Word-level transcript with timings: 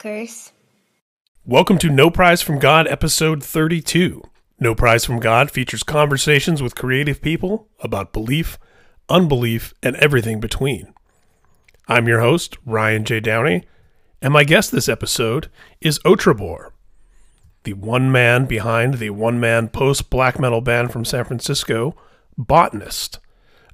Curse. 0.00 0.52
Welcome 1.44 1.76
to 1.76 1.90
No 1.90 2.08
Prize 2.08 2.40
from 2.40 2.58
God, 2.58 2.88
episode 2.88 3.44
32. 3.44 4.22
No 4.58 4.74
Prize 4.74 5.04
from 5.04 5.20
God 5.20 5.50
features 5.50 5.82
conversations 5.82 6.62
with 6.62 6.74
creative 6.74 7.20
people 7.20 7.68
about 7.80 8.14
belief, 8.14 8.58
unbelief, 9.10 9.74
and 9.82 9.94
everything 9.96 10.40
between. 10.40 10.94
I'm 11.86 12.08
your 12.08 12.20
host, 12.20 12.56
Ryan 12.64 13.04
J. 13.04 13.20
Downey, 13.20 13.64
and 14.22 14.32
my 14.32 14.42
guest 14.42 14.72
this 14.72 14.88
episode 14.88 15.50
is 15.82 15.98
Otrebor, 15.98 16.70
the 17.64 17.74
one 17.74 18.10
man 18.10 18.46
behind 18.46 18.94
the 18.94 19.10
one 19.10 19.38
man 19.38 19.68
post 19.68 20.08
black 20.08 20.40
metal 20.40 20.62
band 20.62 20.92
from 20.92 21.04
San 21.04 21.26
Francisco, 21.26 21.94
Botanist, 22.38 23.18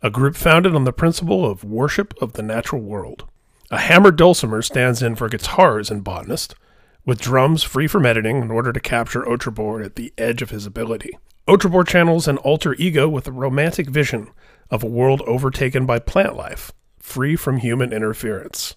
a 0.03 0.11
group 0.11 0.35
founded 0.35 0.75
on 0.75 0.83
the 0.83 0.93
principle 0.93 1.49
of 1.49 1.63
worship 1.63 2.13
of 2.21 2.33
the 2.33 2.43
natural 2.43 2.83
world. 2.83 3.29
A 3.71 3.79
hammered 3.79 4.17
dulcimer 4.17 4.63
stands 4.63 5.03
in 5.03 5.17
for 5.17 5.29
guitars 5.29 5.91
and 5.91 6.05
Botanist, 6.05 6.55
with 7.05 7.21
drums 7.21 7.65
free 7.65 7.89
from 7.89 8.07
editing 8.07 8.41
in 8.41 8.51
order 8.51 8.73
to 8.73 8.81
capture 8.81 9.23
Otrebor 9.23 9.85
at 9.85 9.97
the 9.97 10.13
edge 10.17 10.41
of 10.41 10.51
his 10.51 10.67
ability. 10.67 11.19
Otrebor 11.49 11.87
channels 11.87 12.29
an 12.29 12.39
alter 12.39 12.75
ego 12.75 13.09
with 13.09 13.27
a 13.27 13.33
romantic 13.33 13.89
vision 13.89 14.29
of 14.71 14.83
a 14.83 14.89
world 14.89 15.23
overtaken 15.23 15.85
by 15.85 15.99
plant 15.99 16.37
life, 16.37 16.73
free 16.99 17.35
from 17.35 17.59
human 17.59 17.93
interference. 17.93 18.77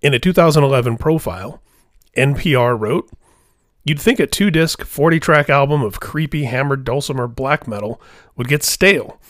In 0.00 0.12
a 0.12 0.18
2011 0.18 0.96
profile, 0.96 1.62
NPR 2.16 2.78
wrote, 2.78 3.10
You'd 3.84 4.00
think 4.00 4.18
a 4.18 4.26
two 4.26 4.50
disc, 4.50 4.84
40 4.84 5.20
track 5.20 5.50
album 5.50 5.82
of 5.82 6.00
creepy 6.00 6.44
hammered 6.44 6.84
dulcimer 6.84 7.28
black 7.28 7.68
metal 7.68 8.00
would 8.34 8.48
get 8.48 8.62
stale 8.62 9.20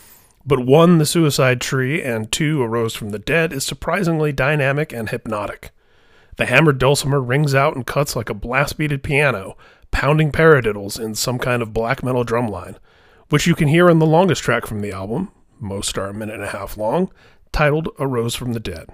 but 0.45 0.65
one, 0.65 0.99
The 0.99 1.05
Suicide 1.05 1.59
Tree, 1.59 2.03
and 2.03 2.31
two, 2.31 2.61
A 2.61 2.67
Rose 2.67 2.93
from 2.93 3.09
the 3.09 3.19
Dead, 3.19 3.51
is 3.51 3.65
surprisingly 3.65 4.31
dynamic 4.31 4.93
and 4.93 5.09
hypnotic. 5.09 5.71
The 6.37 6.45
hammered 6.45 6.77
dulcimer 6.77 7.19
rings 7.19 7.55
out 7.55 7.75
and 7.75 7.85
cuts 7.85 8.15
like 8.15 8.29
a 8.29 8.35
blast 8.35 8.77
beated 8.77 9.01
piano, 9.01 9.57
pounding 9.91 10.31
paradiddles 10.31 10.99
in 10.99 11.15
some 11.15 11.39
kind 11.39 11.61
of 11.61 11.73
black 11.73 12.03
metal 12.03 12.25
drumline, 12.25 12.75
which 13.29 13.47
you 13.47 13.55
can 13.55 13.69
hear 13.69 13.89
in 13.89 13.99
the 13.99 14.05
longest 14.05 14.43
track 14.43 14.65
from 14.65 14.81
the 14.81 14.91
album, 14.91 15.31
most 15.59 15.97
are 15.97 16.09
a 16.09 16.13
minute 16.13 16.35
and 16.35 16.43
a 16.43 16.49
half 16.49 16.77
long, 16.77 17.11
titled 17.51 17.89
A 17.97 18.05
Rose 18.05 18.35
from 18.35 18.53
the 18.53 18.59
Dead. 18.59 18.89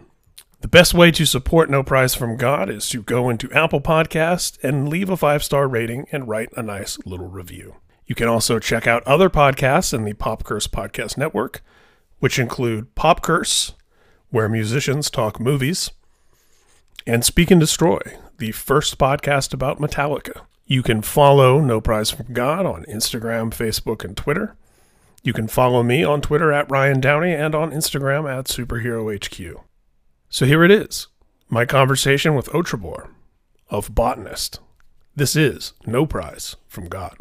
The 0.61 0.67
best 0.67 0.93
way 0.93 1.09
to 1.11 1.25
support 1.25 1.71
No 1.71 1.81
Prize 1.81 2.13
from 2.13 2.37
God 2.37 2.69
is 2.69 2.87
to 2.89 3.01
go 3.01 3.29
into 3.29 3.51
Apple 3.51 3.81
Podcast 3.81 4.63
and 4.63 4.87
leave 4.87 5.09
a 5.09 5.17
five 5.17 5.43
star 5.43 5.67
rating 5.67 6.05
and 6.11 6.27
write 6.27 6.49
a 6.55 6.61
nice 6.61 6.99
little 7.03 7.27
review. 7.27 7.77
You 8.11 8.15
can 8.15 8.27
also 8.27 8.59
check 8.59 8.87
out 8.87 9.07
other 9.07 9.29
podcasts 9.29 9.93
in 9.93 10.03
the 10.03 10.11
Pop 10.11 10.43
Curse 10.43 10.67
Podcast 10.67 11.17
Network, 11.17 11.63
which 12.19 12.39
include 12.39 12.93
Pop 12.93 13.21
Curse, 13.21 13.73
where 14.31 14.49
musicians 14.49 15.09
talk 15.09 15.39
movies, 15.39 15.91
and 17.07 17.23
Speak 17.23 17.51
and 17.51 17.61
Destroy, 17.61 18.01
the 18.37 18.51
first 18.51 18.97
podcast 18.97 19.53
about 19.53 19.79
Metallica. 19.79 20.41
You 20.65 20.83
can 20.83 21.01
follow 21.01 21.61
No 21.61 21.79
Prize 21.79 22.11
from 22.11 22.33
God 22.33 22.65
on 22.65 22.83
Instagram, 22.83 23.49
Facebook, 23.49 24.03
and 24.03 24.17
Twitter. 24.17 24.57
You 25.23 25.31
can 25.31 25.47
follow 25.47 25.81
me 25.81 26.03
on 26.03 26.19
Twitter 26.19 26.51
at 26.51 26.69
Ryan 26.69 26.99
Downey 26.99 27.31
and 27.31 27.55
on 27.55 27.71
Instagram 27.71 28.29
at 28.29 28.47
SuperheroHQ. 28.47 29.55
So 30.27 30.45
here 30.45 30.65
it 30.65 30.71
is 30.71 31.07
my 31.47 31.65
conversation 31.65 32.35
with 32.35 32.49
Otrebor 32.49 33.07
of 33.69 33.95
Botanist. 33.95 34.59
This 35.15 35.37
is 35.37 35.71
No 35.85 36.05
Prize 36.05 36.57
from 36.67 36.89
God. 36.89 37.15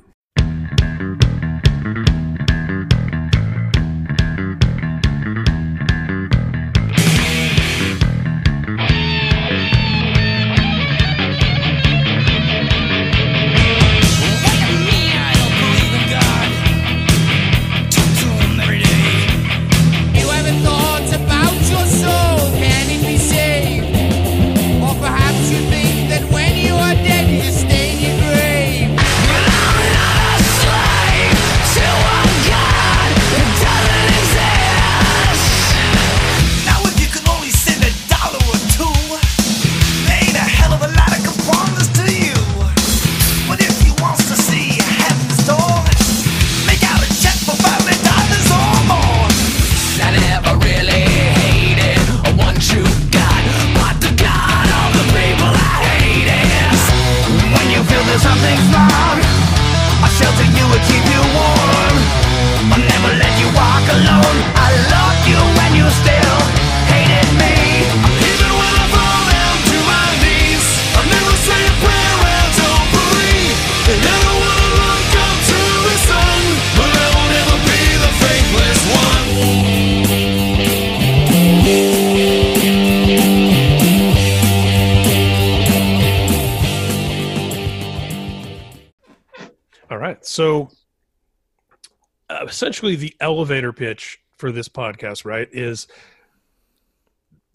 Essentially, 92.60 92.94
the 92.94 93.16
elevator 93.20 93.72
pitch 93.72 94.20
for 94.36 94.52
this 94.52 94.68
podcast, 94.68 95.24
right, 95.24 95.48
is 95.50 95.86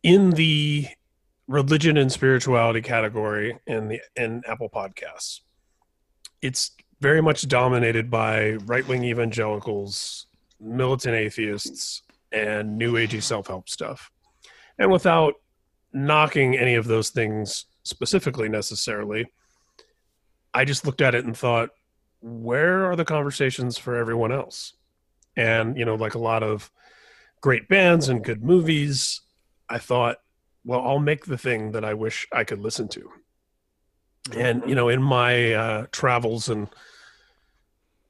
in 0.01 0.31
the 0.31 0.87
religion 1.47 1.95
and 1.95 2.11
spirituality 2.11 2.81
category 2.81 3.55
in 3.67 3.87
the 3.87 4.01
in 4.15 4.41
Apple 4.47 4.67
Podcasts. 4.67 5.41
It's 6.41 6.71
very 7.01 7.21
much 7.21 7.47
dominated 7.47 8.09
by 8.09 8.53
right 8.65 8.87
wing 8.87 9.03
evangelicals, 9.03 10.25
militant 10.59 11.13
atheists, 11.13 12.01
and 12.31 12.75
new 12.75 12.93
agey 12.93 13.21
self 13.21 13.45
help 13.45 13.69
stuff. 13.69 14.09
And 14.79 14.91
without 14.91 15.35
knocking 15.93 16.57
any 16.57 16.73
of 16.73 16.85
those 16.85 17.11
things 17.11 17.65
specifically 17.83 18.49
necessarily, 18.49 19.27
I 20.51 20.65
just 20.65 20.83
looked 20.83 21.01
at 21.01 21.13
it 21.13 21.25
and 21.25 21.37
thought, 21.37 21.69
where 22.21 22.89
are 22.89 22.95
the 22.95 23.05
conversations 23.05 23.77
for 23.77 23.97
everyone 23.97 24.31
else? 24.31 24.73
And, 25.37 25.77
you 25.77 25.85
know, 25.85 25.95
like 25.95 26.15
a 26.15 26.19
lot 26.19 26.43
of 26.43 26.71
great 27.41 27.67
bands 27.67 28.09
and 28.09 28.23
good 28.23 28.43
movies, 28.43 29.21
I 29.69 29.77
thought, 29.77 30.17
well, 30.63 30.81
I'll 30.81 30.99
make 30.99 31.25
the 31.25 31.37
thing 31.37 31.71
that 31.73 31.85
I 31.85 31.93
wish 31.93 32.27
I 32.31 32.43
could 32.43 32.59
listen 32.59 32.87
to. 32.89 33.11
And, 34.35 34.63
you 34.67 34.73
know, 34.73 34.89
in 34.89 35.01
my 35.01 35.53
uh, 35.53 35.85
travels 35.91 36.49
and 36.49 36.67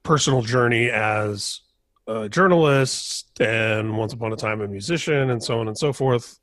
personal 0.02 0.40
journey 0.40 0.88
as 0.88 1.60
a 2.06 2.28
journalist 2.28 3.40
and 3.40 3.98
once 3.98 4.12
upon 4.12 4.32
a 4.32 4.36
time 4.36 4.60
a 4.60 4.68
musician 4.68 5.30
and 5.30 5.42
so 5.42 5.60
on 5.60 5.68
and 5.68 5.76
so 5.76 5.92
forth, 5.92 6.38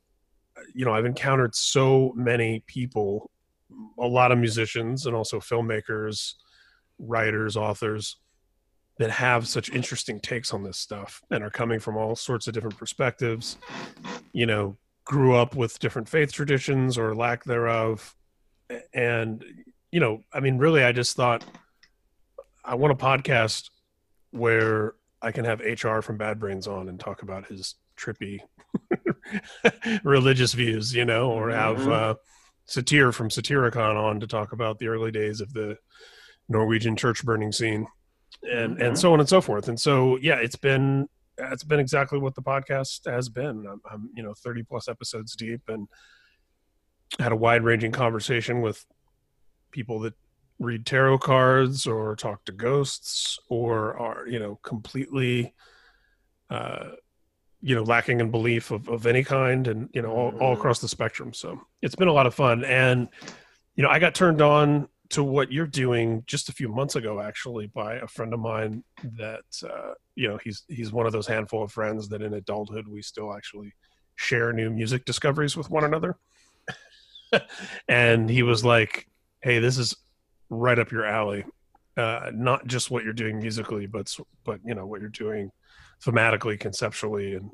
you 0.74 0.84
know, 0.84 0.92
I've 0.92 1.06
encountered 1.06 1.54
so 1.54 2.12
many 2.14 2.62
people, 2.66 3.30
a 3.98 4.06
lot 4.06 4.30
of 4.30 4.38
musicians 4.38 5.06
and 5.06 5.16
also 5.16 5.40
filmmakers 5.40 6.34
writers, 6.98 7.56
authors 7.56 8.16
that 8.98 9.10
have 9.10 9.48
such 9.48 9.70
interesting 9.70 10.20
takes 10.20 10.54
on 10.54 10.62
this 10.62 10.78
stuff 10.78 11.22
and 11.30 11.42
are 11.42 11.50
coming 11.50 11.80
from 11.80 11.96
all 11.96 12.14
sorts 12.14 12.46
of 12.46 12.54
different 12.54 12.78
perspectives. 12.78 13.56
You 14.32 14.46
know, 14.46 14.76
grew 15.04 15.34
up 15.34 15.54
with 15.54 15.78
different 15.78 16.08
faith 16.08 16.32
traditions 16.32 16.96
or 16.96 17.14
lack 17.14 17.44
thereof. 17.44 18.14
And, 18.92 19.44
you 19.92 20.00
know, 20.00 20.22
I 20.32 20.40
mean, 20.40 20.58
really, 20.58 20.82
I 20.82 20.92
just 20.92 21.16
thought 21.16 21.44
I 22.64 22.74
want 22.76 22.92
a 22.92 22.96
podcast 22.96 23.70
where 24.30 24.94
I 25.20 25.32
can 25.32 25.44
have 25.44 25.60
HR 25.60 26.00
from 26.00 26.16
Bad 26.16 26.40
Brains 26.40 26.66
on 26.66 26.88
and 26.88 26.98
talk 26.98 27.22
about 27.22 27.46
his 27.46 27.76
trippy 27.96 28.40
religious 30.04 30.52
views, 30.52 30.94
you 30.94 31.04
know, 31.04 31.30
or 31.30 31.50
have 31.50 31.78
mm-hmm. 31.78 31.92
uh, 31.92 32.14
Satyr 32.66 33.12
from 33.12 33.28
Satyricon 33.28 33.96
on 33.96 34.20
to 34.20 34.26
talk 34.26 34.52
about 34.52 34.78
the 34.78 34.88
early 34.88 35.10
days 35.10 35.40
of 35.40 35.52
the 35.52 35.76
Norwegian 36.48 36.96
church 36.96 37.24
burning 37.24 37.52
scene, 37.52 37.86
and 38.50 38.74
mm-hmm. 38.74 38.82
and 38.82 38.98
so 38.98 39.12
on 39.12 39.20
and 39.20 39.28
so 39.28 39.40
forth. 39.40 39.68
And 39.68 39.80
so 39.80 40.16
yeah, 40.18 40.36
it's 40.36 40.56
been 40.56 41.08
it's 41.38 41.64
been 41.64 41.80
exactly 41.80 42.18
what 42.18 42.34
the 42.34 42.42
podcast 42.42 43.10
has 43.10 43.28
been. 43.28 43.66
I'm, 43.66 43.80
I'm 43.90 44.10
you 44.14 44.22
know 44.22 44.34
30 44.34 44.62
plus 44.64 44.88
episodes 44.88 45.34
deep, 45.36 45.62
and 45.68 45.88
had 47.18 47.32
a 47.32 47.36
wide 47.36 47.62
ranging 47.62 47.92
conversation 47.92 48.60
with 48.60 48.84
people 49.70 50.00
that 50.00 50.14
read 50.58 50.86
tarot 50.86 51.18
cards 51.18 51.86
or 51.86 52.14
talk 52.14 52.44
to 52.44 52.52
ghosts 52.52 53.38
or 53.48 53.96
are 53.98 54.26
you 54.28 54.38
know 54.38 54.58
completely 54.62 55.52
uh 56.50 56.90
you 57.60 57.74
know 57.74 57.82
lacking 57.82 58.20
in 58.20 58.30
belief 58.30 58.70
of, 58.70 58.88
of 58.88 59.06
any 59.06 59.24
kind 59.24 59.66
and 59.66 59.88
you 59.92 60.00
know 60.00 60.10
all, 60.10 60.28
all 60.38 60.52
Mm-hmm. 60.52 60.60
across 60.60 60.78
the 60.78 60.88
spectrum 60.88 61.32
so 61.32 61.60
it's 61.82 61.96
been 61.96 62.08
a 62.08 62.12
lot 62.12 62.26
of 62.26 62.34
fun 62.34 62.64
and 62.64 63.08
you 63.74 63.82
know 63.82 63.88
i 63.88 63.98
got 63.98 64.14
turned 64.14 64.40
on 64.40 64.88
to 65.10 65.22
what 65.22 65.52
you're 65.52 65.66
doing 65.66 66.24
just 66.26 66.48
a 66.48 66.52
few 66.52 66.68
months 66.68 66.96
ago 66.96 67.20
actually 67.20 67.66
by 67.68 67.96
a 67.96 68.06
friend 68.06 68.32
of 68.32 68.40
mine 68.40 68.82
that 69.02 69.44
uh 69.68 69.92
you 70.14 70.26
know 70.28 70.38
he's 70.42 70.64
he's 70.68 70.92
one 70.92 71.06
of 71.06 71.12
those 71.12 71.26
handful 71.26 71.62
of 71.62 71.70
friends 71.70 72.08
that 72.08 72.22
in 72.22 72.34
adulthood 72.34 72.86
we 72.88 73.02
still 73.02 73.34
actually 73.36 73.72
share 74.16 74.52
new 74.52 74.70
music 74.70 75.04
discoveries 75.04 75.56
with 75.56 75.68
one 75.70 75.84
another. 75.84 76.16
And 77.88 78.30
he 78.30 78.42
was 78.42 78.64
like 78.64 79.06
hey 79.42 79.58
this 79.58 79.78
is 79.78 79.94
right 80.50 80.78
up 80.78 80.90
your 80.92 81.04
alley. 81.04 81.44
Uh 81.96 82.30
not 82.32 82.66
just 82.66 82.90
what 82.90 83.04
you're 83.04 83.12
doing 83.12 83.38
musically 83.38 83.86
but 83.86 84.14
but 84.44 84.60
you 84.64 84.74
know 84.74 84.86
what 84.86 85.00
you're 85.00 85.10
doing 85.10 85.50
thematically 86.04 86.58
conceptually 86.58 87.34
and 87.34 87.50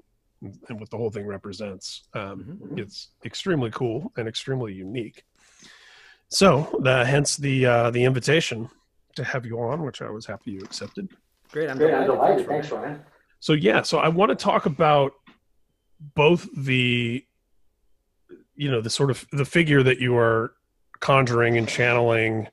and 0.69 0.81
what 0.81 0.89
the 0.91 0.97
whole 0.97 1.11
thing 1.11 1.27
represents. 1.27 2.03
Um 2.15 2.59
Mhm. 2.61 2.79
it's 2.79 3.11
extremely 3.25 3.71
cool 3.71 4.13
and 4.17 4.29
extremely 4.29 4.73
unique 4.73 5.25
so 6.31 6.79
the 6.81 7.05
hence 7.05 7.37
the 7.37 7.67
uh 7.67 7.91
the 7.91 8.05
invitation 8.05 8.69
to 9.17 9.25
have 9.25 9.45
you 9.45 9.59
on 9.61 9.83
which 9.83 10.01
i 10.03 10.09
was 10.11 10.27
happy 10.27 10.53
you 10.53 10.61
accepted 10.61 11.09
Great. 11.53 11.69
I'm 11.69 11.79
Great, 11.79 11.93
I'm 11.95 12.07
delighted. 12.07 12.47
delighted. 12.47 12.47
Thanks, 12.47 12.71
Ryan. 12.71 13.01
so 13.41 13.55
yeah, 13.55 13.83
so 13.83 13.99
I 13.99 14.07
want 14.09 14.29
to 14.31 14.37
talk 14.37 14.67
about 14.67 15.13
both 16.15 16.49
the 16.57 17.25
you 18.55 18.71
know 18.71 18.81
the 18.81 18.89
sort 18.91 19.11
of 19.11 19.27
the 19.33 19.45
figure 19.45 19.83
that 19.83 19.99
you 19.99 20.17
are 20.17 20.53
conjuring 21.01 21.59
and 21.59 21.67
channeling 21.69 22.47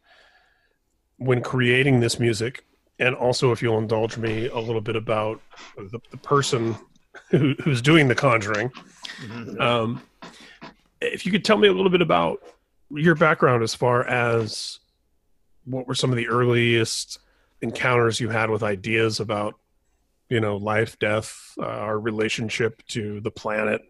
when 1.18 1.42
creating 1.44 2.00
this 2.00 2.20
music 2.20 2.64
and 2.98 3.14
also 3.14 3.52
if 3.52 3.62
you'll 3.62 3.78
indulge 3.78 4.18
me 4.18 4.48
a 4.48 4.58
little 4.58 4.82
bit 4.82 4.96
about 4.96 5.40
the, 5.78 6.00
the 6.10 6.18
person 6.18 6.76
who, 7.30 7.54
who's 7.64 7.82
doing 7.84 8.08
the 8.08 8.16
conjuring 8.16 8.72
Mhm. 9.28 9.62
um, 9.62 10.02
if 11.02 11.24
you 11.26 11.32
could 11.32 11.46
tell 11.46 11.58
me 11.58 11.68
a 11.68 11.74
little 11.74 11.92
bit 11.92 12.02
about 12.02 12.40
your 12.92 13.16
background 13.16 13.64
as 13.64 13.74
far 13.76 14.06
as 14.08 14.80
what 15.66 15.88
were 15.88 15.96
some 15.96 16.10
of 16.12 16.18
the 16.18 16.28
earliest 16.28 17.20
encounters 17.62 18.20
you 18.20 18.30
had 18.30 18.50
with 18.50 18.64
ideas 18.64 19.20
about 19.20 19.56
you 20.30 20.40
know 20.40 20.56
life 20.58 20.98
death 21.00 21.54
uh, 21.60 21.66
our 21.66 22.00
relationship 22.00 22.82
to 22.88 23.20
the 23.22 23.32
planet 23.32 23.82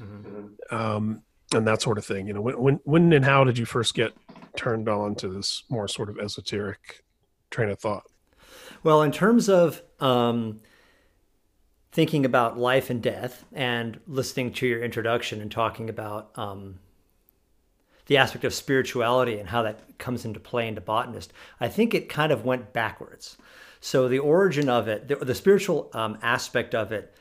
Mhm. 0.00 0.50
um, 0.72 1.22
and 1.52 1.66
that 1.66 1.82
sort 1.82 1.98
of 1.98 2.04
thing 2.06 2.26
you 2.28 2.32
know 2.32 2.40
when, 2.40 2.56
when 2.58 2.80
when 2.84 3.12
and 3.12 3.24
how 3.24 3.42
did 3.42 3.58
you 3.58 3.64
first 3.64 3.94
get 3.94 4.12
turned 4.56 4.88
on 4.88 5.14
to 5.16 5.28
this 5.28 5.64
more 5.68 5.88
sort 5.88 6.08
of 6.08 6.18
esoteric 6.18 7.02
train 7.50 7.68
of 7.70 7.78
thought 7.80 8.04
Well, 8.84 9.02
in 9.02 9.10
terms 9.12 9.48
of 9.48 9.82
um, 9.98 10.60
thinking 11.90 12.24
about 12.24 12.58
life 12.58 12.90
and 12.90 13.02
death 13.02 13.44
and 13.52 13.98
listening 14.06 14.52
to 14.52 14.66
your 14.66 14.80
introduction 14.82 15.40
and 15.40 15.50
talking 15.50 15.88
about 15.90 16.30
um, 16.36 16.78
the 18.08 18.16
aspect 18.16 18.44
of 18.44 18.52
spirituality 18.52 19.38
and 19.38 19.48
how 19.48 19.62
that 19.62 19.98
comes 19.98 20.24
into 20.24 20.40
play 20.40 20.66
into 20.66 20.80
botanist, 20.80 21.32
I 21.60 21.68
think 21.68 21.94
it 21.94 22.08
kind 22.08 22.32
of 22.32 22.44
went 22.44 22.72
backwards. 22.72 23.36
So 23.80 24.08
the 24.08 24.18
origin 24.18 24.68
of 24.68 24.88
it, 24.88 25.06
the, 25.08 25.16
the 25.16 25.34
spiritual 25.34 25.90
um, 25.92 26.18
aspect 26.22 26.74
of 26.74 26.90
it, 26.90 27.14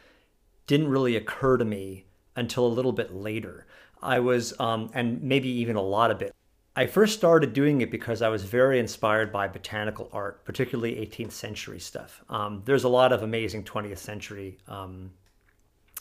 didn't 0.66 0.90
really 0.90 1.16
occur 1.16 1.58
to 1.58 1.66
me 1.66 2.06
until 2.36 2.66
a 2.66 2.68
little 2.68 2.92
bit 2.92 3.14
later. 3.14 3.68
I 4.02 4.20
was, 4.20 4.60
um, 4.60 4.90
and 4.94 5.22
maybe 5.22 5.50
even 5.50 5.76
a 5.76 5.82
lot 5.82 6.10
of 6.12 6.22
it. 6.22 6.34
I 6.76 6.86
first 6.86 7.18
started 7.18 7.54
doing 7.54 7.82
it 7.82 7.90
because 7.90 8.22
I 8.22 8.30
was 8.30 8.44
very 8.44 8.80
inspired 8.80 9.32
by 9.32 9.48
botanical 9.48 10.10
art, 10.14 10.46
particularly 10.46 10.96
18th 10.96 11.32
century 11.32 11.80
stuff. 11.80 12.24
Um, 12.30 12.62
there's 12.66 12.84
a 12.84 12.90
lot 12.90 13.12
of 13.12 13.24
amazing 13.24 13.64
20th 13.64 13.98
century 13.98 14.58
um, 14.68 15.12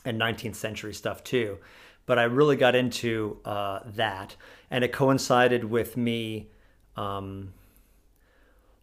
and 0.05 0.21
19th 0.21 0.55
century 0.55 0.93
stuff 0.93 1.25
too, 1.25 1.59
but 2.07 2.19
I 2.19 2.25
really 2.25 2.57
got 2.57 2.75
into 2.75 3.39
uh, 3.45 3.81
that, 3.85 4.37
and 4.71 4.85
it 4.85 4.93
coincided 4.93 5.65
with 5.65 5.97
me 5.97 6.49
um, 6.97 7.53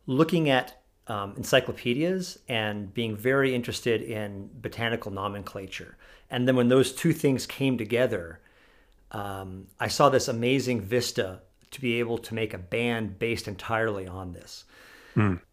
looking 0.05 0.49
at 0.49 0.81
um, 1.07 1.33
encyclopedias 1.35 2.39
and 2.47 2.93
being 2.93 3.15
very 3.15 3.53
interested 3.55 4.01
in 4.01 4.49
botanical 4.61 5.11
nomenclature. 5.11 5.97
And 6.29 6.47
then 6.47 6.55
when 6.55 6.69
those 6.69 6.93
two 6.93 7.13
things 7.13 7.45
came 7.45 7.77
together, 7.77 8.39
um, 9.11 9.67
I 9.79 9.87
saw 9.87 10.09
this 10.09 10.27
amazing 10.27 10.81
vista 10.81 11.41
to 11.71 11.81
be 11.81 11.99
able 11.99 12.17
to 12.19 12.33
make 12.33 12.53
a 12.53 12.57
band 12.57 13.19
based 13.19 13.47
entirely 13.47 14.07
on 14.07 14.33
this. 14.33 14.65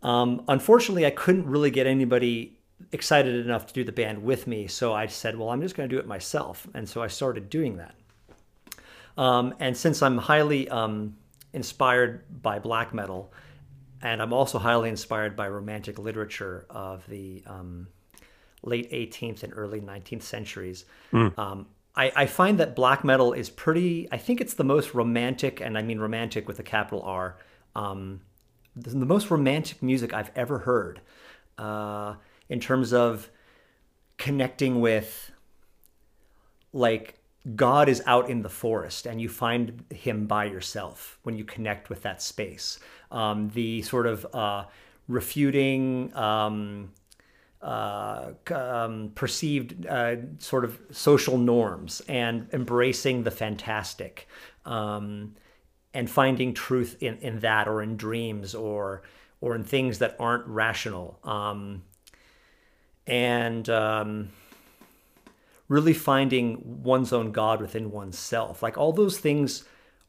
Um, 0.02 0.44
unfortunately, 0.48 1.04
I 1.04 1.10
couldn't 1.10 1.46
really 1.46 1.70
get 1.70 1.86
anybody 1.86 2.59
excited 2.92 3.44
enough 3.44 3.66
to 3.66 3.74
do 3.74 3.84
the 3.84 3.92
band 3.92 4.22
with 4.22 4.46
me, 4.46 4.66
so 4.66 4.92
I 4.92 5.06
said, 5.06 5.38
"Well, 5.38 5.50
I'm 5.50 5.62
just 5.62 5.76
going 5.76 5.88
to 5.88 5.94
do 5.94 5.98
it 5.98 6.06
myself," 6.06 6.66
and 6.74 6.88
so 6.88 7.02
I 7.02 7.06
started 7.06 7.50
doing 7.50 7.76
that. 7.76 7.94
Um, 9.16 9.54
and 9.60 9.76
since 9.76 10.02
I'm 10.02 10.18
highly 10.18 10.68
um, 10.68 11.16
inspired 11.52 12.42
by 12.42 12.58
black 12.58 12.94
metal, 12.94 13.32
and 14.02 14.22
I'm 14.22 14.32
also 14.32 14.58
highly 14.58 14.88
inspired 14.88 15.36
by 15.36 15.48
romantic 15.48 15.98
literature 15.98 16.66
of 16.70 17.06
the 17.08 17.42
um, 17.46 17.88
late 18.62 18.90
18th 18.90 19.42
and 19.42 19.52
early 19.54 19.80
19th 19.80 20.22
centuries. 20.22 20.84
Um, 21.38 21.66
I, 21.96 22.12
I 22.14 22.26
find 22.26 22.58
that 22.58 22.76
black 22.76 23.04
metal 23.04 23.32
is 23.32 23.50
pretty, 23.50 24.08
I 24.12 24.16
think 24.16 24.40
it's 24.40 24.54
the 24.54 24.64
most 24.64 24.94
romantic, 24.94 25.60
and 25.60 25.76
I 25.76 25.82
mean 25.82 25.98
romantic 25.98 26.46
with 26.46 26.58
a 26.58 26.62
capital 26.62 27.02
R, 27.02 27.36
um, 27.74 28.20
the, 28.76 28.90
the 28.90 29.06
most 29.06 29.30
romantic 29.30 29.82
music 29.82 30.14
I've 30.14 30.30
ever 30.36 30.60
heard 30.60 31.00
uh, 31.58 32.14
in 32.50 32.60
terms 32.60 32.92
of 32.92 33.30
connecting 34.18 34.82
with, 34.82 35.30
like, 36.74 37.14
God 37.56 37.88
is 37.88 38.02
out 38.04 38.28
in 38.28 38.42
the 38.42 38.50
forest 38.50 39.06
and 39.06 39.18
you 39.18 39.30
find 39.30 39.82
him 39.88 40.26
by 40.26 40.44
yourself 40.44 41.18
when 41.22 41.38
you 41.38 41.44
connect 41.44 41.88
with 41.88 42.02
that 42.02 42.20
space. 42.20 42.78
Um, 43.10 43.48
the 43.54 43.80
sort 43.80 44.06
of 44.06 44.26
uh, 44.34 44.64
refuting, 45.08 46.14
um, 46.14 46.90
uh, 47.62 48.32
um, 48.54 49.12
perceived 49.14 49.86
uh, 49.86 50.16
sort 50.38 50.64
of 50.64 50.78
social 50.90 51.38
norms 51.38 52.02
and 52.08 52.48
embracing 52.52 53.22
the 53.22 53.30
fantastic 53.30 54.28
um, 54.64 55.34
and 55.92 56.08
finding 56.08 56.54
truth 56.54 56.96
in, 57.00 57.18
in 57.18 57.40
that 57.40 57.68
or 57.68 57.82
in 57.82 57.96
dreams 57.96 58.54
or 58.54 59.02
or 59.42 59.54
in 59.54 59.62
things 59.62 59.98
that 59.98 60.16
aren't 60.18 60.46
rational 60.46 61.18
um, 61.24 61.82
and 63.06 63.68
um, 63.68 64.30
really 65.68 65.94
finding 65.94 66.82
one's 66.82 67.12
own 67.12 67.32
God 67.32 67.60
within 67.60 67.90
oneself. 67.90 68.62
Like 68.62 68.78
all 68.78 68.92
those 68.92 69.18
things 69.18 69.64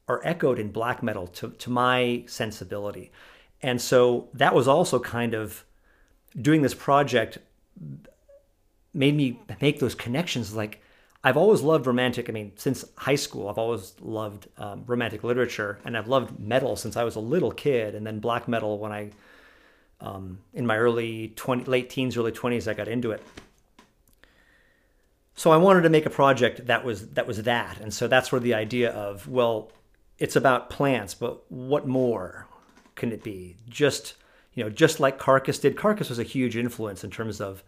are 0.07 0.21
echoed 0.23 0.59
in 0.59 0.71
black 0.71 1.01
metal 1.01 1.27
to, 1.27 1.49
to 1.49 1.69
my 1.69 2.23
sensibility. 2.27 3.11
And 3.61 3.81
so 3.81 4.29
that 4.33 4.55
was 4.55 4.67
also 4.67 4.99
kind 4.99 5.33
of 5.33 5.63
doing 6.39 6.61
this 6.61 6.73
project 6.73 7.37
made 8.93 9.15
me 9.15 9.39
make 9.61 9.79
those 9.79 9.95
connections. 9.95 10.53
Like 10.53 10.81
I've 11.23 11.37
always 11.37 11.61
loved 11.61 11.87
romantic. 11.87 12.29
I 12.29 12.31
mean, 12.31 12.51
since 12.55 12.83
high 12.97 13.15
school, 13.15 13.47
I've 13.47 13.57
always 13.57 13.93
loved 14.01 14.47
um, 14.57 14.83
romantic 14.87 15.23
literature, 15.23 15.79
and 15.85 15.95
I've 15.95 16.07
loved 16.07 16.39
metal 16.39 16.75
since 16.75 16.97
I 16.97 17.03
was 17.03 17.15
a 17.15 17.19
little 17.19 17.51
kid. 17.51 17.93
And 17.93 18.05
then 18.05 18.19
black 18.19 18.47
metal 18.47 18.79
when 18.79 18.91
I, 18.91 19.11
um, 20.01 20.39
in 20.53 20.65
my 20.65 20.77
early 20.77 21.33
twenty, 21.35 21.63
late 21.65 21.89
teens, 21.89 22.17
early 22.17 22.31
twenties, 22.31 22.67
I 22.67 22.73
got 22.73 22.87
into 22.87 23.11
it. 23.11 23.23
So 25.35 25.51
I 25.51 25.57
wanted 25.57 25.81
to 25.83 25.89
make 25.89 26.05
a 26.05 26.09
project 26.09 26.67
that 26.67 26.83
was 26.83 27.09
that 27.11 27.27
was 27.27 27.43
that, 27.43 27.79
and 27.79 27.93
so 27.93 28.07
that's 28.07 28.31
where 28.31 28.41
the 28.41 28.53
idea 28.53 28.91
of 28.91 29.27
well, 29.27 29.71
it's 30.19 30.35
about 30.35 30.69
plants, 30.69 31.13
but 31.13 31.49
what 31.51 31.87
more 31.87 32.47
can 32.95 33.11
it 33.11 33.23
be? 33.23 33.55
Just 33.69 34.15
you 34.53 34.63
know, 34.63 34.69
just 34.69 34.99
like 34.99 35.17
Carcass 35.17 35.59
did. 35.59 35.77
Carcass 35.77 36.09
was 36.09 36.19
a 36.19 36.23
huge 36.23 36.57
influence 36.57 37.03
in 37.03 37.09
terms 37.09 37.39
of 37.39 37.63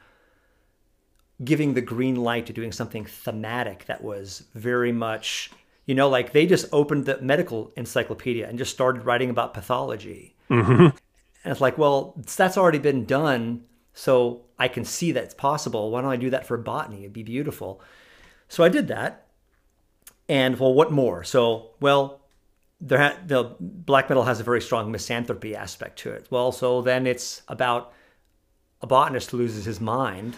giving 1.44 1.74
the 1.74 1.82
green 1.82 2.16
light 2.16 2.46
to 2.46 2.54
doing 2.54 2.72
something 2.72 3.06
thematic 3.06 3.86
that 3.86 4.04
was 4.04 4.44
very 4.54 4.92
much, 4.92 5.50
you 5.86 5.96
know, 5.96 6.10
like 6.10 6.32
they 6.32 6.46
just 6.46 6.66
opened 6.72 7.06
the 7.06 7.20
medical 7.22 7.72
encyclopedia 7.76 8.48
and 8.48 8.58
just 8.58 8.72
started 8.72 9.06
writing 9.06 9.30
about 9.30 9.54
pathology. 9.54 10.36
And 11.44 11.52
it's 11.52 11.62
like, 11.62 11.78
well, 11.78 12.16
that's 12.38 12.58
already 12.58 12.80
been 12.80 13.06
done. 13.06 13.64
So 13.94 14.46
I 14.58 14.68
can 14.68 14.86
see 14.86 15.12
that 15.12 15.24
it's 15.24 15.34
possible. 15.34 15.92
Why 15.92 16.02
don't 16.02 16.12
I 16.12 16.16
do 16.16 16.30
that 16.30 16.48
for 16.48 16.58
botany? 16.58 17.02
It'd 17.02 17.14
be 17.14 17.24
beautiful. 17.24 17.82
So 18.48 18.64
I 18.64 18.70
did 18.70 18.88
that. 18.88 19.28
And 20.30 20.58
well, 20.60 20.74
what 20.74 20.92
more? 20.92 21.24
So, 21.24 21.72
well, 21.80 22.22
there 22.80 23.00
ha- 23.00 23.18
the 23.26 23.56
black 23.60 24.10
metal 24.10 24.24
has 24.24 24.40
a 24.40 24.44
very 24.44 24.62
strong 24.62 24.92
misanthropy 24.92 25.56
aspect 25.56 26.00
to 26.00 26.12
it. 26.12 26.28
Well, 26.30 26.52
so 26.52 26.82
then 26.82 27.06
it's 27.06 27.42
about 27.48 27.94
a 28.82 28.88
botanist 28.88 29.32
who 29.32 29.38
loses 29.38 29.66
his 29.66 29.82
mind 29.82 30.36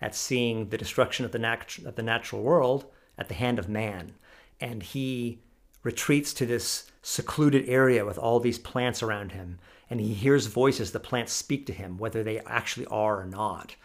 at 0.00 0.14
seeing 0.14 0.68
the 0.68 0.78
destruction 0.78 1.24
of 1.24 1.32
the, 1.32 1.38
nat- 1.38 1.78
of 1.84 1.96
the 1.96 2.02
natural 2.02 2.42
world 2.42 2.86
at 3.18 3.28
the 3.28 3.34
hand 3.34 3.58
of 3.58 3.68
man. 3.68 4.14
And 4.60 4.82
he 4.82 5.40
retreats 5.82 6.32
to 6.34 6.46
this 6.46 6.90
secluded 7.02 7.68
area 7.68 8.04
with 8.04 8.18
all 8.18 8.40
these 8.40 8.58
plants 8.58 9.02
around 9.02 9.32
him 9.32 9.58
and 9.94 10.00
he 10.00 10.12
hears 10.12 10.46
voices 10.46 10.90
the 10.90 10.98
plants 10.98 11.32
speak 11.32 11.66
to 11.66 11.72
him 11.72 11.98
whether 11.98 12.24
they 12.24 12.40
actually 12.40 12.86
are 12.86 13.20
or 13.20 13.26
not. 13.26 13.76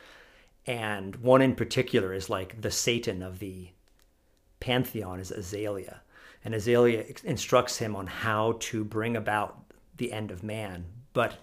And 0.66 1.16
one 1.18 1.40
in 1.40 1.54
particular 1.54 2.14
is 2.14 2.32
like 2.32 2.60
the 2.62 2.72
satan 2.72 3.22
of 3.22 3.38
the 3.38 3.70
pantheon 4.60 5.20
is 5.20 5.30
azalea. 5.30 6.02
And 6.44 6.56
azalea 6.56 7.06
instructs 7.24 7.78
him 7.78 7.96
on 7.96 8.08
how 8.08 8.56
to 8.60 8.84
bring 8.84 9.16
about 9.16 9.72
the 9.98 10.12
end 10.12 10.32
of 10.32 10.42
man. 10.42 10.86
But 11.14 11.38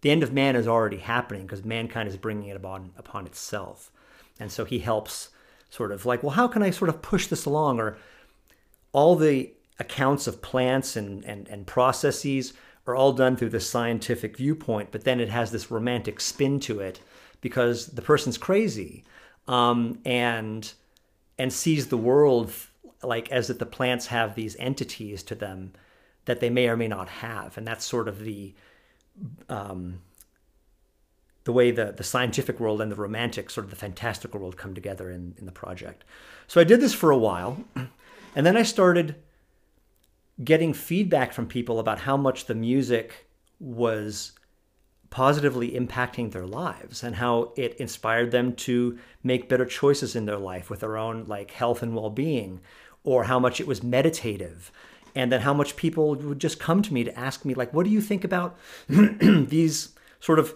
the 0.00 0.10
end 0.10 0.24
of 0.24 0.32
man 0.32 0.56
is 0.56 0.66
already 0.66 0.96
happening 0.96 1.42
because 1.42 1.64
mankind 1.64 2.08
is 2.08 2.16
bringing 2.16 2.48
it 2.48 2.56
upon 2.56 2.90
upon 2.96 3.24
itself. 3.24 3.92
And 4.40 4.50
so 4.50 4.64
he 4.64 4.80
helps 4.80 5.28
sort 5.70 5.92
of 5.92 6.04
like 6.04 6.24
well 6.24 6.32
how 6.32 6.48
can 6.48 6.64
i 6.64 6.70
sort 6.70 6.88
of 6.88 7.02
push 7.02 7.28
this 7.28 7.44
along? 7.44 7.78
Or 7.78 7.96
all 8.92 9.14
the 9.14 9.52
accounts 9.78 10.26
of 10.26 10.42
plants 10.42 10.96
and, 10.96 11.24
and, 11.24 11.46
and 11.46 11.68
processes 11.68 12.52
are 12.88 12.96
all 12.96 13.12
done 13.12 13.36
through 13.36 13.50
the 13.50 13.60
scientific 13.60 14.36
viewpoint, 14.36 14.90
but 14.90 15.04
then 15.04 15.20
it 15.20 15.28
has 15.28 15.50
this 15.50 15.70
romantic 15.70 16.20
spin 16.20 16.58
to 16.60 16.80
it 16.80 17.00
because 17.40 17.88
the 17.88 18.02
person's 18.02 18.38
crazy 18.38 19.04
um, 19.46 19.98
and 20.04 20.72
and 21.38 21.52
sees 21.52 21.86
the 21.86 21.96
world 21.96 22.52
like 23.02 23.30
as 23.30 23.48
if 23.48 23.58
the 23.58 23.66
plants 23.66 24.06
have 24.06 24.34
these 24.34 24.56
entities 24.58 25.22
to 25.22 25.34
them 25.34 25.72
that 26.24 26.40
they 26.40 26.50
may 26.50 26.68
or 26.68 26.76
may 26.76 26.88
not 26.88 27.08
have, 27.08 27.56
and 27.56 27.66
that's 27.66 27.84
sort 27.84 28.08
of 28.08 28.20
the 28.24 28.54
um, 29.48 30.00
the 31.44 31.52
way 31.52 31.70
the, 31.70 31.92
the 31.96 32.04
scientific 32.04 32.60
world 32.60 32.80
and 32.80 32.92
the 32.92 32.96
romantic, 32.96 33.48
sort 33.48 33.64
of 33.64 33.70
the 33.70 33.76
fantastical 33.76 34.40
world, 34.40 34.56
come 34.56 34.74
together 34.74 35.10
in, 35.10 35.34
in 35.38 35.46
the 35.46 35.52
project. 35.52 36.04
So 36.46 36.60
I 36.60 36.64
did 36.64 36.80
this 36.80 36.92
for 36.92 37.10
a 37.10 37.16
while, 37.16 37.64
and 38.36 38.44
then 38.44 38.56
I 38.56 38.62
started 38.62 39.16
getting 40.42 40.72
feedback 40.72 41.32
from 41.32 41.46
people 41.46 41.78
about 41.78 42.00
how 42.00 42.16
much 42.16 42.46
the 42.46 42.54
music 42.54 43.28
was 43.58 44.32
positively 45.10 45.70
impacting 45.70 46.30
their 46.30 46.46
lives 46.46 47.02
and 47.02 47.16
how 47.16 47.52
it 47.56 47.74
inspired 47.76 48.30
them 48.30 48.54
to 48.54 48.98
make 49.22 49.48
better 49.48 49.64
choices 49.64 50.14
in 50.14 50.26
their 50.26 50.36
life 50.36 50.68
with 50.68 50.80
their 50.80 50.96
own 50.96 51.24
like 51.24 51.50
health 51.50 51.82
and 51.82 51.94
well-being 51.94 52.60
or 53.04 53.24
how 53.24 53.38
much 53.38 53.60
it 53.60 53.66
was 53.66 53.82
meditative 53.82 54.70
and 55.14 55.32
then 55.32 55.40
how 55.40 55.54
much 55.54 55.76
people 55.76 56.14
would 56.14 56.38
just 56.38 56.60
come 56.60 56.82
to 56.82 56.92
me 56.92 57.04
to 57.04 57.18
ask 57.18 57.44
me 57.44 57.54
like 57.54 57.72
what 57.72 57.84
do 57.84 57.90
you 57.90 58.02
think 58.02 58.22
about 58.22 58.58
these 58.88 59.94
sort 60.20 60.38
of 60.38 60.54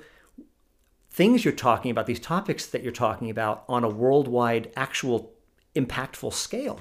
things 1.11 1.45
you're 1.45 1.55
talking 1.55 1.91
about 1.91 2.07
these 2.07 2.21
topics 2.21 2.67
that 2.67 2.83
you're 2.83 2.93
talking 2.93 3.31
about 3.31 3.65
on 3.69 3.85
a 3.85 3.89
worldwide 3.89 4.71
actual 4.77 5.33
impactful 5.75 6.33
scale 6.33 6.81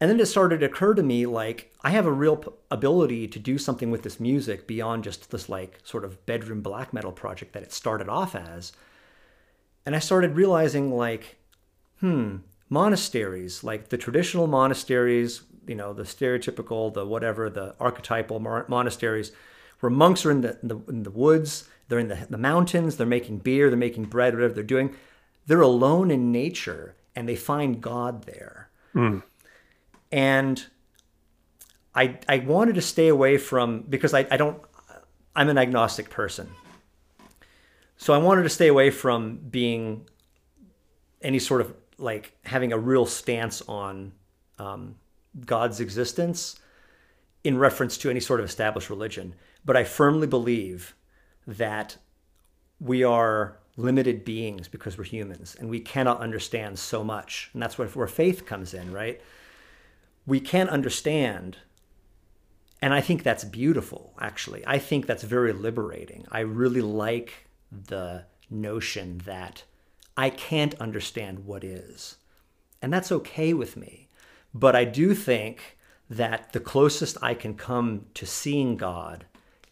and 0.00 0.08
then 0.08 0.18
it 0.18 0.26
started 0.26 0.60
to 0.60 0.66
occur 0.66 0.94
to 0.94 1.02
me 1.02 1.26
like 1.26 1.72
I 1.82 1.90
have 1.90 2.06
a 2.06 2.12
real 2.12 2.36
p- 2.38 2.50
ability 2.70 3.28
to 3.28 3.38
do 3.38 3.58
something 3.58 3.90
with 3.90 4.02
this 4.02 4.18
music 4.18 4.66
beyond 4.66 5.04
just 5.04 5.30
this 5.30 5.48
like 5.48 5.78
sort 5.82 6.04
of 6.04 6.24
bedroom 6.24 6.62
black 6.62 6.92
metal 6.94 7.12
project 7.12 7.52
that 7.52 7.62
it 7.62 7.72
started 7.72 8.08
off 8.08 8.34
as. 8.34 8.72
And 9.84 9.94
I 9.94 9.98
started 9.98 10.36
realizing 10.36 10.90
like, 10.90 11.36
hmm, 12.00 12.36
monasteries, 12.70 13.62
like 13.62 13.88
the 13.88 13.98
traditional 13.98 14.46
monasteries, 14.46 15.42
you 15.66 15.74
know, 15.74 15.92
the 15.92 16.04
stereotypical, 16.04 16.92
the 16.92 17.04
whatever, 17.04 17.50
the 17.50 17.74
archetypal 17.78 18.40
monasteries, 18.40 19.32
where 19.80 19.90
monks 19.90 20.24
are 20.24 20.30
in 20.30 20.40
the, 20.40 20.58
in 20.62 20.68
the, 20.68 20.78
in 20.88 21.02
the 21.02 21.10
woods, 21.10 21.68
they're 21.88 21.98
in 21.98 22.08
the, 22.08 22.26
the 22.30 22.38
mountains, 22.38 22.96
they're 22.96 23.06
making 23.06 23.38
beer, 23.38 23.68
they're 23.68 23.78
making 23.78 24.04
bread, 24.04 24.34
whatever 24.34 24.54
they're 24.54 24.62
doing. 24.62 24.94
They're 25.46 25.60
alone 25.60 26.10
in 26.10 26.32
nature 26.32 26.94
and 27.14 27.28
they 27.28 27.36
find 27.36 27.82
God 27.82 28.24
there. 28.24 28.70
Mm 28.94 29.22
and 30.12 30.64
I 31.94 32.18
I 32.28 32.38
wanted 32.38 32.74
to 32.76 32.82
stay 32.82 33.08
away 33.08 33.38
from 33.38 33.82
because 33.82 34.14
I, 34.14 34.26
I 34.30 34.36
don't 34.36 34.60
I'm 35.34 35.48
an 35.48 35.58
agnostic 35.58 36.10
person. 36.10 36.50
So 37.96 38.14
I 38.14 38.18
wanted 38.18 38.44
to 38.44 38.48
stay 38.48 38.68
away 38.68 38.90
from 38.90 39.36
being 39.36 40.08
any 41.20 41.38
sort 41.38 41.60
of 41.60 41.74
like 41.98 42.34
having 42.44 42.72
a 42.72 42.78
real 42.78 43.04
stance 43.04 43.60
on 43.68 44.12
um, 44.58 44.96
God's 45.44 45.80
existence 45.80 46.58
in 47.44 47.58
reference 47.58 47.98
to 47.98 48.10
any 48.10 48.20
sort 48.20 48.40
of 48.40 48.46
established 48.46 48.90
religion. 48.90 49.34
But 49.64 49.76
I 49.76 49.84
firmly 49.84 50.26
believe 50.26 50.94
that 51.46 51.98
we 52.80 53.04
are 53.04 53.58
limited 53.76 54.24
beings 54.24 54.68
because 54.68 54.96
we're 54.96 55.04
humans 55.04 55.56
and 55.58 55.68
we 55.68 55.80
cannot 55.80 56.20
understand 56.20 56.78
so 56.78 57.04
much. 57.04 57.50
And 57.52 57.62
that's 57.62 57.78
where, 57.78 57.88
where 57.88 58.06
faith 58.06 58.46
comes 58.46 58.74
in, 58.74 58.92
right? 58.92 59.20
We 60.26 60.40
can't 60.40 60.70
understand 60.70 61.56
and 62.82 62.94
I 62.94 63.00
think 63.00 63.22
that's 63.22 63.44
beautiful, 63.44 64.14
actually. 64.20 64.64
I 64.66 64.78
think 64.78 65.06
that's 65.06 65.22
very 65.22 65.52
liberating. 65.52 66.26
I 66.30 66.40
really 66.40 66.80
like 66.80 67.48
the 67.70 68.24
notion 68.48 69.20
that 69.26 69.64
I 70.16 70.30
can't 70.30 70.74
understand 70.80 71.40
what 71.40 71.62
is. 71.62 72.16
And 72.80 72.92
that's 72.92 73.12
okay 73.12 73.52
with 73.52 73.76
me. 73.76 74.08
But 74.54 74.74
I 74.74 74.84
do 74.84 75.14
think 75.14 75.78
that 76.08 76.52
the 76.52 76.60
closest 76.60 77.18
I 77.22 77.34
can 77.34 77.54
come 77.54 78.06
to 78.14 78.26
seeing 78.26 78.76
God 78.76 79.26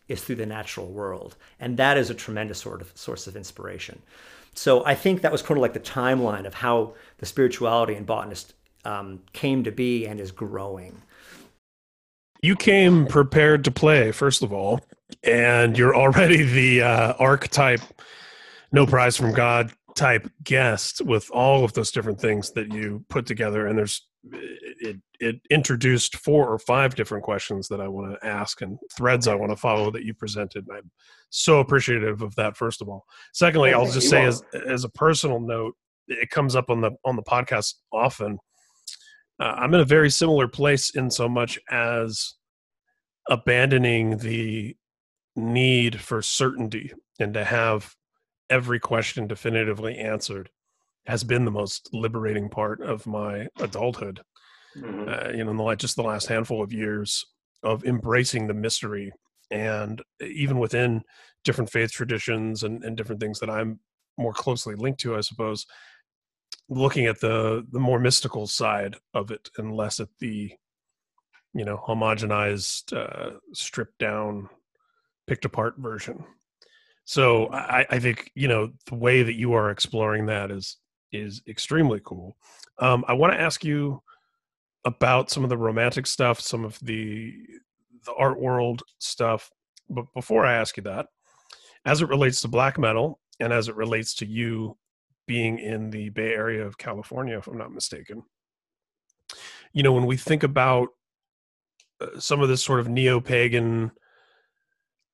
is 0.06 0.22
through 0.22 0.36
the 0.36 0.46
natural 0.46 0.86
world. 0.86 1.36
And 1.58 1.76
that 1.78 1.96
is 1.96 2.10
a 2.10 2.14
tremendous 2.14 2.60
sort 2.60 2.80
of 2.80 2.92
source 2.94 3.26
of 3.26 3.36
inspiration. 3.36 4.02
So 4.54 4.84
I 4.84 4.94
think 4.94 5.22
that 5.22 5.32
was 5.32 5.42
kind 5.42 5.56
of 5.58 5.62
like 5.62 5.72
the 5.72 5.80
timeline 5.80 6.46
of 6.46 6.54
how 6.54 6.94
the 7.18 7.26
spirituality 7.26 7.94
and 7.94 8.06
botanist 8.06 8.54
um, 8.88 9.20
came 9.32 9.64
to 9.64 9.70
be 9.70 10.06
and 10.06 10.18
is 10.18 10.32
growing. 10.32 11.02
You 12.42 12.56
came 12.56 13.06
prepared 13.06 13.64
to 13.64 13.70
play, 13.70 14.12
first 14.12 14.42
of 14.42 14.52
all, 14.52 14.80
and 15.22 15.76
you're 15.76 15.94
already 15.94 16.42
the 16.42 16.82
uh, 16.82 17.12
archetype, 17.18 17.80
no 18.72 18.86
prize 18.86 19.16
from 19.16 19.32
God 19.32 19.72
type 19.94 20.30
guest 20.44 21.00
with 21.02 21.28
all 21.32 21.64
of 21.64 21.72
those 21.72 21.90
different 21.90 22.20
things 22.20 22.52
that 22.52 22.72
you 22.72 23.04
put 23.08 23.26
together. 23.26 23.66
And 23.66 23.76
there's 23.76 24.06
it, 24.30 24.96
it 25.20 25.40
introduced 25.50 26.16
four 26.16 26.48
or 26.48 26.58
five 26.58 26.94
different 26.94 27.24
questions 27.24 27.68
that 27.68 27.80
I 27.80 27.88
want 27.88 28.12
to 28.12 28.26
ask 28.26 28.62
and 28.62 28.78
threads 28.96 29.26
I 29.26 29.34
want 29.34 29.50
to 29.50 29.56
follow 29.56 29.90
that 29.90 30.04
you 30.04 30.14
presented. 30.14 30.66
And 30.68 30.78
I'm 30.78 30.90
so 31.30 31.58
appreciative 31.58 32.22
of 32.22 32.34
that. 32.36 32.56
First 32.56 32.80
of 32.80 32.88
all, 32.88 33.04
secondly, 33.32 33.72
I'll 33.72 33.90
just 33.90 34.08
say 34.08 34.24
as 34.24 34.42
as 34.66 34.84
a 34.84 34.88
personal 34.88 35.40
note, 35.40 35.74
it 36.06 36.30
comes 36.30 36.54
up 36.54 36.70
on 36.70 36.80
the 36.80 36.92
on 37.04 37.16
the 37.16 37.22
podcast 37.22 37.74
often 37.92 38.38
uh, 39.40 39.54
I'm 39.56 39.74
in 39.74 39.80
a 39.80 39.84
very 39.84 40.10
similar 40.10 40.48
place 40.48 40.90
in 40.90 41.10
so 41.10 41.28
much 41.28 41.58
as 41.70 42.34
abandoning 43.28 44.18
the 44.18 44.76
need 45.36 46.00
for 46.00 46.22
certainty 46.22 46.92
and 47.20 47.34
to 47.34 47.44
have 47.44 47.94
every 48.50 48.80
question 48.80 49.26
definitively 49.26 49.96
answered 49.98 50.50
has 51.06 51.24
been 51.24 51.44
the 51.44 51.50
most 51.50 51.88
liberating 51.92 52.48
part 52.48 52.80
of 52.82 53.06
my 53.06 53.48
adulthood. 53.60 54.20
Mm-hmm. 54.76 55.08
Uh, 55.08 55.36
you 55.36 55.44
know, 55.44 55.50
in 55.50 55.56
the 55.56 55.74
just 55.76 55.96
the 55.96 56.02
last 56.02 56.26
handful 56.26 56.62
of 56.62 56.72
years 56.72 57.24
of 57.62 57.84
embracing 57.84 58.46
the 58.46 58.54
mystery, 58.54 59.12
and 59.50 60.02
even 60.20 60.58
within 60.58 61.02
different 61.44 61.70
faith 61.70 61.90
traditions 61.90 62.62
and, 62.62 62.84
and 62.84 62.96
different 62.96 63.20
things 63.20 63.40
that 63.40 63.48
I'm 63.48 63.80
more 64.18 64.34
closely 64.34 64.74
linked 64.74 65.00
to, 65.00 65.16
I 65.16 65.20
suppose, 65.22 65.64
looking 66.68 67.06
at 67.06 67.20
the 67.20 67.66
the 67.72 67.80
more 67.80 67.98
mystical 67.98 68.46
side 68.46 68.96
of 69.14 69.30
it 69.30 69.48
and 69.56 69.74
less 69.74 70.00
at 70.00 70.08
the 70.18 70.52
you 71.54 71.64
know 71.64 71.82
homogenized 71.86 72.96
uh, 72.96 73.38
stripped 73.52 73.98
down 73.98 74.48
picked 75.26 75.44
apart 75.44 75.74
version. 75.78 76.24
So 77.04 77.48
I, 77.52 77.86
I 77.90 77.98
think 77.98 78.30
you 78.34 78.48
know 78.48 78.72
the 78.86 78.94
way 78.94 79.22
that 79.22 79.34
you 79.34 79.54
are 79.54 79.70
exploring 79.70 80.26
that 80.26 80.50
is 80.50 80.76
is 81.12 81.42
extremely 81.48 82.00
cool. 82.04 82.36
Um, 82.80 83.04
i 83.08 83.12
want 83.12 83.32
to 83.32 83.40
ask 83.40 83.64
you 83.64 84.02
about 84.84 85.30
some 85.30 85.42
of 85.42 85.50
the 85.50 85.56
romantic 85.56 86.06
stuff 86.06 86.40
some 86.40 86.64
of 86.64 86.78
the 86.80 87.34
the 88.04 88.14
art 88.14 88.40
world 88.40 88.82
stuff 88.98 89.50
but 89.90 90.04
before 90.14 90.46
i 90.46 90.54
ask 90.54 90.76
you 90.76 90.82
that 90.84 91.06
as 91.84 92.00
it 92.00 92.08
relates 92.08 92.40
to 92.40 92.48
black 92.48 92.78
metal 92.78 93.18
and 93.40 93.52
as 93.52 93.68
it 93.68 93.74
relates 93.74 94.14
to 94.14 94.26
you 94.26 94.76
being 95.28 95.60
in 95.60 95.90
the 95.90 96.08
Bay 96.08 96.32
Area 96.32 96.66
of 96.66 96.78
California, 96.78 97.38
if 97.38 97.46
I'm 97.46 97.58
not 97.58 97.72
mistaken. 97.72 98.24
You 99.72 99.84
know, 99.84 99.92
when 99.92 100.06
we 100.06 100.16
think 100.16 100.42
about 100.42 100.88
uh, 102.00 102.18
some 102.18 102.40
of 102.40 102.48
this 102.48 102.64
sort 102.64 102.80
of 102.80 102.88
neo 102.88 103.20
pagan, 103.20 103.92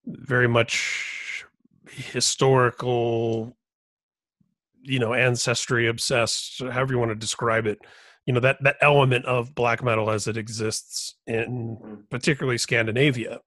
very 0.06 0.49
much 0.49 1.44
historical, 1.90 3.56
you 4.83 4.99
know, 4.99 5.12
ancestry 5.12 5.88
obsessed, 5.88 6.62
however 6.62 6.94
you 6.94 6.99
want 6.99 7.11
to 7.11 7.16
describe 7.16 7.66
it, 7.66 7.78
you 8.25 8.33
know, 8.33 8.40
that, 8.40 8.62
that 8.62 8.76
element 8.80 9.26
of 9.26 9.54
black 9.54 9.83
metal 9.83 10.11
as 10.11 10.26
it 10.28 10.37
exists 10.37 11.16
in 11.26 11.76
mm-hmm. 11.83 11.94
particularly 12.11 12.56
Scandinavia 12.56 13.40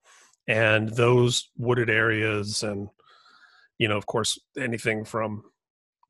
and 0.46 0.90
those 0.90 1.50
wooded 1.56 1.90
areas 1.90 2.62
and, 2.62 2.88
you 3.78 3.88
know, 3.88 3.96
of 3.96 4.06
course, 4.06 4.38
anything 4.58 5.04
from 5.04 5.42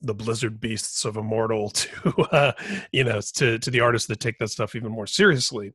the 0.00 0.14
blizzard 0.14 0.60
beasts 0.60 1.04
of 1.04 1.16
immortal 1.16 1.70
to 1.70 2.12
uh, 2.32 2.52
you 2.92 3.04
know 3.04 3.20
to 3.34 3.58
to 3.58 3.70
the 3.70 3.80
artists 3.80 4.08
that 4.08 4.20
take 4.20 4.38
that 4.38 4.48
stuff 4.48 4.74
even 4.74 4.92
more 4.92 5.06
seriously 5.06 5.72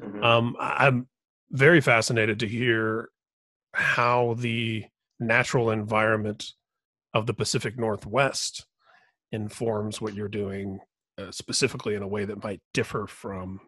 Mm-hmm. 0.00 0.22
Um, 0.22 0.56
I'm 0.60 1.08
very 1.50 1.80
fascinated 1.80 2.40
to 2.40 2.48
hear 2.48 3.08
how 3.72 4.34
the 4.38 4.84
natural 5.20 5.70
environment 5.70 6.52
of 7.14 7.26
the 7.26 7.34
Pacific 7.34 7.78
Northwest 7.78 8.66
informs 9.32 10.00
what 10.00 10.14
you're 10.14 10.28
doing 10.28 10.78
uh, 11.18 11.30
specifically 11.30 11.94
in 11.94 12.02
a 12.02 12.08
way 12.08 12.24
that 12.24 12.42
might 12.42 12.60
differ 12.72 13.06
from 13.06 13.60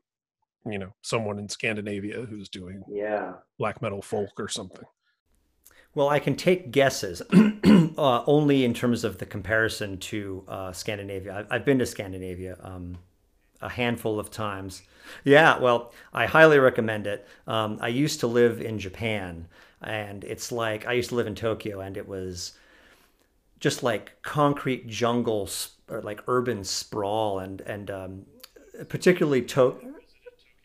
you 0.67 0.79
know 0.79 0.93
someone 1.03 1.39
in 1.39 1.49
Scandinavia 1.49 2.27
who's 2.29 2.49
doing 2.49 2.83
yeah 2.89 3.33
black 3.59 3.83
metal 3.83 4.03
folk 4.03 4.31
or 4.39 4.49
something. 4.49 4.85
Well, 5.95 6.09
I 6.09 6.21
can 6.21 6.37
take 6.37 6.71
guesses 6.71 7.21
uh, 7.33 8.25
only 8.27 8.65
in 8.65 8.75
terms 8.75 9.03
of 9.03 9.19
the 9.19 9.27
comparison 9.27 9.99
to 9.99 10.45
uh, 10.47 10.73
Scandinavia. 10.73 11.47
I've, 11.51 11.65
been 11.65 11.81
to 11.81 11.87
Scandinavia 11.87 12.57
um, 12.63 12.99
a 13.61 13.69
handful 13.69 14.21
of 14.21 14.31
times. 14.31 14.83
Yeah, 15.25 15.59
well, 15.59 15.93
I 16.13 16.27
highly 16.27 16.61
recommend 16.61 17.09
it. 17.09 17.27
Um, 17.49 17.79
I 17.81 17.89
used 17.89 18.21
to 18.21 18.29
live 18.29 18.61
in 18.61 18.79
Japan, 18.79 19.49
and 19.83 20.23
it's 20.23 20.53
like 20.53 20.87
I 20.87 20.93
used 20.93 21.09
to 21.09 21.17
live 21.17 21.27
in 21.27 21.35
Tokyo, 21.35 21.81
and 21.81 21.97
it 21.97 22.07
was 22.07 22.53
just 23.59 23.83
like 23.83 24.23
concrete 24.23 24.87
jungle 24.87 25.51
or 25.89 26.03
like 26.03 26.23
urban 26.29 26.63
sprawl, 26.63 27.41
and 27.41 27.63
and 27.63 27.91
um, 27.91 28.27
particularly 28.89 29.43
Tokyo. 29.43 29.95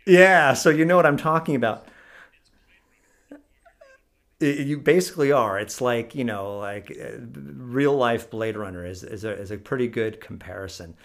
Yeah, 0.06 0.54
so 0.54 0.70
you 0.70 0.86
know 0.86 0.96
what 0.96 1.08
I'm 1.08 1.18
talking 1.18 1.56
about 1.56 1.88
you 4.40 4.80
basically 4.80 5.32
are. 5.32 5.60
It's 5.60 5.82
like 5.82 6.16
you 6.16 6.24
know, 6.24 6.58
like 6.60 6.92
uh, 6.92 7.20
real 7.34 7.96
life 7.96 8.30
Blade 8.30 8.58
Runner 8.58 8.86
is 8.86 9.04
is 9.04 9.24
a, 9.24 9.32
is 9.32 9.52
a 9.52 9.58
pretty 9.58 9.88
good 9.88 10.20
comparison, 10.20 10.96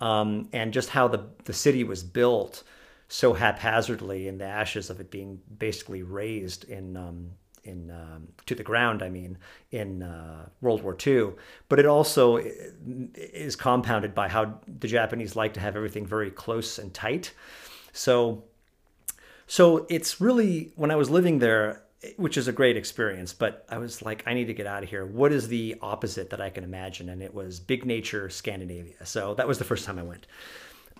um, 0.00 0.48
and 0.52 0.72
just 0.72 0.90
how 0.90 1.08
the 1.08 1.26
the 1.44 1.52
city 1.52 1.84
was 1.84 2.02
built 2.02 2.62
so 3.08 3.32
haphazardly 3.32 4.28
in 4.28 4.38
the 4.38 4.44
ashes 4.44 4.90
of 4.90 5.00
it 5.00 5.10
being 5.10 5.40
basically 5.58 6.02
razed 6.02 6.64
in 6.64 6.96
um, 6.96 7.30
in 7.64 7.90
um, 7.90 8.28
to 8.46 8.54
the 8.54 8.62
ground. 8.62 9.02
I 9.02 9.08
mean, 9.08 9.38
in 9.70 10.02
uh, 10.02 10.48
World 10.60 10.82
War 10.82 10.96
II, 11.06 11.32
but 11.68 11.78
it 11.78 11.86
also 11.86 12.36
is 12.36 13.56
compounded 13.56 14.14
by 14.14 14.28
how 14.28 14.58
the 14.66 14.88
Japanese 14.88 15.36
like 15.36 15.54
to 15.54 15.60
have 15.60 15.76
everything 15.76 16.06
very 16.06 16.30
close 16.30 16.78
and 16.78 16.92
tight. 16.92 17.32
So, 17.92 18.44
so 19.46 19.86
it's 19.88 20.20
really 20.20 20.72
when 20.76 20.90
I 20.90 20.96
was 20.96 21.08
living 21.08 21.38
there 21.38 21.83
which 22.16 22.36
is 22.36 22.48
a 22.48 22.52
great 22.52 22.76
experience. 22.76 23.32
But 23.32 23.64
I 23.68 23.78
was 23.78 24.02
like, 24.02 24.22
I 24.26 24.34
need 24.34 24.46
to 24.46 24.54
get 24.54 24.66
out 24.66 24.82
of 24.82 24.88
here. 24.88 25.06
What 25.06 25.32
is 25.32 25.48
the 25.48 25.76
opposite 25.80 26.30
that 26.30 26.40
I 26.40 26.50
can 26.50 26.64
imagine? 26.64 27.08
And 27.08 27.22
it 27.22 27.34
was 27.34 27.60
big 27.60 27.84
nature 27.84 28.28
Scandinavia. 28.30 29.04
So 29.04 29.34
that 29.34 29.48
was 29.48 29.58
the 29.58 29.64
first 29.64 29.84
time 29.84 29.98
I 29.98 30.02
went. 30.02 30.26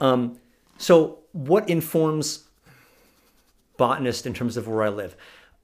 Um, 0.00 0.38
so 0.78 1.18
what 1.32 1.68
informs 1.68 2.44
botanist 3.76 4.26
in 4.26 4.34
terms 4.34 4.56
of 4.56 4.68
where 4.68 4.82
I 4.82 4.88
live? 4.88 5.16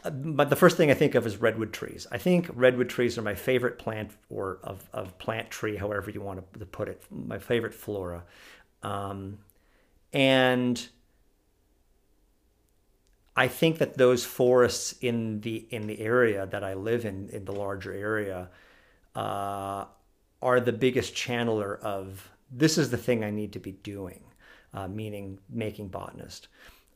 Uh, 0.04 0.10
but 0.10 0.50
the 0.50 0.56
first 0.56 0.76
thing 0.76 0.90
I 0.90 0.94
think 0.94 1.14
of 1.14 1.26
is 1.26 1.36
redwood 1.38 1.72
trees. 1.72 2.06
I 2.10 2.18
think 2.18 2.48
redwood 2.54 2.88
trees 2.88 3.18
are 3.18 3.22
my 3.22 3.34
favorite 3.34 3.78
plant 3.78 4.12
or 4.30 4.58
of, 4.62 4.88
of 4.92 5.18
plant 5.18 5.50
tree, 5.50 5.76
however 5.76 6.10
you 6.10 6.20
want 6.20 6.52
to 6.58 6.66
put 6.66 6.88
it, 6.88 7.02
my 7.10 7.38
favorite 7.38 7.74
flora. 7.74 8.24
Um, 8.82 9.38
and 10.12 10.88
I 13.40 13.48
think 13.48 13.78
that 13.78 13.96
those 13.96 14.22
forests 14.22 14.94
in 15.00 15.40
the 15.40 15.66
in 15.70 15.86
the 15.86 15.98
area 15.98 16.46
that 16.46 16.62
I 16.62 16.74
live 16.74 17.06
in, 17.06 17.30
in 17.30 17.46
the 17.46 17.52
larger 17.52 17.90
area, 17.90 18.50
uh, 19.16 19.86
are 20.42 20.60
the 20.60 20.74
biggest 20.74 21.14
channeler 21.14 21.80
of 21.80 22.30
this 22.52 22.76
is 22.76 22.90
the 22.90 22.98
thing 22.98 23.24
I 23.24 23.30
need 23.30 23.54
to 23.54 23.58
be 23.58 23.72
doing, 23.72 24.22
uh, 24.74 24.88
meaning 24.88 25.38
making 25.48 25.88
botanist. 25.88 26.48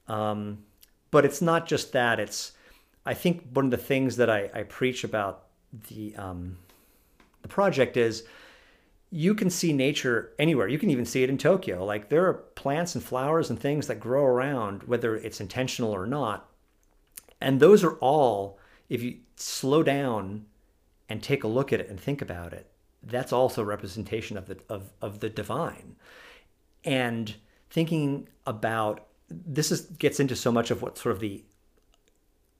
Um, 0.07 0.64
but 1.11 1.25
it's 1.25 1.40
not 1.40 1.66
just 1.66 1.92
that. 1.92 2.21
It's 2.21 2.53
I 3.07 3.14
think 3.14 3.49
one 3.55 3.64
of 3.64 3.71
the 3.71 3.87
things 3.92 4.16
that 4.16 4.29
I, 4.29 4.51
I 4.53 4.62
preach 4.64 5.03
about 5.03 5.47
the 5.88 6.14
um, 6.16 6.59
the 7.40 7.49
project 7.49 7.97
is 7.97 8.25
you 9.11 9.35
can 9.35 9.51
see 9.51 9.73
nature 9.73 10.33
anywhere. 10.38 10.67
You 10.67 10.79
can 10.79 10.90
even 10.90 11.05
see 11.05 11.23
it 11.23 11.31
in 11.31 11.38
Tokyo. 11.38 11.85
Like 11.85 12.09
there 12.09 12.27
are 12.27 12.35
plants 12.35 12.95
and 12.95 13.05
flowers 13.05 13.51
and 13.51 13.59
things 13.59 13.87
that 13.87 14.01
grow 14.01 14.25
around, 14.25 14.85
whether 14.85 15.14
it's 15.17 15.40
intentional 15.40 15.93
or 15.93 16.07
not. 16.07 16.49
And 17.40 17.61
those 17.61 17.85
are 17.85 17.95
all, 17.95 18.59
if 18.88 19.03
you 19.03 19.19
slow 19.37 19.83
down 19.83 20.47
and 21.09 21.23
take 21.23 21.45
a 21.45 21.49
look 21.49 21.73
at 21.73 21.81
it 21.81 21.88
and 21.88 22.01
think 22.01 22.23
about 22.23 22.53
it, 22.53 22.71
that's 23.03 23.33
also 23.33 23.62
representation 23.62 24.37
of 24.37 24.47
the 24.47 24.59
of, 24.69 24.90
of 25.03 25.21
the 25.21 25.29
divine. 25.29 25.97
And 26.85 27.35
thinking 27.71 28.29
about 28.47 29.07
this 29.29 29.71
is 29.71 29.83
gets 29.83 30.21
into 30.21 30.37
so 30.37 30.51
much 30.51 30.71
of 30.71 30.83
what 30.83 30.99
sort 30.99 31.14
of 31.14 31.21
the 31.21 31.45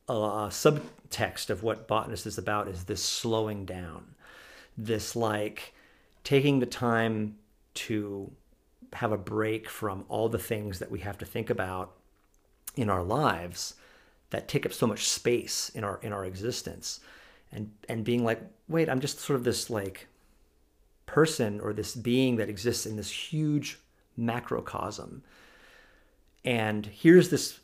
uh, 0.09 0.49
subtext 0.49 1.51
of 1.51 1.63
what 1.63 1.89
botanist 1.89 2.27
is 2.27 2.37
about 2.37 2.69
is 2.69 2.85
this 2.85 3.03
slowing 3.03 3.65
down, 3.65 4.15
this 4.77 5.17
like 5.17 5.75
taking 6.25 6.59
the 6.59 6.67
time 6.67 7.37
to 7.75 8.31
have 8.95 9.13
a 9.13 9.19
break 9.19 9.69
from 9.69 10.05
all 10.09 10.29
the 10.29 10.39
things 10.39 10.79
that 10.79 10.91
we 10.91 11.01
have 11.01 11.19
to 11.19 11.25
think 11.25 11.51
about 11.51 11.93
in 12.77 12.91
our 12.91 13.03
lives 13.03 13.75
that 14.31 14.49
take 14.49 14.67
up 14.67 14.73
so 14.73 14.87
much 14.87 15.09
space 15.09 15.71
in 15.75 15.85
our 15.85 16.01
in 16.03 16.13
our 16.13 16.25
existence. 16.25 17.01
And 17.53 17.71
and 17.89 18.05
being 18.05 18.25
like 18.25 18.41
wait 18.67 18.89
i'm 18.89 19.01
just 19.01 19.21
sort 19.21 19.37
of 19.37 19.45
this 19.45 19.71
like 19.71 20.09
person 21.07 21.61
or 21.61 21.73
this 21.73 21.95
being 21.95 22.37
that 22.37 22.49
exists 22.49 22.87
in 22.87 22.97
this 22.97 23.11
huge 23.11 23.79
macrocosm. 24.19 25.23
And 26.45 26.87
here's 26.87 27.31
this 27.31 27.61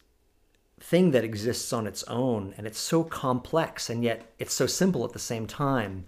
thing 0.79 1.11
that 1.11 1.25
exists 1.25 1.73
on 1.73 1.87
its 1.87 2.03
own 2.05 2.55
and 2.57 2.67
it's 2.67 2.79
so 2.79 3.05
complex 3.05 3.91
and 3.91 4.03
yet 4.03 4.33
it's 4.39 4.55
so 4.55 4.67
simple 4.67 5.05
at 5.05 5.13
the 5.13 5.19
same 5.19 5.47
time 5.47 6.07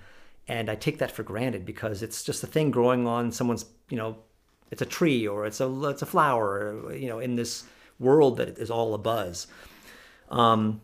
and 0.49 0.69
I 0.69 0.75
take 0.75 0.99
that 0.99 1.11
for 1.11 1.23
granted 1.23 1.65
because 1.65 2.03
it's 2.03 2.23
just 2.23 2.43
a 2.43 2.47
thing 2.47 2.71
growing 2.71 3.07
on 3.07 3.33
someone's, 3.33 3.65
you 3.89 3.97
know, 3.97 4.17
it's 4.71 4.83
a 4.83 4.87
tree 4.87 5.27
or 5.27 5.47
it's 5.47 5.61
a 5.61 5.85
it's 5.85 6.03
a 6.03 6.07
flower, 6.07 6.93
you 6.95 7.09
know, 7.09 7.19
in 7.19 7.37
this 7.37 7.65
world 7.99 8.39
that 8.39 8.59
is 8.59 8.71
all 8.71 8.95
a 8.95 8.99
buzz. 8.99 9.47
Um, 10.31 10.81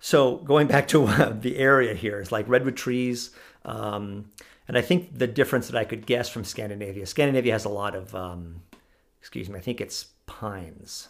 so 0.00 0.36
going 0.38 0.66
back 0.66 0.88
to 0.88 1.06
the 1.40 1.56
area 1.58 1.94
here, 1.94 2.20
it's 2.20 2.32
like 2.32 2.48
redwood 2.48 2.76
trees, 2.76 3.30
um, 3.64 4.30
and 4.66 4.76
I 4.76 4.82
think 4.82 5.16
the 5.18 5.26
difference 5.26 5.68
that 5.68 5.78
I 5.78 5.84
could 5.84 6.04
guess 6.04 6.28
from 6.28 6.44
Scandinavia, 6.44 7.06
Scandinavia 7.06 7.52
has 7.52 7.64
a 7.64 7.70
lot 7.70 7.94
of, 7.94 8.14
um, 8.14 8.62
excuse 9.20 9.48
me, 9.48 9.58
I 9.58 9.62
think 9.62 9.80
it's 9.80 10.08
pines. 10.26 11.08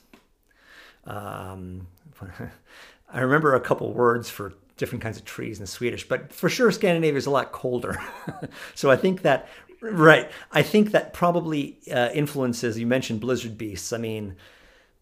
Um, 1.05 1.88
I 3.12 3.21
remember 3.21 3.55
a 3.55 3.61
couple 3.61 3.92
words 3.92 4.31
for 4.31 4.55
different 4.78 5.02
kinds 5.02 5.18
of 5.18 5.24
trees 5.24 5.60
in 5.60 5.66
Swedish, 5.66 6.08
but 6.08 6.32
for 6.32 6.48
sure 6.48 6.72
Scandinavia 6.72 7.18
is 7.18 7.26
a 7.26 7.30
lot 7.30 7.52
colder. 7.52 8.00
so 8.74 8.90
I 8.90 8.96
think 8.96 9.22
that, 9.22 9.48
right, 9.82 10.30
I 10.52 10.62
think 10.62 10.92
that 10.92 11.12
probably 11.12 11.78
uh, 11.92 12.08
influences, 12.14 12.78
you 12.78 12.86
mentioned 12.86 13.20
blizzard 13.20 13.58
beasts. 13.58 13.92
I 13.92 13.98
mean, 13.98 14.36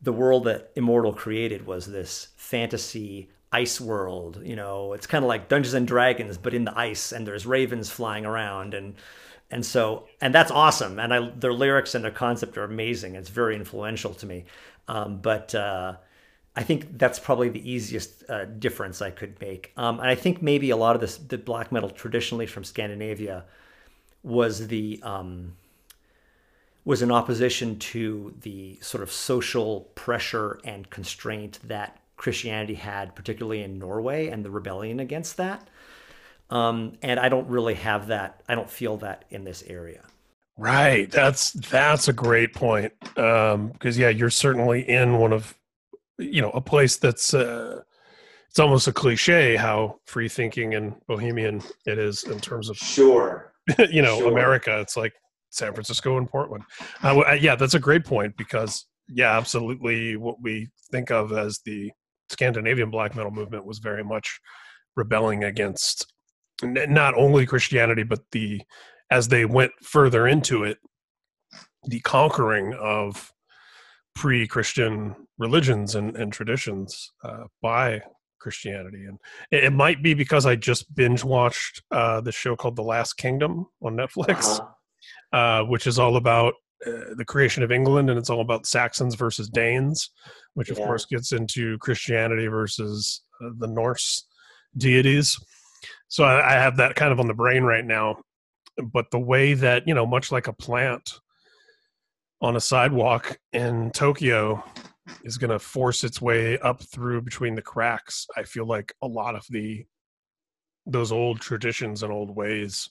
the 0.02 0.12
world 0.12 0.44
that 0.44 0.72
Immortal 0.74 1.12
created 1.12 1.66
was 1.66 1.86
this 1.86 2.28
fantasy 2.36 3.30
ice 3.52 3.80
world. 3.80 4.40
You 4.44 4.56
know, 4.56 4.92
it's 4.92 5.06
kind 5.06 5.24
of 5.24 5.28
like 5.28 5.48
Dungeons 5.48 5.74
and 5.74 5.86
Dragons, 5.86 6.38
but 6.38 6.54
in 6.54 6.64
the 6.64 6.78
ice, 6.78 7.12
and 7.12 7.26
there's 7.26 7.46
ravens 7.46 7.90
flying 7.90 8.26
around, 8.26 8.74
and 8.74 8.94
and 9.50 9.64
so 9.64 10.06
and 10.20 10.34
that's 10.34 10.50
awesome. 10.50 10.98
And 10.98 11.14
I, 11.14 11.30
their 11.30 11.52
lyrics 11.52 11.94
and 11.94 12.04
their 12.04 12.10
concept 12.10 12.58
are 12.58 12.64
amazing. 12.64 13.14
It's 13.14 13.30
very 13.30 13.56
influential 13.56 14.14
to 14.14 14.26
me. 14.26 14.44
Um, 14.88 15.18
but 15.18 15.54
uh, 15.54 15.96
I 16.56 16.62
think 16.62 16.98
that's 16.98 17.18
probably 17.18 17.50
the 17.50 17.70
easiest 17.70 18.28
uh, 18.30 18.46
difference 18.46 19.02
I 19.02 19.10
could 19.10 19.38
make. 19.40 19.72
Um, 19.76 20.00
and 20.00 20.08
I 20.08 20.14
think 20.14 20.40
maybe 20.40 20.70
a 20.70 20.76
lot 20.76 20.94
of 20.94 21.02
this, 21.02 21.18
the 21.18 21.36
black 21.36 21.70
metal 21.70 21.90
traditionally 21.90 22.46
from 22.46 22.64
Scandinavia 22.64 23.44
was 24.22 24.68
the 24.68 24.98
um, 25.02 25.56
was 26.86 27.02
in 27.02 27.12
opposition 27.12 27.78
to 27.78 28.34
the 28.40 28.78
sort 28.80 29.02
of 29.02 29.12
social 29.12 29.80
pressure 29.96 30.58
and 30.64 30.88
constraint 30.88 31.58
that 31.64 32.00
Christianity 32.16 32.74
had, 32.74 33.14
particularly 33.14 33.62
in 33.62 33.78
Norway, 33.78 34.28
and 34.28 34.44
the 34.44 34.50
rebellion 34.50 35.00
against 35.00 35.36
that. 35.36 35.68
Um, 36.48 36.92
and 37.02 37.20
I 37.20 37.28
don't 37.28 37.48
really 37.48 37.74
have 37.74 38.06
that. 38.06 38.42
I 38.48 38.54
don't 38.54 38.70
feel 38.70 38.96
that 38.98 39.24
in 39.30 39.44
this 39.44 39.62
area. 39.66 40.02
Right. 40.56 41.10
That's 41.10 41.52
that's 41.52 42.08
a 42.08 42.12
great 42.14 42.54
point. 42.54 42.92
Because 43.00 43.54
um, 43.54 43.72
yeah, 43.82 44.08
you're 44.08 44.30
certainly 44.30 44.88
in 44.88 45.18
one 45.18 45.32
of 45.32 45.54
you 46.18 46.40
know 46.40 46.50
a 46.50 46.60
place 46.60 46.96
that's 46.96 47.34
uh, 47.34 47.80
it's 48.48 48.58
almost 48.58 48.88
a 48.88 48.92
cliche 48.92 49.56
how 49.56 49.96
free 50.06 50.28
thinking 50.28 50.74
and 50.74 50.94
bohemian 51.06 51.62
it 51.86 51.98
is 51.98 52.24
in 52.24 52.40
terms 52.40 52.68
of 52.68 52.76
sure. 52.76 53.52
you 53.90 54.02
know 54.02 54.18
sure. 54.18 54.32
america. 54.32 54.80
It's 54.80 54.96
like 54.96 55.12
san 55.50 55.72
francisco 55.72 56.18
and 56.18 56.28
portland. 56.28 56.64
Uh, 57.02 57.36
yeah 57.40 57.54
that's 57.54 57.74
a 57.74 57.80
great 57.80 58.04
point 58.04 58.36
because 58.36 58.86
yeah 59.08 59.36
absolutely 59.36 60.16
what 60.16 60.36
we 60.42 60.68
think 60.90 61.10
of 61.10 61.32
as 61.32 61.60
the 61.64 61.90
scandinavian 62.30 62.90
black 62.90 63.14
metal 63.14 63.30
movement 63.30 63.64
was 63.64 63.78
very 63.78 64.02
much 64.02 64.40
rebelling 64.96 65.44
against 65.44 66.12
not 66.62 67.14
only 67.14 67.46
christianity 67.46 68.02
but 68.02 68.20
the 68.32 68.60
as 69.10 69.28
they 69.28 69.44
went 69.44 69.70
further 69.82 70.26
into 70.26 70.64
it 70.64 70.78
the 71.84 72.00
conquering 72.00 72.74
of 72.74 73.32
pre-christian 74.14 75.14
religions 75.38 75.94
and, 75.94 76.16
and 76.16 76.32
traditions 76.32 77.12
uh, 77.24 77.44
by 77.62 78.02
Christianity. 78.40 79.04
And 79.04 79.18
it, 79.50 79.72
might 79.72 80.02
be 80.02 80.14
because 80.14 80.46
I 80.46 80.56
just 80.56 80.94
binge 80.94 81.24
watched 81.24 81.82
uh, 81.90 82.20
the 82.20 82.32
show 82.32 82.56
called 82.56 82.76
The 82.76 82.82
Last 82.82 83.14
Kingdom 83.14 83.66
on 83.82 83.96
Netflix, 83.96 84.60
uh-huh. 84.60 85.36
uh, 85.36 85.64
which 85.64 85.86
is 85.86 85.98
all 85.98 86.16
about 86.16 86.54
uh, 86.86 87.14
the 87.16 87.24
creation 87.24 87.62
of 87.62 87.72
England 87.72 88.10
and 88.10 88.18
it's 88.18 88.30
all 88.30 88.40
about 88.40 88.66
Saxons 88.66 89.14
versus 89.14 89.48
Danes, 89.48 90.10
which 90.54 90.70
of 90.70 90.78
yeah. 90.78 90.86
course 90.86 91.06
gets 91.06 91.32
into 91.32 91.78
Christianity 91.78 92.46
versus 92.46 93.22
uh, 93.42 93.50
the 93.58 93.66
Norse 93.66 94.26
deities. 94.76 95.36
So 96.08 96.24
I, 96.24 96.50
I 96.50 96.52
have 96.52 96.76
that 96.76 96.94
kind 96.94 97.12
of 97.12 97.20
on 97.20 97.26
the 97.26 97.34
brain 97.34 97.64
right 97.64 97.84
now. 97.84 98.16
But 98.92 99.10
the 99.10 99.18
way 99.18 99.54
that, 99.54 99.88
you 99.88 99.94
know, 99.94 100.04
much 100.04 100.30
like 100.30 100.48
a 100.48 100.52
plant 100.52 101.18
on 102.42 102.56
a 102.56 102.60
sidewalk 102.60 103.38
in 103.52 103.90
Tokyo 103.92 104.62
is 105.24 105.38
going 105.38 105.50
to 105.50 105.58
force 105.58 106.04
its 106.04 106.20
way 106.20 106.58
up 106.58 106.82
through 106.82 107.22
between 107.22 107.54
the 107.54 107.62
cracks. 107.62 108.26
I 108.36 108.42
feel 108.42 108.66
like 108.66 108.94
a 109.02 109.06
lot 109.06 109.34
of 109.34 109.46
the 109.50 109.84
those 110.86 111.10
old 111.10 111.40
traditions 111.40 112.02
and 112.02 112.12
old 112.12 112.34
ways 112.34 112.90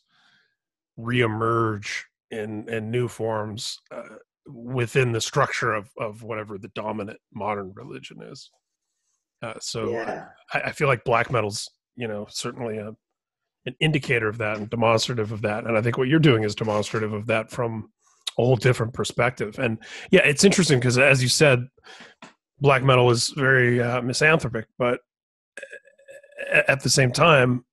reemerge 0.99 2.03
in 2.31 2.67
in 2.69 2.91
new 2.91 3.07
forms 3.07 3.79
uh, 3.91 4.15
within 4.47 5.11
the 5.11 5.21
structure 5.21 5.73
of 5.73 5.89
of 5.97 6.23
whatever 6.23 6.57
the 6.57 6.69
dominant 6.69 7.19
modern 7.33 7.71
religion 7.75 8.21
is. 8.21 8.49
Uh, 9.41 9.53
so 9.59 9.91
yeah. 9.91 10.27
I, 10.53 10.61
I, 10.61 10.71
feel 10.71 10.87
like 10.87 11.03
black 11.03 11.31
metal's 11.31 11.69
you 11.95 12.07
know 12.07 12.25
certainly 12.29 12.77
a 12.77 12.95
an 13.67 13.75
indicator 13.79 14.27
of 14.27 14.37
that 14.37 14.57
and 14.57 14.69
demonstrative 14.69 15.31
of 15.31 15.41
that, 15.41 15.65
and 15.65 15.77
I 15.77 15.81
think 15.81 15.97
what 15.97 16.07
you're 16.07 16.19
doing 16.19 16.43
is 16.43 16.53
demonstrative 16.53 17.13
of 17.13 17.25
that 17.27 17.49
from 17.49 17.91
whole 18.35 18.55
different 18.55 18.93
perspective. 18.93 19.57
And 19.59 19.77
yeah, 20.11 20.21
it's 20.23 20.43
interesting 20.43 20.79
because 20.79 20.97
as 20.97 21.21
you 21.21 21.29
said, 21.29 21.67
black 22.59 22.83
metal 22.83 23.09
is 23.11 23.29
very 23.29 23.81
uh, 23.81 24.01
misanthropic, 24.01 24.67
but 24.77 24.99
at 26.67 26.81
the 26.83 26.89
same 26.89 27.11
time, 27.11 27.65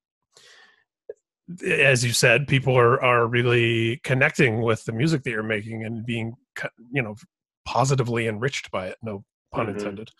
as 1.66 2.04
you 2.04 2.12
said, 2.12 2.46
people 2.46 2.76
are 2.78 3.02
are 3.02 3.26
really 3.26 4.00
connecting 4.04 4.62
with 4.62 4.84
the 4.84 4.92
music 4.92 5.22
that 5.24 5.30
you're 5.30 5.42
making 5.42 5.84
and 5.84 6.06
being, 6.06 6.34
you 6.92 7.02
know, 7.02 7.14
positively 7.64 8.26
enriched 8.26 8.70
by 8.70 8.86
it. 8.86 8.96
No 9.02 9.24
pun 9.52 9.66
mm-hmm. 9.66 9.78
intended. 9.78 10.10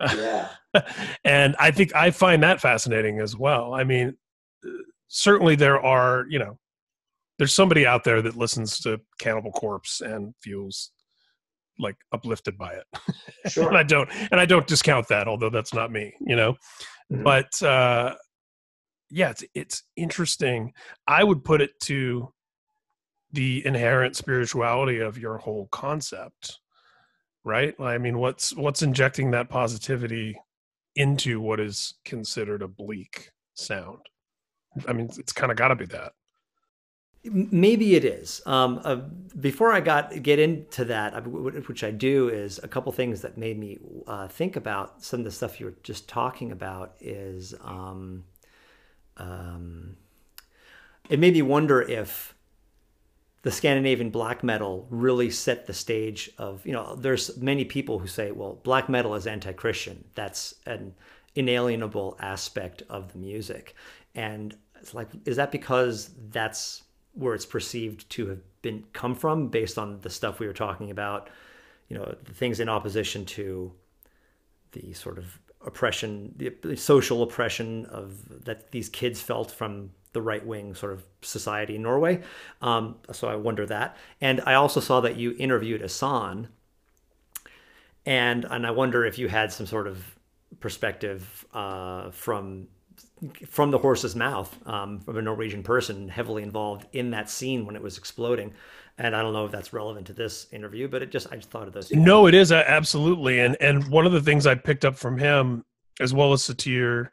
Yeah. 0.00 0.48
and 1.24 1.54
I 1.58 1.70
think 1.70 1.94
I 1.94 2.10
find 2.10 2.42
that 2.42 2.60
fascinating 2.60 3.20
as 3.20 3.36
well. 3.36 3.74
I 3.74 3.84
mean, 3.84 4.16
certainly 5.08 5.54
there 5.54 5.80
are, 5.80 6.26
you 6.28 6.38
know, 6.38 6.58
there's 7.38 7.54
somebody 7.54 7.86
out 7.86 8.04
there 8.04 8.22
that 8.22 8.36
listens 8.36 8.80
to 8.80 9.00
Cannibal 9.18 9.52
Corpse 9.52 10.00
and 10.00 10.34
feels 10.40 10.90
like 11.78 11.96
uplifted 12.12 12.56
by 12.56 12.74
it. 12.74 12.84
Sure. 13.48 13.68
and 13.68 13.76
I 13.76 13.82
don't 13.82 14.08
and 14.30 14.40
I 14.40 14.46
don't 14.46 14.66
discount 14.66 15.08
that, 15.08 15.26
although 15.26 15.50
that's 15.50 15.74
not 15.74 15.90
me, 15.90 16.14
you 16.20 16.36
know. 16.36 16.52
Mm-hmm. 17.12 17.22
But 17.24 17.62
uh 17.62 18.14
yeah, 19.10 19.30
it's 19.30 19.44
it's 19.54 19.82
interesting. 19.96 20.72
I 21.06 21.24
would 21.24 21.44
put 21.44 21.60
it 21.60 21.78
to 21.82 22.32
the 23.32 23.66
inherent 23.66 24.16
spirituality 24.16 25.00
of 25.00 25.18
your 25.18 25.38
whole 25.38 25.68
concept. 25.72 26.60
Right? 27.44 27.78
I 27.78 27.98
mean, 27.98 28.18
what's 28.18 28.54
what's 28.54 28.82
injecting 28.82 29.32
that 29.32 29.50
positivity 29.50 30.40
into 30.96 31.40
what 31.40 31.60
is 31.60 31.94
considered 32.04 32.62
a 32.62 32.68
bleak 32.68 33.30
sound? 33.54 33.98
I 34.88 34.92
mean, 34.92 35.10
it's 35.18 35.32
kind 35.32 35.52
of 35.52 35.58
got 35.58 35.68
to 35.68 35.76
be 35.76 35.86
that. 35.86 36.12
Maybe 37.26 37.94
it 37.94 38.04
is. 38.04 38.42
Um, 38.44 38.80
uh, 38.84 38.96
before 39.40 39.72
I 39.72 39.80
got 39.80 40.22
get 40.22 40.38
into 40.38 40.84
that, 40.84 41.26
which 41.26 41.82
I 41.82 41.90
do, 41.90 42.28
is 42.28 42.60
a 42.62 42.68
couple 42.68 42.92
things 42.92 43.22
that 43.22 43.38
made 43.38 43.58
me 43.58 43.78
uh, 44.06 44.28
think 44.28 44.56
about 44.56 45.02
some 45.02 45.20
of 45.20 45.24
the 45.24 45.30
stuff 45.30 45.58
you 45.58 45.66
were 45.66 45.74
just 45.82 46.06
talking 46.06 46.52
about. 46.52 46.94
Is 47.00 47.54
um, 47.62 48.24
um, 49.16 49.96
it 51.08 51.18
made 51.18 51.32
me 51.32 51.40
wonder 51.40 51.80
if 51.80 52.34
the 53.40 53.50
Scandinavian 53.50 54.10
black 54.10 54.44
metal 54.44 54.86
really 54.90 55.30
set 55.30 55.66
the 55.66 55.74
stage 55.74 56.30
of 56.36 56.64
you 56.66 56.72
know. 56.72 56.94
There's 56.94 57.38
many 57.38 57.64
people 57.64 57.98
who 57.98 58.06
say, 58.06 58.32
well, 58.32 58.60
black 58.64 58.90
metal 58.90 59.14
is 59.14 59.26
anti-Christian. 59.26 60.04
That's 60.14 60.56
an 60.66 60.94
inalienable 61.34 62.18
aspect 62.20 62.82
of 62.90 63.12
the 63.12 63.18
music, 63.18 63.74
and 64.14 64.54
it's 64.78 64.92
like, 64.92 65.08
is 65.24 65.36
that 65.36 65.50
because 65.50 66.10
that's 66.30 66.82
where 67.14 67.34
it's 67.34 67.46
perceived 67.46 68.08
to 68.10 68.28
have 68.28 68.40
been 68.62 68.84
come 68.92 69.14
from 69.14 69.48
based 69.48 69.78
on 69.78 70.00
the 70.00 70.10
stuff 70.10 70.38
we 70.38 70.46
were 70.46 70.52
talking 70.52 70.90
about 70.90 71.30
you 71.88 71.96
know 71.96 72.14
the 72.24 72.32
things 72.32 72.60
in 72.60 72.68
opposition 72.68 73.24
to 73.24 73.72
the 74.72 74.92
sort 74.92 75.18
of 75.18 75.38
oppression 75.64 76.34
the 76.36 76.76
social 76.76 77.22
oppression 77.22 77.86
of 77.86 78.44
that 78.44 78.70
these 78.70 78.88
kids 78.88 79.20
felt 79.20 79.50
from 79.50 79.90
the 80.12 80.22
right 80.22 80.46
wing 80.46 80.74
sort 80.74 80.92
of 80.92 81.04
society 81.22 81.74
in 81.74 81.82
Norway. 81.82 82.22
Um, 82.62 82.96
so 83.10 83.26
I 83.26 83.34
wonder 83.34 83.66
that. 83.66 83.96
And 84.20 84.40
I 84.46 84.54
also 84.54 84.78
saw 84.78 85.00
that 85.00 85.16
you 85.16 85.34
interviewed 85.40 85.82
Ihsahn 85.82 86.46
and 88.06 88.44
and 88.44 88.66
I 88.66 88.70
wonder 88.70 89.04
if 89.04 89.18
you 89.18 89.28
had 89.28 89.52
some 89.52 89.66
sort 89.66 89.86
of 89.86 90.18
perspective 90.60 91.44
uh, 91.52 92.10
from 92.10 92.68
from 93.46 93.70
the 93.70 93.78
horse's 93.78 94.16
mouth 94.16 94.56
um, 94.66 95.00
from 95.00 95.16
a 95.16 95.22
Norwegian 95.22 95.62
person 95.62 96.08
heavily 96.08 96.42
involved 96.42 96.86
in 96.92 97.10
that 97.10 97.30
scene 97.30 97.66
when 97.66 97.76
it 97.76 97.82
was 97.82 97.98
exploding. 97.98 98.52
And 98.98 99.16
I 99.16 99.22
don't 99.22 99.32
know 99.32 99.44
if 99.44 99.50
that's 99.50 99.72
relevant 99.72 100.06
to 100.08 100.12
this 100.12 100.46
interview, 100.52 100.88
but 100.88 101.02
it 101.02 101.10
just 101.10 101.32
I 101.32 101.36
just 101.36 101.50
thought 101.50 101.66
of 101.66 101.72
those. 101.72 101.90
No, 101.92 102.26
it 102.26 102.34
is 102.34 102.52
uh, 102.52 102.64
absolutely. 102.66 103.40
And 103.40 103.56
and 103.60 103.88
one 103.88 104.06
of 104.06 104.12
the 104.12 104.20
things 104.20 104.46
I 104.46 104.54
picked 104.54 104.84
up 104.84 104.96
from 104.96 105.18
him, 105.18 105.64
as 106.00 106.14
well 106.14 106.32
as 106.32 106.42
Satyr, 106.42 107.10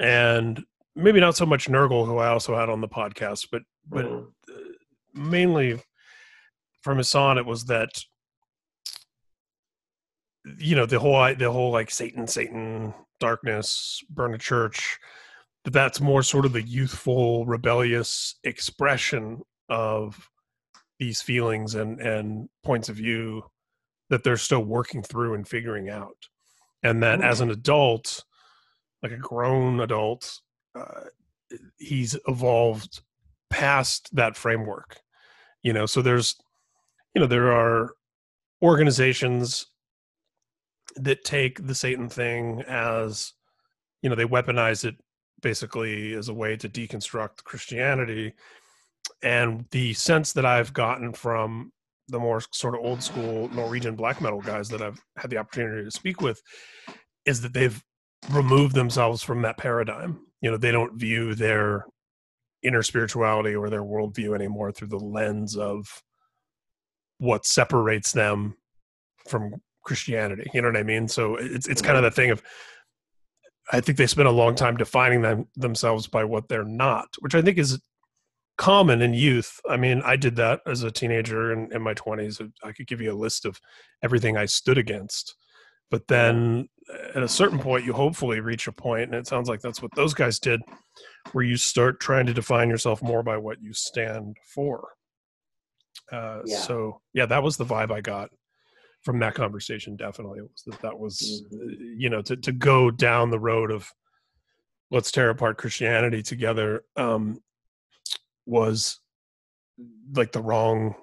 and 0.00 0.62
maybe 0.96 1.20
not 1.20 1.36
so 1.36 1.44
much 1.44 1.68
Nergal, 1.68 2.06
who 2.06 2.18
I 2.18 2.28
also 2.28 2.56
had 2.56 2.70
on 2.70 2.80
the 2.80 2.88
podcast, 2.88 3.48
but 3.52 3.62
but 3.86 4.06
mm-hmm. 4.06 5.30
mainly 5.30 5.82
from 6.82 6.98
Ihsahn, 6.98 7.36
it 7.36 7.46
was 7.46 7.64
that 7.66 7.90
you 10.58 10.76
know 10.76 10.86
the 10.86 10.98
whole 10.98 11.34
the 11.34 11.50
whole 11.50 11.70
like 11.72 11.90
Satan, 11.90 12.26
Satan, 12.26 12.94
darkness, 13.20 14.02
burn 14.08 14.34
a 14.34 14.38
church 14.38 14.98
that 15.64 15.72
that's 15.72 16.00
more 16.00 16.22
sort 16.22 16.44
of 16.44 16.52
the 16.52 16.62
youthful 16.62 17.46
rebellious 17.46 18.36
expression 18.44 19.40
of 19.68 20.28
these 20.98 21.22
feelings 21.22 21.74
and 21.74 22.00
and 22.00 22.48
points 22.64 22.88
of 22.88 22.96
view 22.96 23.42
that 24.10 24.24
they're 24.24 24.36
still 24.36 24.64
working 24.64 25.02
through 25.02 25.34
and 25.34 25.48
figuring 25.48 25.88
out. 25.88 26.16
And 26.82 27.02
that 27.02 27.22
as 27.22 27.40
an 27.40 27.50
adult 27.50 28.24
like 29.02 29.12
a 29.12 29.16
grown 29.16 29.80
adult 29.80 30.40
uh, 30.74 31.06
he's 31.78 32.16
evolved 32.26 33.02
past 33.50 34.08
that 34.14 34.36
framework 34.36 35.02
you 35.62 35.72
know? 35.72 35.86
So 35.86 36.02
there's 36.02 36.36
you 37.14 37.20
know 37.20 37.26
there 37.26 37.52
are 37.52 37.94
organizations 38.62 39.66
that 40.96 41.24
take 41.24 41.66
the 41.66 41.74
satan 41.74 42.08
thing 42.08 42.62
as 42.68 43.32
you 44.02 44.10
know 44.10 44.14
they 44.14 44.24
weaponize 44.24 44.84
it 44.84 44.94
basically 45.42 46.14
as 46.14 46.28
a 46.28 46.34
way 46.34 46.56
to 46.56 46.68
deconstruct 46.68 47.44
Christianity. 47.44 48.34
And 49.22 49.66
the 49.70 49.92
sense 49.94 50.32
that 50.32 50.46
I've 50.46 50.72
gotten 50.72 51.12
from 51.12 51.72
the 52.08 52.18
more 52.18 52.40
sort 52.52 52.74
of 52.74 52.80
old 52.80 53.02
school 53.02 53.48
Norwegian 53.54 53.96
black 53.96 54.20
metal 54.20 54.40
guys 54.40 54.68
that 54.68 54.82
I've 54.82 55.00
had 55.16 55.30
the 55.30 55.38
opportunity 55.38 55.84
to 55.84 55.90
speak 55.90 56.20
with 56.20 56.40
is 57.24 57.40
that 57.42 57.54
they've 57.54 57.82
removed 58.30 58.74
themselves 58.74 59.22
from 59.22 59.42
that 59.42 59.56
paradigm. 59.56 60.20
You 60.40 60.50
know, 60.50 60.56
they 60.56 60.72
don't 60.72 60.98
view 60.98 61.34
their 61.34 61.86
inner 62.62 62.82
spirituality 62.82 63.54
or 63.54 63.70
their 63.70 63.82
worldview 63.82 64.34
anymore 64.34 64.72
through 64.72 64.88
the 64.88 64.96
lens 64.96 65.56
of 65.56 65.86
what 67.18 67.46
separates 67.46 68.12
them 68.12 68.56
from 69.28 69.54
Christianity. 69.84 70.48
You 70.54 70.62
know 70.62 70.68
what 70.68 70.76
I 70.76 70.82
mean? 70.82 71.08
So 71.08 71.36
it's 71.36 71.68
it's 71.68 71.82
kind 71.82 71.96
of 71.96 72.02
the 72.02 72.10
thing 72.10 72.30
of 72.30 72.42
I 73.70 73.80
think 73.80 73.98
they 73.98 74.06
spend 74.06 74.28
a 74.28 74.32
long 74.32 74.54
time 74.54 74.76
defining 74.76 75.22
them 75.22 75.46
themselves 75.56 76.06
by 76.06 76.24
what 76.24 76.48
they're 76.48 76.64
not, 76.64 77.08
which 77.20 77.34
I 77.34 77.42
think 77.42 77.58
is 77.58 77.80
common 78.58 79.02
in 79.02 79.14
youth. 79.14 79.60
I 79.68 79.76
mean, 79.76 80.02
I 80.04 80.16
did 80.16 80.36
that 80.36 80.60
as 80.66 80.82
a 80.82 80.90
teenager 80.90 81.52
in, 81.52 81.72
in 81.72 81.82
my 81.82 81.94
20s. 81.94 82.50
I 82.62 82.72
could 82.72 82.86
give 82.86 83.00
you 83.00 83.12
a 83.12 83.14
list 83.14 83.44
of 83.44 83.60
everything 84.02 84.36
I 84.36 84.46
stood 84.46 84.78
against. 84.78 85.36
But 85.90 86.08
then 86.08 86.68
at 87.14 87.22
a 87.22 87.28
certain 87.28 87.58
point, 87.58 87.84
you 87.84 87.92
hopefully 87.92 88.40
reach 88.40 88.66
a 88.66 88.72
point, 88.72 89.04
and 89.04 89.14
it 89.14 89.26
sounds 89.26 89.48
like 89.48 89.60
that's 89.60 89.82
what 89.82 89.94
those 89.94 90.14
guys 90.14 90.38
did, 90.38 90.60
where 91.32 91.44
you 91.44 91.56
start 91.56 92.00
trying 92.00 92.26
to 92.26 92.34
define 92.34 92.70
yourself 92.70 93.02
more 93.02 93.22
by 93.22 93.36
what 93.36 93.60
you 93.60 93.72
stand 93.72 94.36
for. 94.54 94.88
Uh, 96.10 96.40
yeah. 96.44 96.58
So, 96.58 97.00
yeah, 97.12 97.26
that 97.26 97.42
was 97.42 97.56
the 97.56 97.64
vibe 97.64 97.90
I 97.90 98.00
got 98.00 98.30
from 99.02 99.18
that 99.18 99.34
conversation 99.34 99.96
definitely 99.96 100.40
was 100.40 100.62
that 100.66 100.80
that 100.80 100.98
was 100.98 101.44
mm-hmm. 101.52 102.00
you 102.00 102.08
know 102.08 102.22
to 102.22 102.36
to 102.36 102.52
go 102.52 102.90
down 102.90 103.30
the 103.30 103.38
road 103.38 103.70
of 103.70 103.90
let's 104.90 105.10
tear 105.10 105.30
apart 105.30 105.58
christianity 105.58 106.22
together 106.22 106.84
um 106.96 107.40
was 108.46 109.00
like 110.14 110.32
the 110.32 110.42
wrong 110.42 110.94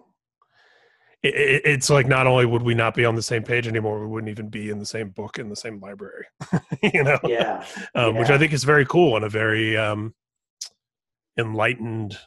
it, 1.21 1.35
it, 1.35 1.62
it's 1.65 1.89
like 1.89 2.07
not 2.07 2.27
only 2.27 2.45
would 2.45 2.62
we 2.62 2.73
not 2.73 2.93
be 2.93 3.05
on 3.05 3.15
the 3.15 3.21
same 3.21 3.43
page 3.43 3.67
anymore, 3.67 3.99
we 3.99 4.07
wouldn't 4.07 4.29
even 4.29 4.47
be 4.47 4.69
in 4.69 4.79
the 4.79 4.85
same 4.85 5.09
book 5.09 5.38
in 5.38 5.49
the 5.49 5.55
same 5.55 5.79
library. 5.79 6.25
you 6.93 7.03
know, 7.03 7.19
yeah. 7.25 7.65
Um, 7.95 8.13
yeah. 8.13 8.19
which 8.19 8.29
I 8.29 8.38
think 8.38 8.53
is 8.53 8.63
very 8.63 8.85
cool 8.85 9.15
and 9.15 9.25
a 9.25 9.29
very 9.29 9.75
um, 9.75 10.13
enlightened 11.38 12.17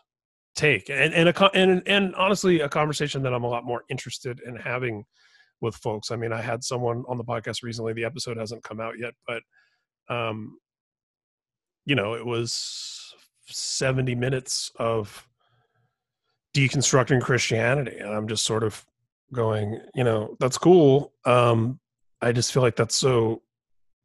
take, 0.55 0.91
and 0.91 1.15
and 1.15 1.29
a 1.29 1.51
and 1.57 1.83
and 1.87 2.15
honestly, 2.17 2.61
a 2.61 2.69
conversation 2.69 3.23
that 3.23 3.33
I'm 3.33 3.45
a 3.45 3.49
lot 3.49 3.65
more 3.65 3.85
interested 3.89 4.41
in 4.45 4.57
having 4.57 5.05
with 5.63 5.77
folks. 5.77 6.11
I 6.11 6.17
mean, 6.17 6.33
I 6.33 6.43
had 6.43 6.63
someone 6.63 7.05
on 7.09 7.17
the 7.17 7.25
podcast 7.25 7.63
recently. 7.63 7.93
The 7.93 8.05
episode 8.05 8.37
hasn't 8.37 8.65
come 8.65 8.81
out 8.81 8.99
yet, 8.99 9.15
but 9.27 9.43
um, 10.09 10.59
you 11.87 11.95
know, 11.95 12.15
it 12.15 12.27
was 12.27 13.15
70 13.47 14.15
minutes 14.15 14.71
of 14.79 15.27
deconstructing 16.55 17.21
Christianity. 17.21 17.99
And 17.99 18.11
I'm 18.11 18.29
just 18.29 18.45
sort 18.45 18.63
of 18.63 18.85
going, 19.33 19.81
you 19.95 20.05
know, 20.05 20.37
that's 20.39 20.59
cool. 20.59 21.13
Um, 21.25 21.81
I 22.21 22.33
just 22.33 22.53
feel 22.53 22.63
like 22.63 22.77
that's 22.77 22.95
so 22.97 23.43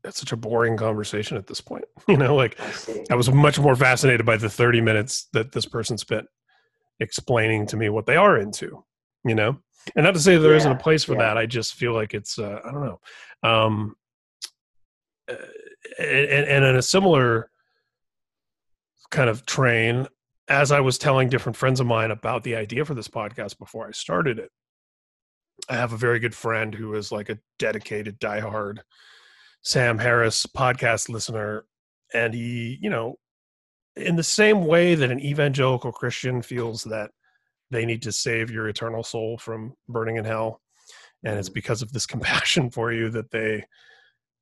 that's 0.04 0.20
such 0.20 0.32
a 0.32 0.38
boring 0.38 0.78
conversation 0.78 1.38
at 1.38 1.48
this 1.48 1.62
point. 1.62 1.86
You 2.08 2.16
know, 2.16 2.36
like 2.36 2.58
I, 2.62 3.04
I 3.12 3.16
was 3.16 3.30
much 3.30 3.60
more 3.60 3.76
fascinated 3.76 4.26
by 4.26 4.38
the 4.38 4.50
30 4.50 4.80
minutes 4.80 5.28
that 5.34 5.52
this 5.52 5.66
person 5.66 5.98
spent 5.98 6.26
explaining 7.02 7.68
to 7.68 7.76
me 7.76 7.90
what 7.90 8.06
they 8.06 8.16
are 8.16 8.38
into, 8.38 8.86
you 9.26 9.36
know? 9.36 9.58
And 9.96 10.06
not 10.06 10.14
to 10.14 10.20
say 10.20 10.38
there 10.38 10.56
yeah, 10.56 10.64
not 10.64 10.80
a 10.80 10.84
place 10.84 11.04
for 11.04 11.14
yeah. 11.14 11.20
that. 11.20 11.38
I 11.38 11.46
just 11.46 11.76
feel 11.76 11.94
like 11.94 12.14
it's 12.14 12.40
uh, 12.40 12.60
I 12.64 12.72
don't 12.72 12.86
know. 12.86 13.00
Um 13.44 13.96
uh, 15.30 15.36
and, 16.00 16.46
and 16.46 16.66
in 16.66 16.76
a 16.76 16.82
similar 16.82 17.50
kind 19.10 19.30
of 19.30 19.46
train 19.46 20.08
as 20.48 20.72
I 20.72 20.80
was 20.80 20.98
telling 20.98 21.30
different 21.30 21.58
friends 21.58 21.80
of 21.80 21.88
mine 21.88 22.12
about 22.12 22.44
the 22.44 22.56
idea 22.56 22.86
for 22.86 22.94
this 22.94 23.08
podcast 23.08 23.58
before 23.58 23.88
I 23.88 23.92
started 23.92 24.40
it, 24.40 24.52
I 25.70 25.76
have 25.76 25.94
a 25.94 25.98
very 25.98 26.20
good 26.20 26.36
friend 26.36 26.74
who 26.74 26.94
is 26.94 27.12
like 27.12 27.30
a 27.30 27.40
dedicated, 27.60 28.20
diehard 28.20 28.80
Sam 29.62 29.98
Harris 29.98 30.46
podcast 30.46 31.10
listener. 31.10 31.66
And 32.14 32.34
he, 32.34 32.78
you 32.82 32.90
know, 32.90 33.16
in 33.96 34.16
the 34.16 34.24
same 34.24 34.66
way 34.66 34.96
that 34.96 35.12
an 35.12 35.20
evangelical 35.20 35.92
Christian 35.92 36.42
feels 36.42 36.84
that 36.84 37.12
they 37.72 37.86
need 37.86 38.02
to 38.04 38.12
save 38.12 38.52
your 38.52 38.68
eternal 38.68 39.04
soul 39.04 39.38
from 39.38 39.74
burning 39.90 40.18
in 40.18 40.26
hell, 40.26 40.62
and 41.24 41.38
it's 41.38 41.50
mm-hmm. 41.50 41.54
because 41.54 41.82
of 41.82 41.92
this 41.92 42.06
compassion 42.14 42.70
for 42.70 42.92
you 42.92 43.10
that 43.10 43.32
they 43.32 43.64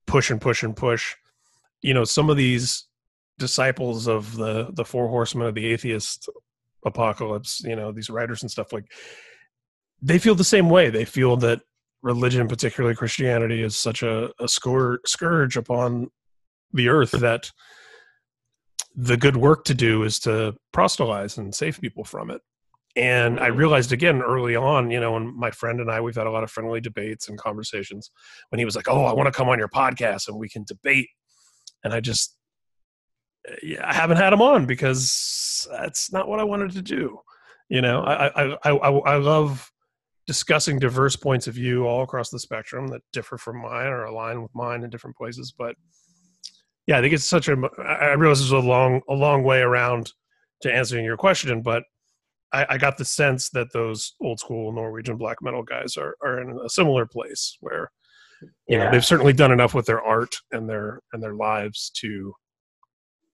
push 0.08 0.32
and 0.32 0.42
push 0.42 0.64
and 0.64 0.76
push. 0.76 1.16
You 1.82 1.94
know, 1.94 2.04
some 2.04 2.30
of 2.30 2.38
these 2.38 2.88
disciples 3.38 4.08
of 4.08 4.36
the 4.36 4.72
the 4.74 4.86
four 4.86 5.08
horsemen 5.08 5.48
of 5.48 5.56
the 5.56 5.68
atheist 5.68 6.30
apocalypse 6.86 7.62
you 7.66 7.76
know 7.76 7.92
these 7.92 8.10
writers 8.10 8.44
and 8.44 8.50
stuff 8.50 8.72
like 8.72 8.86
they 10.02 10.20
feel 10.20 10.36
the 10.36 10.44
same 10.44 10.70
way. 10.70 10.90
They 10.90 11.06
feel 11.06 11.36
that 11.38 11.62
religion 12.04 12.48
particularly 12.48 12.96
christianity 12.96 13.64
is 13.64 13.76
such 13.76 14.04
a, 14.04 14.30
a 14.40 14.48
scourge, 14.48 15.00
scourge 15.08 15.58
upon 15.58 16.08
the 16.72 16.88
earth 16.88 17.12
that 17.12 17.52
the 18.96 19.18
good 19.18 19.36
work 19.36 19.64
to 19.66 19.74
do 19.74 20.04
is 20.04 20.20
to 20.20 20.56
proselytize 20.72 21.38
and 21.38 21.54
save 21.54 21.82
people 21.82 22.04
from 22.04 22.30
it 22.30 22.42
and 22.96 23.40
i 23.40 23.48
realized 23.48 23.92
again 23.92 24.22
early 24.22 24.56
on 24.56 24.90
you 24.90 25.00
know 25.00 25.14
when 25.14 25.38
my 25.38 25.52
friend 25.52 25.80
and 25.82 25.92
i 25.92 26.00
we've 26.00 26.16
had 26.16 26.28
a 26.28 26.32
lot 26.32 26.44
of 26.44 26.52
friendly 26.52 26.80
debates 26.80 27.28
and 27.28 27.38
conversations 27.38 28.12
when 28.50 28.60
he 28.60 28.66
was 28.66 28.76
like 28.76 28.88
oh 28.88 29.06
i 29.06 29.14
want 29.14 29.28
to 29.28 29.38
come 29.38 29.50
on 29.50 29.60
your 29.60 29.68
podcast 29.68 30.28
and 30.28 30.38
we 30.38 30.48
can 30.48 30.64
debate 30.64 31.10
and 31.84 31.94
i 31.94 32.00
just 32.00 32.38
yeah, 33.64 33.88
I 33.88 33.94
haven't 33.94 34.18
had 34.18 34.34
him 34.34 34.42
on 34.42 34.66
because 34.66 35.68
that's 35.72 36.12
not 36.12 36.28
what 36.28 36.40
I 36.40 36.44
wanted 36.44 36.72
to 36.72 36.82
do. 36.82 37.20
You 37.70 37.82
know, 37.82 38.02
I 38.02 38.28
I 38.44 38.58
I, 38.64 38.72
I 38.72 39.16
love 39.18 39.72
discussing 40.28 40.80
diverse 40.80 41.16
points 41.16 41.48
of 41.48 41.56
view 41.56 41.86
all 41.88 42.04
across 42.04 42.30
the 42.30 42.40
spectrum 42.40 42.88
that 42.88 43.02
differ 43.14 43.38
from 43.38 43.62
mine 43.62 43.88
or 43.88 44.06
align 44.06 44.42
with 44.42 44.54
mine 44.56 44.84
in 44.84 44.90
different 44.90 45.16
places. 45.16 45.54
But 45.56 45.76
yeah, 46.88 46.98
I 46.98 47.02
think 47.02 47.14
it's 47.14 47.26
such 47.26 47.48
a. 47.48 47.58
I 47.80 48.14
realize 48.14 48.40
this 48.40 48.48
is 48.48 48.52
a 48.52 48.60
long 48.60 49.02
a 49.10 49.14
long 49.14 49.44
way 49.44 49.62
around 49.62 50.12
to 50.62 50.74
answering 50.74 51.06
your 51.06 51.18
question, 51.18 51.62
but 51.62 51.84
I, 52.52 52.66
I 52.70 52.78
got 52.78 52.98
the 52.98 53.06
sense 53.06 53.50
that 53.50 53.74
those 53.74 54.14
old 54.22 54.40
school 54.40 54.72
Norwegian 54.72 55.18
black 55.18 55.38
metal 55.42 55.64
guys 55.64 55.98
are 55.98 56.16
are 56.22 56.42
in 56.42 56.58
a 56.64 56.70
similar 56.70 57.06
place 57.06 57.58
where 57.62 57.92
you 58.42 58.78
yeah. 58.78 58.86
know 58.86 58.92
they've 58.92 59.06
certainly 59.06 59.34
done 59.34 59.52
enough 59.52 59.74
with 59.74 59.86
their 59.86 60.02
art 60.02 60.36
and 60.52 60.70
their 60.70 61.02
and 61.14 61.22
their 61.22 61.36
lives 61.36 61.92
to 62.02 62.34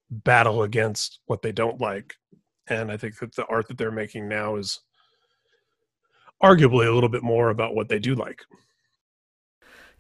battle 0.10 0.64
against 0.64 1.20
what 1.26 1.42
they 1.42 1.52
don't 1.52 1.80
like. 1.80 2.16
And 2.68 2.92
I 2.92 2.98
think 2.98 3.18
that 3.20 3.36
the 3.36 3.46
art 3.46 3.68
that 3.68 3.78
they're 3.78 3.92
making 3.92 4.28
now 4.28 4.58
is 4.58 4.82
arguably 6.44 6.88
a 6.88 6.92
little 6.92 7.10
bit 7.10 7.24
more 7.24 7.50
about 7.50 7.76
what 7.76 7.90
they 7.90 8.00
do 8.00 8.16
like. 8.16 8.42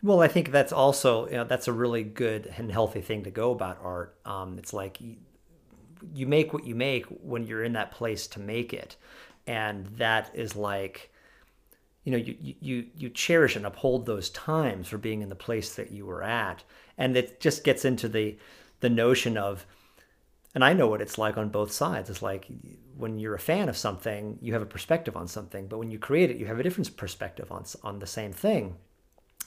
Well, 0.04 0.22
I 0.22 0.28
think 0.28 0.52
that's 0.52 0.74
also 0.74 1.28
you 1.28 1.34
know, 1.34 1.44
that's 1.44 1.68
a 1.68 1.74
really 1.74 2.04
good 2.04 2.52
and 2.58 2.72
healthy 2.72 3.02
thing 3.02 3.24
to 3.24 3.32
go 3.32 3.52
about 3.52 3.80
art. 3.82 4.18
Um, 4.26 4.58
it's 4.58 4.74
like 4.74 5.00
you, 6.14 6.26
make 6.26 6.54
what 6.54 6.66
you 6.66 6.76
make 6.76 7.06
when 7.06 7.46
you're 7.46 7.64
in 7.64 7.74
that 7.74 7.92
place 7.92 8.28
to 8.28 8.40
make 8.40 8.74
it, 8.74 8.96
and 9.48 9.86
that 9.98 10.32
is 10.34 10.56
like, 10.56 11.12
you 12.04 12.12
know, 12.12 12.18
you 12.18 12.36
you 12.60 12.86
you 12.96 13.10
cherish 13.10 13.56
and 13.56 13.66
uphold 13.66 14.06
those 14.06 14.30
times 14.30 14.88
for 14.88 14.98
being 14.98 15.22
in 15.22 15.30
the 15.30 15.36
place 15.36 15.76
that 15.76 15.92
you 15.92 16.06
were 16.06 16.24
at, 16.24 16.64
and 16.98 17.16
it 17.16 17.40
just 17.40 17.64
gets 17.64 17.86
into 17.86 18.10
the 18.10 18.38
the 18.80 18.90
notion 18.90 19.38
of 19.38 19.66
and 20.54 20.64
I 20.64 20.74
know 20.74 20.88
what 20.88 21.02
it's 21.02 21.18
like 21.18 21.38
on 21.38 21.50
both 21.50 21.72
sides. 21.72 22.10
It's 22.10 22.22
like 22.22 22.48
when 22.98 23.20
you're 23.20 23.36
a 23.36 23.40
fan 23.40 23.70
of 23.70 23.78
something, 23.78 24.38
you 24.42 24.54
have 24.54 24.62
a 24.62 24.66
perspective 24.66 25.16
on 25.16 25.28
something, 25.28 25.68
but 25.68 25.78
when 25.78 25.92
you 25.92 25.98
create 25.98 26.30
it, 26.30 26.38
you 26.38 26.46
have 26.46 26.60
a 26.60 26.64
different 26.64 26.96
perspective 26.98 27.52
on 27.52 27.66
on 27.84 28.00
the 28.00 28.08
same 28.08 28.34
thing. 28.34 28.76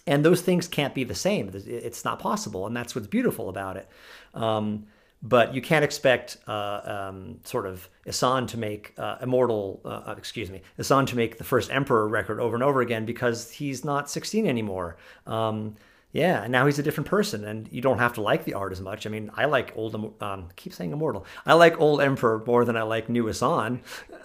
And 0.07 0.25
those 0.25 0.43
things 0.43 0.69
can't 0.69 0.95
be 0.95 1.05
the 1.05 1.15
same. 1.15 1.51
It's 1.55 2.05
not 2.05 2.19
possible, 2.19 2.67
and 2.67 2.77
that's 2.77 2.95
what's 2.95 3.07
beautiful 3.07 3.49
about 3.49 3.77
it. 3.77 3.89
Um, 4.35 4.87
but 5.25 5.55
you 5.55 5.63
can't 5.63 5.85
expect 5.85 6.37
uh, 6.47 6.81
um, 6.85 7.41
sort 7.45 7.67
of 7.67 7.89
Ihsahn 8.07 8.47
to 8.49 8.59
make 8.59 8.93
uh, 8.99 9.17
Immortal, 9.23 9.81
uh, 9.85 10.15
excuse 10.19 10.51
me, 10.51 10.61
Ihsahn 10.79 11.07
to 11.07 11.17
make 11.17 11.39
the 11.39 11.45
first 11.45 11.73
Emperor 11.73 12.07
record 12.07 12.39
over 12.41 12.55
and 12.55 12.63
over 12.63 12.83
again 12.83 13.07
because 13.07 13.51
he's 13.51 13.85
not 13.85 14.11
16 14.11 14.47
anymore. 14.47 14.99
Um, 15.27 15.77
yeah, 16.13 16.43
and 16.43 16.53
now 16.53 16.67
he's 16.67 16.79
a 16.79 16.83
different 16.83 17.09
person, 17.09 17.45
and 17.45 17.69
you 17.73 17.81
don't 17.81 17.99
have 17.99 18.13
to 18.15 18.21
like 18.21 18.45
the 18.45 18.55
art 18.55 18.71
as 18.71 18.81
much. 18.81 19.07
I 19.07 19.11
mean, 19.11 19.31
I 19.35 19.47
like 19.47 19.73
old, 19.75 20.15
um, 20.23 20.49
keep 20.55 20.75
saying 20.75 20.93
immortal. 20.93 21.27
I 21.47 21.55
like 21.55 21.81
old 21.81 22.01
Emperor 22.03 22.45
more 22.47 22.65
than 22.65 22.77
I 22.77 22.83
like 22.83 23.09
new 23.09 23.25
Ihsahn. 23.25 23.81
Uh, 24.13 24.17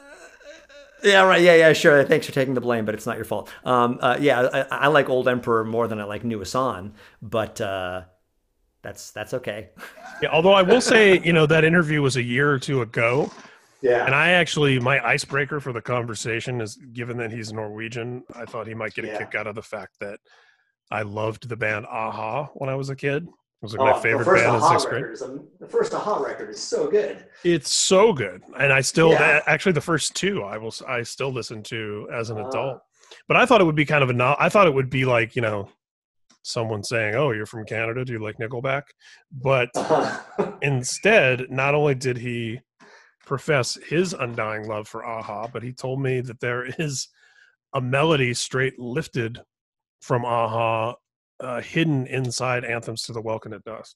yeah, 1.02 1.24
right. 1.24 1.42
Yeah, 1.42 1.56
yeah, 1.56 1.74
sure. 1.74 2.04
Thanks 2.04 2.26
for 2.26 2.34
taking 2.34 2.54
the 2.54 2.62
blame, 2.62 2.84
but 2.84 2.94
it's 2.94 3.06
not 3.06 3.16
your 3.16 3.26
fault. 3.26 3.50
Um, 3.64 4.00
uh, 4.02 4.18
yeah, 4.20 4.66
I, 4.70 4.84
I, 4.84 4.88
like 4.88 5.10
old 5.10 5.30
Emperor 5.30 5.64
more 5.64 5.88
than 5.88 6.00
I 6.00 6.04
like 6.04 6.26
new 6.26 6.40
Ihsahn, 6.40 6.92
but 7.22 7.62
uh, 7.62 8.02
that's 8.82 9.12
that's 9.12 9.34
okay. 9.34 9.70
yeah, 10.22 10.30
although 10.32 10.54
I 10.54 10.62
will 10.62 10.82
say, 10.82 11.20
you 11.20 11.34
know, 11.34 11.46
that 11.46 11.64
interview 11.64 12.02
was 12.02 12.16
a 12.18 12.22
year 12.24 12.52
or 12.52 12.60
two 12.60 12.82
ago. 12.82 13.32
Yeah. 13.82 14.06
And 14.06 14.14
I 14.14 14.32
actually, 14.32 14.78
my 14.80 15.00
icebreaker 15.06 15.62
for 15.62 15.72
the 15.72 15.82
conversation 15.82 16.60
is 16.60 16.76
given 16.92 17.16
that 17.18 17.32
he's 17.32 17.54
Norwegian, 17.54 18.24
I 18.36 18.44
thought 18.46 18.68
he 18.68 18.74
might 18.74 18.94
get 18.94 19.06
a 19.06 19.08
Yeah. 19.08 19.18
kick 19.20 19.36
out 19.36 19.48
of 19.48 19.56
the 19.56 19.62
fact 19.62 19.94
that 20.02 20.20
I 20.92 21.04
loved 21.04 21.48
the 21.48 21.56
band 21.56 21.86
Aha 21.86 22.48
when 22.56 22.70
I 22.70 22.76
was 22.76 22.90
a 22.90 22.96
kid. 22.96 23.24
It 23.24 23.30
was 23.62 23.74
like 23.74 23.82
Oh, 23.82 23.96
my 23.96 24.02
favorite 24.02 24.26
band 24.26 24.56
in 24.56 24.62
sixth 24.70 24.90
grade. 24.90 25.06
is 25.14 25.20
the 25.22 25.68
first 25.68 25.94
Aha 25.94 26.18
record 26.22 26.50
is 26.50 26.60
so 26.62 26.90
good. 26.90 27.26
It's 27.46 27.74
so 27.74 28.12
good, 28.12 28.42
and 28.58 28.72
I 28.74 28.82
still 28.82 29.12
Yeah. 29.12 29.42
actually 29.48 29.74
the 29.74 29.82
first 29.82 30.14
two 30.16 30.44
I 30.44 30.58
will 30.58 30.74
I 30.88 31.04
still 31.04 31.32
listen 31.32 31.64
to 31.64 32.10
as 32.14 32.30
an 32.32 32.38
Ah. 32.40 32.48
adult. 32.50 32.82
But 33.30 33.38
I 33.38 33.46
thought 33.46 33.60
it 33.62 33.64
would 33.66 33.76
be 33.76 33.86
kind 33.86 34.04
of 34.04 34.10
a 34.10 34.14
no- 34.14 34.36
I 34.40 34.50
thought 34.50 34.68
it 34.68 34.74
would 34.74 34.90
be 34.90 35.06
like 35.06 35.36
you 35.38 35.42
know 35.42 35.70
someone 36.44 36.84
saying, 36.84 37.16
"Oh, 37.16 37.32
you're 37.32 37.46
from 37.46 37.66
Canada? 37.66 38.04
Do 38.06 38.14
you 38.14 38.20
like 38.20 38.38
Nickelback?" 38.38 38.84
But 39.32 39.70
instead, 40.62 41.46
not 41.50 41.76
only 41.76 41.96
did 41.96 42.18
he 42.18 42.60
profess 43.26 43.78
his 43.88 44.14
undying 44.14 44.68
love 44.68 44.88
for 44.88 45.06
Aha, 45.06 45.48
but 45.48 45.64
he 45.64 45.72
told 45.74 46.02
me 46.02 46.22
that 46.22 46.40
there 46.40 46.66
is 46.80 47.08
a 47.74 47.82
melody 47.82 48.34
straight 48.34 48.80
lifted 48.80 49.40
from 50.02 50.26
Aha, 50.26 50.96
uh, 51.40 51.62
hidden 51.62 52.08
inside 52.08 52.66
Anthems 52.66 53.04
to 53.04 53.14
the 53.14 53.22
Welkin 53.22 53.54
at 53.54 53.64
Dusk. 53.64 53.96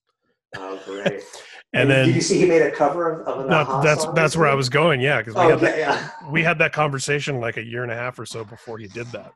oh, 0.56 0.80
great. 0.86 1.22
And 1.76 1.90
then 1.90 2.06
did 2.06 2.14
you 2.16 2.22
see 2.22 2.38
he 2.38 2.46
made 2.46 2.62
a 2.62 2.70
cover 2.70 3.10
of, 3.22 3.28
of 3.28 3.40
an 3.46 3.48
no, 3.50 3.62
Aha 3.62 3.82
that's 3.82 4.04
song 4.04 4.14
that's 4.14 4.38
where 4.38 4.48
I 4.48 4.54
was 4.54 4.70
going. 4.70 5.02
Yeah, 5.02 5.18
because 5.18 5.34
we 5.34 5.42
Oh, 5.42 5.50
had 5.50 5.60
that 5.62 5.78
yeah. 5.80 6.10
we 6.30 6.44
had 6.44 6.60
that 6.60 6.72
conversation 6.72 7.40
like 7.40 7.58
a 7.58 7.64
year 7.64 7.82
and 7.82 7.92
a 7.92 7.96
half 7.96 8.20
or 8.20 8.28
so 8.28 8.44
before 8.46 8.78
he 8.78 8.86
did 8.88 9.08
that. 9.08 9.32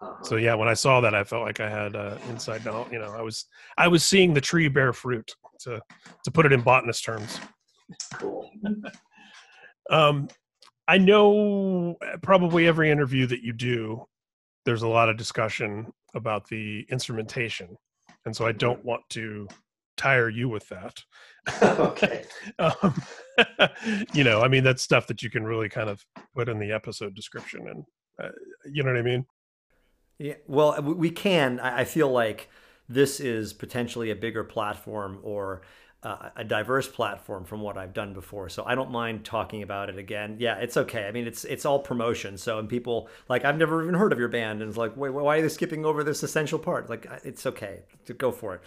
Uh-huh. 0.00 0.22
So 0.22 0.36
yeah, 0.36 0.54
when 0.54 0.68
I 0.68 0.74
saw 0.74 1.00
that, 1.00 1.14
I 1.14 1.24
felt 1.24 1.42
like 1.42 1.60
I 1.60 1.68
had 1.68 1.94
uh, 1.94 2.16
inside 2.28 2.64
knowledge. 2.64 2.92
You 2.92 3.00
know, 3.00 3.12
I 3.12 3.22
was 3.22 3.46
I 3.76 3.88
was 3.88 4.04
seeing 4.04 4.32
the 4.32 4.40
tree 4.40 4.68
bear 4.68 4.92
fruit. 4.92 5.30
To 5.60 5.78
to 6.24 6.30
put 6.30 6.46
it 6.46 6.52
in 6.52 6.62
botanist 6.62 7.04
terms. 7.04 7.38
cool. 8.14 8.50
Um, 9.90 10.28
I 10.86 10.98
know 10.98 11.96
probably 12.22 12.68
every 12.68 12.92
interview 12.92 13.26
that 13.26 13.42
you 13.42 13.52
do, 13.52 14.06
there's 14.64 14.82
a 14.82 14.88
lot 14.88 15.08
of 15.08 15.16
discussion 15.16 15.92
about 16.14 16.46
the 16.48 16.86
instrumentation, 16.90 17.76
and 18.24 18.36
so 18.36 18.46
I 18.46 18.52
don't 18.52 18.84
want 18.84 19.02
to 19.10 19.48
tire 19.96 20.28
you 20.28 20.48
with 20.48 20.68
that. 20.68 21.02
okay. 21.62 22.24
Um, 22.58 23.02
you 24.12 24.22
know, 24.22 24.42
I 24.42 24.48
mean, 24.48 24.64
that's 24.64 24.82
stuff 24.82 25.06
that 25.06 25.22
you 25.22 25.30
can 25.30 25.44
really 25.44 25.68
kind 25.68 25.88
of 25.88 26.04
put 26.34 26.48
in 26.48 26.58
the 26.58 26.72
episode 26.72 27.14
description, 27.14 27.68
and 27.68 27.84
uh, 28.22 28.30
you 28.70 28.82
know 28.82 28.92
what 28.92 28.98
I 28.98 29.02
mean. 29.02 29.26
Yeah, 30.20 30.34
well, 30.46 30.82
we 30.82 31.10
can. 31.10 31.60
I 31.60 31.84
feel 31.84 32.10
like 32.10 32.50
this 32.90 33.20
is 33.20 33.54
potentially 33.54 34.10
a 34.10 34.14
bigger 34.14 34.44
platform 34.44 35.18
or 35.22 35.62
uh, 36.02 36.28
a 36.36 36.44
diverse 36.44 36.86
platform 36.86 37.46
from 37.46 37.62
what 37.62 37.78
I've 37.78 37.94
done 37.94 38.12
before. 38.12 38.50
So 38.50 38.62
I 38.66 38.74
don't 38.74 38.90
mind 38.90 39.24
talking 39.24 39.62
about 39.62 39.88
it 39.88 39.96
again. 39.96 40.36
Yeah, 40.38 40.56
it's 40.56 40.76
okay. 40.76 41.06
I 41.06 41.12
mean, 41.12 41.26
it's 41.26 41.44
it's 41.44 41.64
all 41.64 41.78
promotion. 41.78 42.36
So 42.36 42.58
and 42.58 42.68
people 42.68 43.08
like 43.30 43.46
I've 43.46 43.56
never 43.56 43.82
even 43.82 43.94
heard 43.94 44.12
of 44.12 44.18
your 44.18 44.28
band, 44.28 44.60
and 44.60 44.68
it's 44.68 44.76
like, 44.76 44.94
wait, 44.94 45.08
why 45.08 45.38
are 45.38 45.42
they 45.42 45.48
skipping 45.48 45.86
over 45.86 46.04
this 46.04 46.22
essential 46.22 46.58
part? 46.58 46.90
Like, 46.90 47.06
it's 47.24 47.46
okay 47.46 47.84
to 48.04 48.12
go 48.12 48.30
for 48.30 48.56
it. 48.56 48.60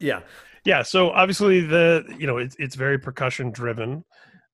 Yeah, 0.00 0.22
yeah. 0.64 0.82
So 0.82 1.10
obviously 1.10 1.60
the 1.60 2.12
you 2.18 2.26
know 2.26 2.38
it's 2.38 2.56
it's 2.58 2.74
very 2.74 2.98
percussion 2.98 3.52
driven. 3.52 4.04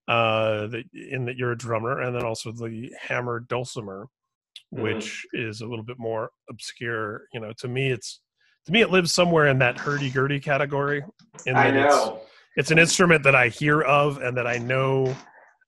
Uh, 0.06 0.66
that 0.66 0.84
in 0.92 1.24
that 1.24 1.36
you're 1.38 1.52
a 1.52 1.56
drummer, 1.56 2.02
and 2.02 2.14
then 2.14 2.22
also 2.22 2.52
the 2.52 2.92
hammer 3.00 3.40
dulcimer, 3.40 4.08
mm-hmm. 4.74 4.82
which 4.82 5.24
is 5.32 5.60
a 5.60 5.66
little 5.66 5.84
bit 5.84 5.98
more 5.98 6.30
obscure. 6.50 7.22
You 7.32 7.40
know, 7.40 7.52
to 7.58 7.68
me, 7.68 7.90
it's 7.90 8.20
to 8.66 8.72
me 8.72 8.80
it 8.80 8.90
lives 8.90 9.14
somewhere 9.14 9.46
in 9.46 9.58
that 9.60 9.78
hurdy 9.78 10.10
gurdy 10.10 10.40
category. 10.40 11.02
In 11.46 11.56
I 11.56 11.70
know. 11.70 12.20
It's, 12.22 12.24
it's 12.56 12.70
an 12.70 12.78
instrument 12.78 13.22
that 13.24 13.34
I 13.34 13.48
hear 13.48 13.82
of 13.82 14.18
and 14.18 14.36
that 14.36 14.46
I 14.46 14.58
know. 14.58 15.14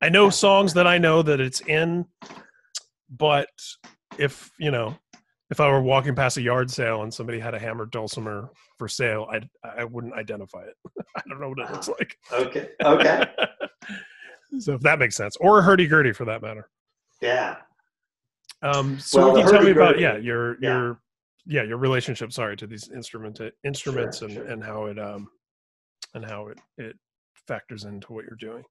I 0.03 0.09
know 0.09 0.31
songs 0.31 0.75
that 0.75 0.87
I 0.87 0.99
know 0.99 1.23
that 1.23 1.40
it's 1.40 1.61
in, 1.62 2.05
but 3.11 3.49
if 4.19 4.51
you 4.59 4.71
know, 4.71 4.97
if 5.51 5.61
I 5.61 5.69
were 5.69 5.81
walking 5.81 6.14
past 6.14 6.37
a 6.37 6.42
yard 6.42 6.71
sale 6.71 7.03
and 7.03 7.12
somebody 7.12 7.38
had 7.38 7.55
a 7.55 7.59
hammered 7.59 7.90
dulcimer 7.90 8.51
for 8.79 8.88
sale, 8.88 9.27
I 9.31 9.40
I 9.64 9.85
wouldn't 9.85 10.14
identify 10.14 10.62
it. 10.62 10.75
I 11.16 11.23
don't 11.29 11.40
know 11.40 11.49
what 11.49 11.59
it 11.59 11.73
looks 11.73 11.88
like. 11.88 12.16
Okay. 12.33 12.69
Okay. 12.85 13.25
so 14.59 14.75
if 14.75 14.81
that 14.83 14.99
makes 14.99 15.16
sense, 15.16 15.37
or 15.37 15.61
a 15.61 15.62
hurdy 15.62 15.87
gurdy 15.87 16.12
for 16.12 16.25
that 16.27 16.42
matter. 16.42 16.69
Yeah. 17.21 17.57
Um. 18.62 18.99
So 18.99 19.19
well, 19.19 19.37
can 19.37 19.47
you 19.47 19.53
tell 19.53 19.62
me 19.62 19.71
about 19.71 19.99
yeah 19.99 20.16
your 20.16 20.57
yeah. 20.61 20.79
your 20.79 21.01
yeah 21.47 21.62
your 21.62 21.79
relationship 21.79 22.33
sorry 22.33 22.57
to 22.57 22.66
these 22.66 22.90
instrument 22.90 23.40
instruments 23.64 24.19
sure, 24.19 24.29
and 24.29 24.37
sure. 24.37 24.47
and 24.47 24.62
how 24.62 24.87
it 24.87 24.99
um 24.99 25.29
and 26.14 26.25
how 26.25 26.49
it 26.49 26.59
it 26.77 26.97
factors 27.47 27.85
into 27.85 28.12
what 28.12 28.25
you're 28.25 28.37
doing 28.37 28.64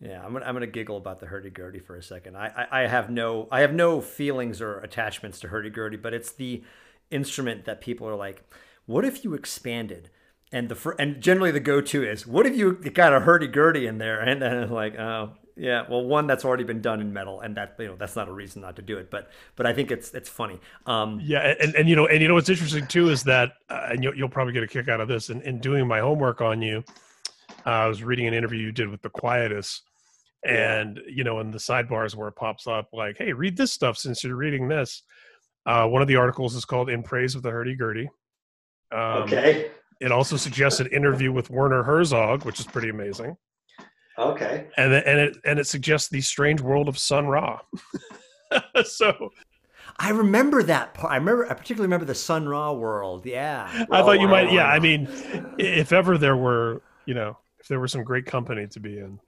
yeah 0.00 0.22
i'm 0.24 0.32
gonna, 0.32 0.44
I'm 0.44 0.54
gonna 0.54 0.66
giggle 0.66 0.96
about 0.96 1.20
the 1.20 1.26
hurdy-gurdy 1.26 1.80
for 1.80 1.96
a 1.96 2.02
second 2.02 2.36
I, 2.36 2.66
I 2.70 2.82
i 2.82 2.86
have 2.86 3.10
no 3.10 3.48
i 3.52 3.60
have 3.60 3.74
no 3.74 4.00
feelings 4.00 4.60
or 4.60 4.78
attachments 4.80 5.38
to 5.40 5.48
hurdy-gurdy 5.48 5.98
but 5.98 6.14
it's 6.14 6.32
the 6.32 6.62
instrument 7.10 7.66
that 7.66 7.80
people 7.80 8.08
are 8.08 8.16
like 8.16 8.42
what 8.86 9.04
if 9.04 9.22
you 9.22 9.34
expanded 9.34 10.10
and 10.50 10.68
the 10.68 10.94
and 10.98 11.20
generally 11.20 11.50
the 11.50 11.60
go-to 11.60 12.02
is 12.02 12.26
what 12.26 12.46
if 12.46 12.56
you 12.56 12.72
got 12.72 13.12
a 13.12 13.20
hurdy-gurdy 13.20 13.86
in 13.86 13.98
there 13.98 14.20
and 14.20 14.40
then 14.40 14.70
like 14.70 14.98
oh 14.98 15.32
yeah, 15.56 15.84
well, 15.88 16.04
one 16.04 16.26
that's 16.26 16.44
already 16.44 16.64
been 16.64 16.80
done 16.80 17.00
in 17.00 17.12
metal, 17.12 17.40
and 17.40 17.56
that 17.56 17.76
you 17.78 17.86
know 17.86 17.96
that's 17.96 18.16
not 18.16 18.28
a 18.28 18.32
reason 18.32 18.62
not 18.62 18.76
to 18.76 18.82
do 18.82 18.98
it. 18.98 19.10
But 19.10 19.30
but 19.56 19.66
I 19.66 19.72
think 19.72 19.90
it's 19.90 20.12
it's 20.14 20.28
funny. 20.28 20.58
Um, 20.86 21.20
yeah, 21.22 21.54
and, 21.60 21.74
and 21.74 21.88
you 21.88 21.96
know 21.96 22.06
and 22.06 22.22
you 22.22 22.28
know 22.28 22.34
what's 22.34 22.48
interesting 22.48 22.86
too 22.86 23.10
is 23.10 23.22
that 23.24 23.52
uh, 23.68 23.88
and 23.90 24.02
you'll, 24.02 24.14
you'll 24.14 24.28
probably 24.28 24.52
get 24.52 24.62
a 24.62 24.66
kick 24.66 24.88
out 24.88 25.00
of 25.00 25.08
this. 25.08 25.30
In, 25.30 25.42
in 25.42 25.58
doing 25.60 25.86
my 25.86 26.00
homework 26.00 26.40
on 26.40 26.62
you, 26.62 26.84
uh, 27.66 27.70
I 27.70 27.86
was 27.86 28.02
reading 28.02 28.26
an 28.26 28.34
interview 28.34 28.60
you 28.60 28.72
did 28.72 28.88
with 28.88 29.02
the 29.02 29.10
Quietus, 29.10 29.82
and 30.44 30.96
yeah. 30.96 31.12
you 31.14 31.24
know 31.24 31.40
in 31.40 31.50
the 31.50 31.58
sidebars 31.58 32.14
where 32.14 32.28
it 32.28 32.36
pops 32.36 32.66
up 32.66 32.88
like, 32.92 33.18
hey, 33.18 33.32
read 33.32 33.56
this 33.56 33.72
stuff 33.72 33.98
since 33.98 34.24
you're 34.24 34.36
reading 34.36 34.68
this. 34.68 35.02
Uh, 35.66 35.86
one 35.86 36.02
of 36.02 36.08
the 36.08 36.16
articles 36.16 36.54
is 36.54 36.64
called 36.64 36.88
"In 36.88 37.02
Praise 37.02 37.34
of 37.34 37.42
the 37.42 37.50
Hurdy 37.50 37.76
Gurdy." 37.76 38.08
Um, 38.90 39.24
okay. 39.24 39.70
It 40.00 40.10
also 40.10 40.36
suggests 40.36 40.80
an 40.80 40.88
interview 40.88 41.30
with 41.30 41.48
Werner 41.48 41.84
Herzog, 41.84 42.44
which 42.44 42.58
is 42.58 42.66
pretty 42.66 42.88
amazing. 42.88 43.36
Okay. 44.18 44.66
And 44.76 44.92
and 44.92 45.20
it 45.20 45.36
and 45.44 45.58
it 45.58 45.66
suggests 45.66 46.08
the 46.08 46.20
strange 46.20 46.60
world 46.60 46.88
of 46.88 46.98
Sun 46.98 47.26
Ra. 47.26 47.60
so 48.84 49.32
I 49.98 50.10
remember 50.10 50.62
that 50.64 50.94
part. 50.94 51.12
I 51.12 51.16
remember 51.16 51.46
I 51.46 51.54
particularly 51.54 51.86
remember 51.86 52.06
the 52.06 52.14
Sun 52.14 52.48
Ra 52.48 52.72
world. 52.72 53.26
Yeah. 53.26 53.86
I 53.90 54.02
thought 54.02 54.20
you 54.20 54.28
might 54.28 54.52
yeah, 54.52 54.66
I 54.66 54.78
mean 54.78 55.08
if 55.58 55.92
ever 55.92 56.18
there 56.18 56.36
were, 56.36 56.82
you 57.06 57.14
know, 57.14 57.38
if 57.58 57.68
there 57.68 57.80
were 57.80 57.88
some 57.88 58.04
great 58.04 58.26
company 58.26 58.66
to 58.68 58.80
be 58.80 58.98
in. 58.98 59.20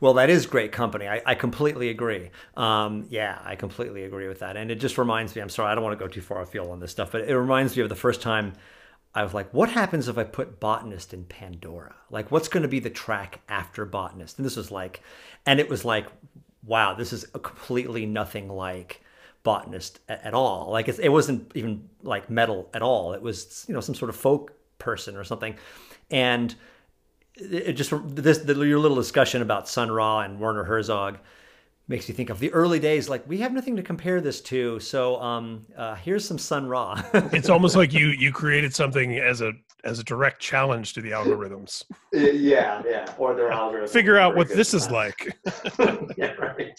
Well, 0.00 0.14
that 0.14 0.30
is 0.30 0.46
great 0.46 0.72
company. 0.72 1.08
I, 1.08 1.22
I 1.26 1.34
completely 1.34 1.88
agree. 1.88 2.30
Um, 2.56 3.06
yeah, 3.10 3.40
I 3.44 3.56
completely 3.56 4.04
agree 4.04 4.28
with 4.28 4.38
that. 4.38 4.56
And 4.56 4.70
it 4.70 4.76
just 4.76 4.96
reminds 4.96 5.34
me, 5.34 5.42
I'm 5.42 5.48
sorry, 5.48 5.72
I 5.72 5.74
don't 5.74 5.82
want 5.82 5.98
to 5.98 6.04
go 6.04 6.08
too 6.08 6.20
far 6.20 6.40
afield 6.40 6.68
on 6.68 6.78
this 6.80 6.92
stuff, 6.92 7.10
but 7.10 7.22
it 7.22 7.36
reminds 7.36 7.76
me 7.76 7.82
of 7.82 7.88
the 7.88 7.96
first 7.96 8.22
time 8.22 8.52
I 9.14 9.22
was 9.22 9.34
like, 9.34 9.52
what 9.52 9.70
happens 9.70 10.08
if 10.08 10.16
I 10.16 10.24
put 10.24 10.58
Botanist 10.58 11.12
in 11.12 11.24
Pandora? 11.24 11.94
Like, 12.10 12.30
what's 12.30 12.48
going 12.48 12.62
to 12.62 12.68
be 12.68 12.80
the 12.80 12.90
track 12.90 13.40
after 13.48 13.84
Botanist? 13.84 14.38
And 14.38 14.46
this 14.46 14.56
was 14.56 14.70
like, 14.70 15.02
and 15.44 15.60
it 15.60 15.68
was 15.68 15.84
like, 15.84 16.06
wow, 16.64 16.94
this 16.94 17.12
is 17.12 17.24
completely 17.26 18.06
nothing 18.06 18.48
like 18.48 19.02
Botanist 19.42 20.00
at, 20.08 20.24
at 20.24 20.34
all. 20.34 20.70
Like, 20.70 20.88
it, 20.88 20.98
it 20.98 21.10
wasn't 21.10 21.52
even 21.54 21.88
like 22.02 22.30
metal 22.30 22.70
at 22.72 22.80
all. 22.80 23.12
It 23.12 23.20
was, 23.20 23.66
you 23.68 23.74
know, 23.74 23.80
some 23.80 23.94
sort 23.94 24.08
of 24.08 24.16
folk 24.16 24.52
person 24.78 25.16
or 25.16 25.24
something. 25.24 25.56
And 26.10 26.54
it 27.34 27.74
just, 27.74 27.92
this, 28.06 28.38
the, 28.38 28.54
your 28.62 28.78
little 28.78 28.96
discussion 28.96 29.42
about 29.42 29.68
Sun 29.68 29.90
Ra 29.90 30.20
and 30.20 30.40
Werner 30.40 30.64
Herzog 30.64 31.18
makes 31.88 32.08
you 32.08 32.14
think 32.14 32.30
of 32.30 32.38
the 32.38 32.52
early 32.52 32.78
days 32.78 33.08
like 33.08 33.26
we 33.28 33.38
have 33.38 33.52
nothing 33.52 33.76
to 33.76 33.82
compare 33.82 34.20
this 34.20 34.40
to 34.40 34.78
so 34.80 35.20
um 35.20 35.66
uh, 35.76 35.94
here's 35.96 36.24
some 36.26 36.38
sun 36.38 36.66
ra. 36.66 37.02
It's 37.32 37.48
almost 37.48 37.76
like 37.76 37.92
you 37.92 38.08
you 38.08 38.32
created 38.32 38.74
something 38.74 39.18
as 39.18 39.40
a 39.40 39.52
as 39.84 39.98
a 39.98 40.04
direct 40.04 40.40
challenge 40.40 40.94
to 40.94 41.00
the 41.00 41.10
algorithms. 41.10 41.84
Yeah 42.12 42.82
yeah 42.88 43.14
or 43.18 43.34
their 43.34 43.50
algorithms. 43.50 43.90
Figure 43.90 44.18
out 44.18 44.36
what 44.36 44.48
this 44.48 44.74
is 44.74 44.90
like. 44.90 45.36
Yeah 46.16 46.32
right. 46.32 46.78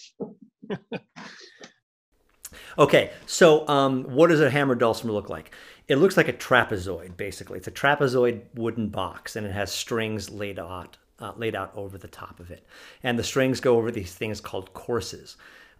Okay 2.78 3.10
so 3.26 3.66
um 3.68 4.04
what 4.04 4.28
does 4.28 4.40
a 4.40 4.50
hammer 4.50 4.74
dulcimer 4.74 5.12
look 5.12 5.28
like? 5.28 5.54
It 5.86 5.96
looks 5.96 6.16
like 6.16 6.28
a 6.28 6.32
trapezoid 6.32 7.16
basically. 7.16 7.58
It's 7.58 7.68
a 7.68 7.72
trapezoid 7.72 8.42
wooden 8.54 8.88
box 8.88 9.36
and 9.36 9.46
it 9.46 9.52
has 9.52 9.70
strings 9.70 10.30
laid 10.30 10.58
out 10.58 10.96
uh, 11.24 11.32
laid 11.36 11.56
out 11.56 11.72
over 11.74 11.96
the 11.96 12.08
top 12.08 12.38
of 12.38 12.50
it. 12.50 12.66
And 13.02 13.18
the 13.18 13.24
strings 13.24 13.60
go 13.60 13.76
over 13.76 13.90
these 13.90 14.14
things 14.14 14.40
called 14.40 14.74
courses. 14.74 15.36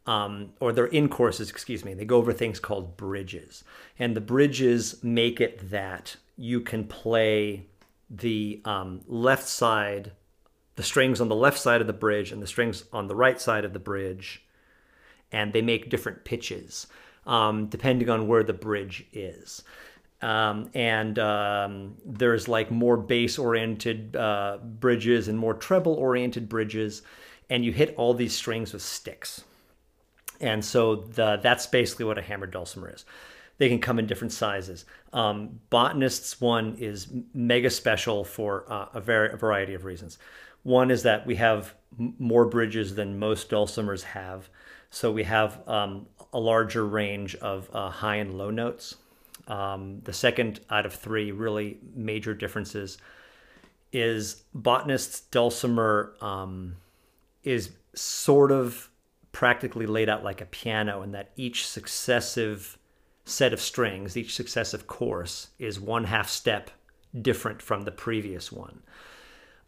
Um, 0.07 0.53
or 0.61 0.73
they're 0.73 0.87
in 0.87 1.09
courses, 1.09 1.51
excuse 1.51 1.85
me. 1.85 1.95
They 1.95 2.05
go 2.05 2.17
over 2.17 2.33
things 2.33 2.61
called 2.61 2.97
bridges. 2.97 3.63
And 3.99 4.17
the 4.17 4.21
bridges 4.21 5.03
make 5.03 5.41
it 5.41 5.71
that 5.71 6.17
you 6.37 6.61
can 6.61 6.85
play 6.85 7.67
the 8.11 8.61
um, 8.65 9.03
left 9.07 9.47
side, 9.49 10.13
the 10.77 10.83
strings 10.83 11.21
on 11.21 11.29
the 11.29 11.35
left 11.35 11.59
side 11.59 11.81
of 11.81 11.87
the 11.87 11.93
bridge 11.93 12.33
and 12.33 12.43
the 12.43 12.47
strings 12.47 12.85
on 12.93 13.07
the 13.07 13.15
right 13.15 13.41
side 13.41 13.65
of 13.65 13.73
the 13.73 13.79
bridge. 13.79 14.45
And 15.31 15.53
they 15.53 15.63
make 15.63 15.91
different 15.91 16.25
pitches 16.25 16.87
um, 17.27 17.67
depending 17.67 18.09
on 18.09 18.29
where 18.29 18.45
the 18.45 18.53
bridge 18.53 19.07
is. 19.13 19.63
Um, 20.25 20.71
and 20.73 21.19
um, 21.19 21.97
there's 22.07 22.49
like 22.49 22.71
more 22.71 22.97
bass 22.97 23.39
oriented 23.39 24.17
uh, 24.17 24.57
bridges 24.63 25.29
and 25.29 25.39
more 25.39 25.53
treble 25.53 25.93
oriented 25.93 26.49
bridges 26.49 27.03
and 27.51 27.63
you 27.63 27.73
hit 27.73 27.95
all 27.99 28.15
these 28.15 28.35
strings 28.35 28.73
with 28.73 28.81
sticks. 28.81 29.45
And 30.41 30.65
so 30.65 30.97
the, 30.97 31.39
that's 31.43 31.67
basically 31.67 32.07
what 32.07 32.17
a 32.17 32.23
hammered 32.23 32.53
dulcimer 32.53 32.91
is. 32.91 33.05
They 33.59 33.69
can 33.69 33.81
come 33.81 33.99
in 33.99 34.07
different 34.07 34.33
sizes. 34.33 34.87
Um, 35.13 35.61
botanist's 35.71 36.41
one 36.41 36.77
is 36.79 37.09
mega 37.35 37.69
special 37.69 38.25
for 38.25 38.65
uh, 38.73 38.87
a, 38.95 39.03
very, 39.03 39.31
a 39.31 39.37
variety 39.37 39.75
of 39.75 39.85
reasons. 39.85 40.17
One 40.63 40.91
is 40.91 41.03
that 41.03 41.27
we 41.27 41.37
have 41.37 41.75
more 42.19 42.47
bridges 42.47 42.95
than 42.95 43.19
most 43.19 43.51
dulcimers 43.51 44.03
have. 44.05 44.49
So 44.89 45.13
we 45.13 45.25
have 45.25 45.61
um, 45.69 46.07
a 46.33 46.41
larger 46.41 46.87
range 46.87 47.35
of 47.37 47.69
uh, 47.75 47.91
high 47.91 48.17
and 48.17 48.39
low 48.39 48.49
notes 48.49 48.97
um, 49.49 50.01
the 50.05 50.13
second 50.13 50.61
out 50.71 50.87
of 50.87 50.95
three 50.95 51.33
really 51.33 51.79
major 51.95 52.35
differences 52.35 52.99
is 53.93 54.43
botanist's 54.55 55.21
dulcimer 55.21 56.15
um, 56.21 56.77
is 57.43 57.71
sort 57.95 58.51
of 58.51 58.89
practically 59.33 59.87
laid 59.87 60.09
out 60.09 60.25
like 60.25 60.41
a 60.41 60.47
piano 60.47 61.03
in 61.03 61.13
that 61.13 61.31
each 61.37 61.67
successive 61.67 62.79
set 63.25 63.53
of 63.53 63.61
strings, 63.61 64.17
each 64.17 64.35
successive 64.35 64.87
course 64.87 65.49
is 65.59 65.81
one 65.81 66.05
half 66.05 66.29
step 66.29 66.71
different 67.21 67.63
from 67.63 67.83
the 67.83 67.91
previous 67.91 68.51
one. 68.51 68.83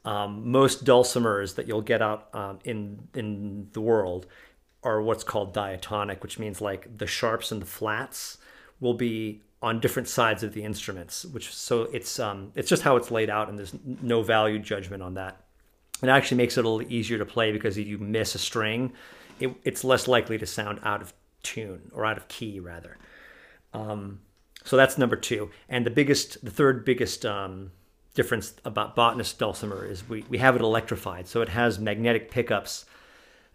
Um, 0.04 0.50
most 0.50 0.84
dulcimers 0.84 1.56
that 1.56 1.66
you'll 1.66 1.82
get 1.82 2.00
out 2.00 2.28
um, 2.32 2.58
in 2.64 3.08
in 3.14 3.68
the 3.72 3.80
world 3.80 4.26
are 4.84 5.02
what's 5.02 5.24
called 5.24 5.52
diatonic, 5.52 6.22
which 6.22 6.38
means 6.38 6.60
like 6.60 6.98
the 6.98 7.06
sharps 7.06 7.50
and 7.50 7.60
the 7.60 7.66
flats 7.66 8.38
will 8.78 8.94
be 8.94 9.42
on 9.62 9.80
different 9.80 10.08
sides 10.08 10.42
of 10.42 10.52
the 10.52 10.62
instruments, 10.62 11.24
which 11.24 11.52
so 11.54 11.82
it's 11.84 12.18
um, 12.18 12.52
it's 12.54 12.68
just 12.68 12.82
how 12.82 12.96
it's 12.96 13.10
laid 13.10 13.30
out, 13.30 13.48
and 13.48 13.58
there's 13.58 13.74
no 13.84 14.22
value 14.22 14.58
judgment 14.58 15.02
on 15.02 15.14
that. 15.14 15.40
It 16.02 16.08
actually 16.08 16.36
makes 16.36 16.58
it 16.58 16.64
a 16.64 16.68
little 16.68 16.92
easier 16.92 17.18
to 17.18 17.24
play 17.24 17.52
because 17.52 17.78
if 17.78 17.86
you 17.86 17.98
miss 17.98 18.34
a 18.34 18.38
string, 18.38 18.92
it, 19.40 19.54
it's 19.64 19.82
less 19.82 20.06
likely 20.06 20.36
to 20.38 20.46
sound 20.46 20.80
out 20.82 21.00
of 21.00 21.14
tune 21.42 21.90
or 21.94 22.04
out 22.04 22.18
of 22.18 22.28
key 22.28 22.60
rather. 22.60 22.98
Um, 23.72 24.20
so 24.62 24.76
that's 24.76 24.98
number 24.98 25.16
two, 25.16 25.50
and 25.68 25.86
the 25.86 25.90
biggest, 25.90 26.44
the 26.44 26.50
third 26.50 26.84
biggest 26.84 27.24
um, 27.24 27.70
difference 28.14 28.54
about 28.64 28.96
botanist 28.96 29.38
dulcimer 29.38 29.86
is 29.86 30.08
we 30.08 30.24
we 30.28 30.38
have 30.38 30.54
it 30.56 30.62
electrified, 30.62 31.28
so 31.28 31.40
it 31.40 31.48
has 31.48 31.78
magnetic 31.78 32.30
pickups 32.30 32.84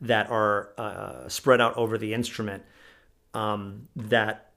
that 0.01 0.29
are 0.31 0.69
uh, 0.77 1.29
spread 1.29 1.61
out 1.61 1.77
over 1.77 1.97
the 1.97 2.13
instrument 2.13 2.63
um, 3.33 3.87
that 3.95 4.50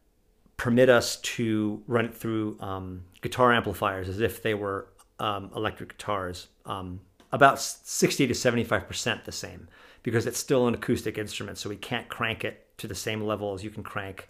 permit 0.56 0.88
us 0.88 1.16
to 1.16 1.82
run 1.86 2.04
it 2.04 2.14
through 2.14 2.58
um, 2.60 3.02
guitar 3.22 3.52
amplifiers 3.52 4.08
as 4.08 4.20
if 4.20 4.42
they 4.42 4.54
were 4.54 4.88
um, 5.18 5.50
electric 5.54 5.90
guitars. 5.90 6.48
Um, 6.66 7.00
about 7.32 7.60
60 7.60 8.28
to 8.28 8.34
75% 8.34 9.24
the 9.24 9.32
same 9.32 9.68
because 10.02 10.26
it's 10.26 10.38
still 10.38 10.68
an 10.68 10.74
acoustic 10.74 11.18
instrument, 11.18 11.58
so 11.58 11.68
we 11.68 11.76
can't 11.76 12.08
crank 12.08 12.44
it 12.44 12.66
to 12.78 12.86
the 12.86 12.94
same 12.94 13.20
level 13.22 13.54
as 13.54 13.64
you 13.64 13.70
can 13.70 13.82
crank 13.82 14.28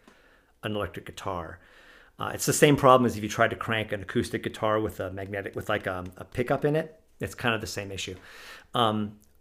an 0.63 0.75
electric 0.75 1.07
guitar. 1.07 1.59
Uh, 2.19 2.31
it's 2.33 2.47
the 2.47 2.53
same 2.53 2.77
problem 2.77 3.05
as 3.07 3.17
if 3.17 3.23
you 3.23 3.29
tried 3.29 3.51
to 3.51 3.57
crank 3.57 3.93
an 3.93 4.01
acoustic 4.03 4.43
guitar 4.43 4.81
with 4.81 5.01
a 5.01 5.11
magnetic, 5.11 5.55
with 5.57 5.69
like 5.69 5.87
a, 5.87 5.99
um, 5.99 6.07
a 6.17 6.25
pickup 6.25 6.65
in 6.65 6.77
it. 6.77 7.01
It's 7.21 7.35
kind 7.35 7.55
of 7.55 7.61
the 7.61 7.67
same 7.67 7.91
issue. 7.91 8.15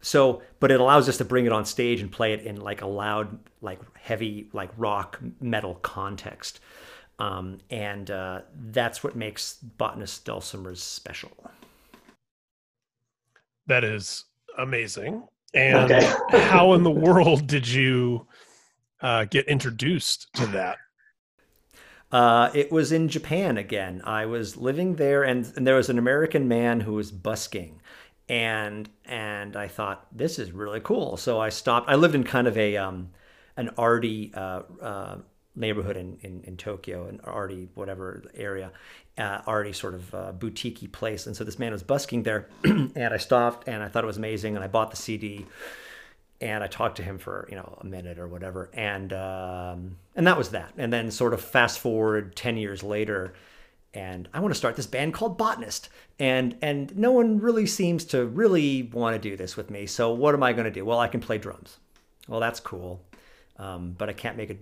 So, 0.03 0.41
but 0.59 0.69
it 0.69 0.81
allows 0.81 1.07
us 1.07 1.17
to 1.17 1.25
bring 1.25 1.45
it 1.45 1.53
on 1.53 1.63
stage 1.63 2.01
and 2.01 2.11
play 2.11 2.33
it 2.33 2.41
in 2.41 2.59
like 2.59 2.81
a 2.81 2.85
loud, 2.85 3.39
like 3.61 3.79
heavy, 3.97 4.49
like 4.51 4.69
rock 4.77 5.17
metal 5.39 5.75
context. 5.75 6.59
Um, 7.19 7.59
and 7.69 8.11
uh, 8.11 8.41
that's 8.53 9.01
what 9.01 9.15
makes 9.15 9.55
botanist 9.55 10.25
dulcimers 10.25 10.79
special. 10.79 11.31
That 13.67 13.85
is 13.85 14.25
amazing. 14.57 15.23
And 15.53 15.89
okay. 15.89 16.13
how 16.49 16.73
in 16.73 16.83
the 16.83 16.91
world 16.91 17.47
did 17.47 17.65
you 17.65 18.27
uh, 19.01 19.23
get 19.25 19.47
introduced 19.47 20.33
to 20.33 20.45
that? 20.47 20.79
Uh, 22.11 22.51
it 22.53 22.71
was 22.71 22.91
in 22.91 23.07
Japan 23.07 23.57
again. 23.57 24.01
I 24.03 24.25
was 24.25 24.57
living 24.57 24.97
there, 24.97 25.23
and, 25.23 25.51
and 25.55 25.65
there 25.65 25.77
was 25.77 25.89
an 25.89 25.97
American 25.97 26.47
man 26.47 26.81
who 26.81 26.93
was 26.93 27.11
busking, 27.11 27.81
and 28.29 28.89
and 29.05 29.55
I 29.55 29.67
thought 29.67 30.07
this 30.11 30.39
is 30.39 30.51
really 30.51 30.79
cool. 30.79 31.17
So 31.17 31.39
I 31.39 31.49
stopped. 31.49 31.89
I 31.89 31.95
lived 31.95 32.15
in 32.15 32.23
kind 32.23 32.47
of 32.47 32.57
a 32.57 32.77
um, 32.77 33.09
an 33.57 33.69
arty 33.77 34.31
uh, 34.33 34.61
uh, 34.81 35.15
neighborhood 35.55 35.97
in, 35.97 36.17
in, 36.21 36.41
in 36.43 36.57
Tokyo, 36.57 37.07
an 37.07 37.19
arty 37.23 37.69
whatever 37.75 38.23
area, 38.35 38.71
uh, 39.17 39.41
arty 39.45 39.73
sort 39.73 39.93
of 39.93 40.15
uh, 40.15 40.33
boutiquey 40.33 40.91
place. 40.91 41.27
And 41.27 41.35
so 41.35 41.43
this 41.43 41.59
man 41.59 41.71
was 41.71 41.83
busking 41.83 42.23
there, 42.23 42.47
and 42.63 43.13
I 43.13 43.17
stopped 43.17 43.67
and 43.67 43.83
I 43.83 43.87
thought 43.87 44.03
it 44.03 44.07
was 44.07 44.17
amazing, 44.17 44.55
and 44.55 44.63
I 44.63 44.67
bought 44.67 44.91
the 44.91 44.97
CD, 44.97 45.45
and 46.41 46.63
I 46.63 46.67
talked 46.67 46.97
to 46.97 47.03
him 47.03 47.17
for 47.17 47.47
you 47.49 47.55
know 47.55 47.77
a 47.81 47.85
minute 47.85 48.19
or 48.19 48.27
whatever, 48.27 48.69
and 48.73 49.11
um, 49.13 49.97
and 50.15 50.25
that 50.27 50.37
was 50.37 50.49
that. 50.49 50.73
And 50.77 50.91
then 50.91 51.11
sort 51.11 51.33
of 51.33 51.41
fast 51.41 51.79
forward 51.79 52.35
ten 52.35 52.57
years 52.57 52.83
later. 52.83 53.33
And 53.93 54.27
I 54.33 54.39
want 54.39 54.53
to 54.53 54.57
start 54.57 54.75
this 54.75 54.87
band 54.87 55.13
called 55.13 55.37
Botanist, 55.37 55.89
and 56.17 56.57
and 56.61 56.97
no 56.97 57.11
one 57.11 57.39
really 57.39 57.67
seems 57.67 58.05
to 58.05 58.25
really 58.25 58.89
want 58.91 59.15
to 59.15 59.29
do 59.29 59.37
this 59.37 59.55
with 59.55 59.69
me. 59.69 59.85
So 59.85 60.11
what 60.11 60.33
am 60.33 60.41
I 60.41 60.53
going 60.53 60.65
to 60.65 60.71
do? 60.71 60.83
Well, 60.83 60.99
I 60.99 61.07
can 61.07 61.19
play 61.19 61.37
drums. 61.37 61.77
Well, 62.27 62.39
that's 62.39 62.59
cool, 62.59 63.03
um, 63.57 63.93
but 63.95 64.09
I 64.09 64.13
can't 64.13 64.35
make 64.35 64.49
a 64.49 64.55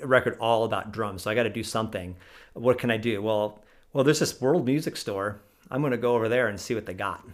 a 0.00 0.06
record 0.06 0.36
all 0.40 0.64
about 0.64 0.92
drums. 0.92 1.22
So 1.22 1.30
I 1.30 1.34
got 1.34 1.44
to 1.44 1.50
do 1.50 1.62
something. 1.62 2.16
What 2.54 2.78
can 2.78 2.90
I 2.90 2.96
do? 2.96 3.22
Well, 3.22 3.62
well, 3.92 4.04
there's 4.04 4.20
this 4.20 4.40
world 4.40 4.64
music 4.64 4.96
store. 4.96 5.40
I'm 5.70 5.80
going 5.80 5.92
to 5.92 5.98
go 5.98 6.14
over 6.14 6.28
there 6.28 6.48
and 6.48 6.58
see 6.60 6.74
what 6.74 6.86
they 6.86 6.94
got. 6.94 7.24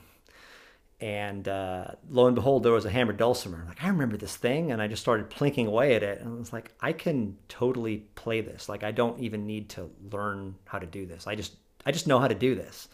And 0.98 1.46
uh, 1.46 1.88
lo 2.08 2.26
and 2.26 2.34
behold, 2.34 2.62
there 2.62 2.72
was 2.72 2.86
a 2.86 2.90
hammered 2.90 3.18
dulcimer. 3.18 3.64
Like 3.68 3.84
I 3.84 3.88
remember 3.88 4.16
this 4.16 4.34
thing, 4.34 4.72
and 4.72 4.80
I 4.80 4.88
just 4.88 5.02
started 5.02 5.28
plinking 5.28 5.66
away 5.66 5.94
at 5.94 6.02
it, 6.02 6.20
and 6.20 6.34
I 6.34 6.38
was 6.38 6.54
like, 6.54 6.72
I 6.80 6.92
can 6.92 7.36
totally 7.48 7.98
play 8.14 8.40
this. 8.40 8.68
Like 8.68 8.82
I 8.82 8.92
don't 8.92 9.20
even 9.20 9.46
need 9.46 9.68
to 9.70 9.90
learn 10.10 10.54
how 10.64 10.78
to 10.78 10.86
do 10.86 11.04
this. 11.04 11.26
I 11.26 11.34
just 11.34 11.56
I 11.84 11.92
just 11.92 12.06
know 12.06 12.18
how 12.18 12.28
to 12.28 12.34
do 12.34 12.54
this, 12.54 12.88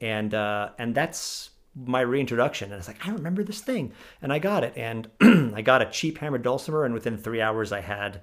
and 0.00 0.32
uh, 0.34 0.70
and 0.78 0.94
that's 0.94 1.50
my 1.74 2.00
reintroduction. 2.00 2.70
And 2.70 2.78
it's 2.78 2.88
like 2.88 3.04
I 3.04 3.10
remember 3.10 3.42
this 3.42 3.60
thing, 3.60 3.92
and 4.22 4.32
I 4.32 4.38
got 4.38 4.62
it, 4.62 4.74
and 4.76 5.10
I 5.20 5.62
got 5.62 5.82
a 5.82 5.90
cheap 5.90 6.18
hammered 6.18 6.42
dulcimer, 6.42 6.84
and 6.84 6.94
within 6.94 7.18
three 7.18 7.40
hours 7.40 7.72
I 7.72 7.80
had 7.80 8.20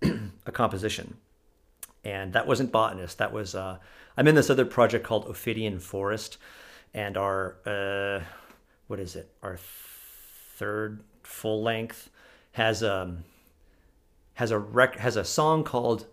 a 0.02 0.52
composition. 0.52 1.16
And 2.04 2.32
that 2.32 2.46
wasn't 2.46 2.72
botanist. 2.72 3.18
That 3.18 3.32
was 3.32 3.54
uh, 3.54 3.78
I'm 4.16 4.28
in 4.28 4.34
this 4.34 4.50
other 4.50 4.64
project 4.64 5.04
called 5.04 5.26
Ophidian 5.26 5.80
Forest, 5.80 6.38
and 6.94 7.16
our 7.16 7.56
uh, 7.66 8.24
what 8.86 9.00
is 9.00 9.16
it? 9.16 9.30
Our 9.42 9.58
third 9.58 11.02
full 11.22 11.62
length 11.62 12.10
has 12.52 12.82
um 12.82 13.24
has 14.34 14.50
a 14.50 14.58
rec- 14.58 14.96
has 14.98 15.16
a 15.16 15.24
song 15.24 15.64
called 15.64 16.06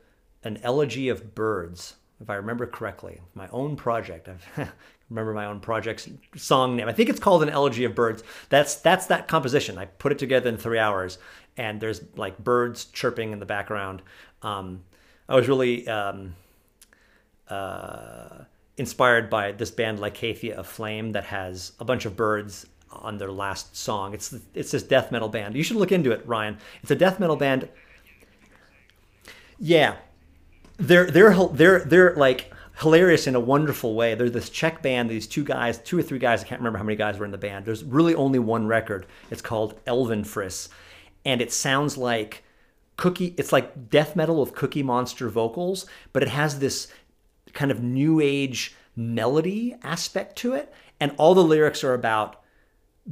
"An 0.44 0.60
Elegy 0.64 1.10
of 1.10 1.36
Birds." 1.36 1.96
If 2.20 2.30
I 2.30 2.36
remember 2.36 2.66
correctly, 2.66 3.22
my 3.36 3.48
own 3.50 3.76
project. 3.76 4.28
I 4.58 4.68
remember 5.10 5.34
my 5.34 5.46
own 5.46 5.60
project's 5.60 6.10
song 6.36 6.76
name. 6.76 6.90
I 6.90 6.94
think 6.94 7.10
it's 7.10 7.20
called 7.20 7.44
"An 7.44 7.50
Elegy 7.50 7.84
of 7.84 7.96
Birds." 7.96 8.24
That's 8.50 8.76
that's 8.76 9.08
that 9.08 9.28
composition. 9.28 9.78
I 9.78 9.86
put 9.86 10.12
it 10.12 10.20
together 10.20 10.50
in 10.50 10.58
three 10.58 10.80
hours, 10.80 11.18
and 11.56 11.80
there's 11.80 12.02
like 12.16 12.38
birds 12.38 12.86
chirping 12.86 13.32
in 13.32 13.40
the 13.40 13.46
background. 13.46 14.02
Um, 14.42 14.84
I 15.30 15.36
was 15.36 15.48
really 15.48 15.88
um, 15.88 16.36
uh, 17.50 18.44
inspired 18.78 19.30
by 19.30 19.52
this 19.52 19.72
band 19.72 20.00
Lykathea 20.00 20.58
Aflame 20.58 21.14
that 21.14 21.26
has 21.26 21.74
a 21.80 21.86
bunch 21.86 22.06
of 22.06 22.16
birds 22.16 22.68
on 22.92 23.18
their 23.18 23.32
last 23.32 23.76
song. 23.76 24.14
It's 24.14 24.36
it's 24.54 24.72
this 24.72 24.84
death 24.84 25.12
metal 25.12 25.30
band. 25.30 25.56
You 25.56 25.64
should 25.64 25.78
look 25.78 25.92
into 25.92 26.12
it, 26.12 26.26
Ryan. 26.26 26.58
It's 26.82 26.92
a 26.92 26.96
death 26.96 27.20
metal 27.20 27.36
band. 27.36 27.70
Yeah, 29.60 29.96
they're 30.78 31.10
they're 31.10 31.34
they're 31.48 31.80
they're 31.80 32.16
like 32.16 32.54
hilarious 32.80 33.26
in 33.26 33.36
a 33.36 33.40
wonderful 33.40 33.96
way. 33.96 34.14
They're 34.16 34.30
this 34.30 34.50
Czech 34.50 34.82
band. 34.82 35.10
These 35.10 35.28
two 35.28 35.44
guys, 35.44 35.80
two 35.80 35.98
or 35.98 36.04
three 36.04 36.20
guys. 36.20 36.44
I 36.44 36.48
can't 36.48 36.62
remember 36.62 36.78
how 36.78 36.86
many 36.86 36.96
guys 36.96 37.18
were 37.18 37.26
in 37.26 37.32
the 37.32 37.38
band. 37.38 37.66
There's 37.66 37.84
really 37.84 38.16
only 38.16 38.40
one 38.40 38.68
record. 38.68 39.06
It's 39.32 39.42
called 39.42 39.84
Elvenefris 39.86 40.70
and 41.28 41.42
it 41.42 41.52
sounds 41.52 41.98
like 41.98 42.44
cookie 42.96 43.36
it's 43.38 43.52
like 43.52 43.90
death 43.92 44.16
metal 44.16 44.40
with 44.40 44.56
cookie 44.56 44.82
monster 44.82 45.30
vocals 45.30 45.86
but 46.14 46.24
it 46.24 46.30
has 46.30 46.58
this 46.58 46.88
kind 47.54 47.72
of 47.72 47.82
new 47.82 48.20
age 48.20 48.76
melody 48.96 49.76
aspect 49.84 50.36
to 50.38 50.54
it. 50.54 50.74
And 51.00 51.14
all 51.18 51.36
the 51.36 51.44
lyrics 51.44 51.84
are 51.84 51.94
about 51.94 52.42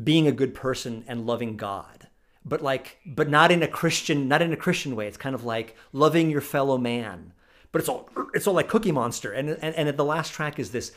being 0.03 0.27
a 0.27 0.31
good 0.31 0.53
person 0.53 1.03
and 1.07 1.25
loving 1.25 1.57
god. 1.57 2.07
But 2.43 2.61
like 2.61 2.99
but 3.05 3.29
not 3.29 3.51
in 3.51 3.63
a 3.63 3.67
christian 3.67 4.27
not 4.27 4.41
in 4.41 4.53
a 4.53 4.57
christian 4.57 4.95
way. 4.95 5.07
It's 5.07 5.17
kind 5.17 5.35
of 5.35 5.43
like 5.43 5.75
loving 5.93 6.29
your 6.29 6.41
fellow 6.41 6.77
man. 6.77 7.33
But 7.71 7.79
it's 7.79 7.89
all 7.89 8.09
it's 8.33 8.47
all 8.47 8.53
like 8.53 8.69
cookie 8.69 8.91
monster. 8.91 9.31
And 9.31 9.49
and, 9.49 9.75
and 9.75 9.97
the 9.97 10.05
last 10.05 10.33
track 10.33 10.59
is 10.59 10.71
this 10.71 10.91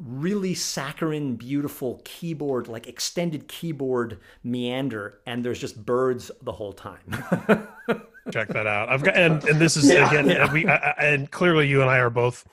really 0.00 0.54
saccharine, 0.54 1.36
beautiful 1.36 2.00
keyboard, 2.04 2.68
like 2.68 2.86
extended 2.86 3.48
keyboard 3.48 4.18
meander, 4.42 5.20
and 5.26 5.44
there's 5.44 5.58
just 5.58 5.84
birds 5.84 6.30
the 6.42 6.52
whole 6.52 6.72
time. 6.72 7.68
Check 8.32 8.48
that 8.48 8.66
out. 8.66 8.88
I've 8.88 9.02
got 9.02 9.16
and 9.16 9.42
and 9.44 9.60
this 9.60 9.76
is 9.76 9.88
yeah, 9.88 10.08
again 10.08 10.28
yeah. 10.28 10.52
we 10.52 10.66
I, 10.66 10.90
and 10.98 11.30
clearly 11.30 11.68
you 11.68 11.80
and 11.80 11.90
I 11.90 11.98
are 11.98 12.10
both 12.10 12.46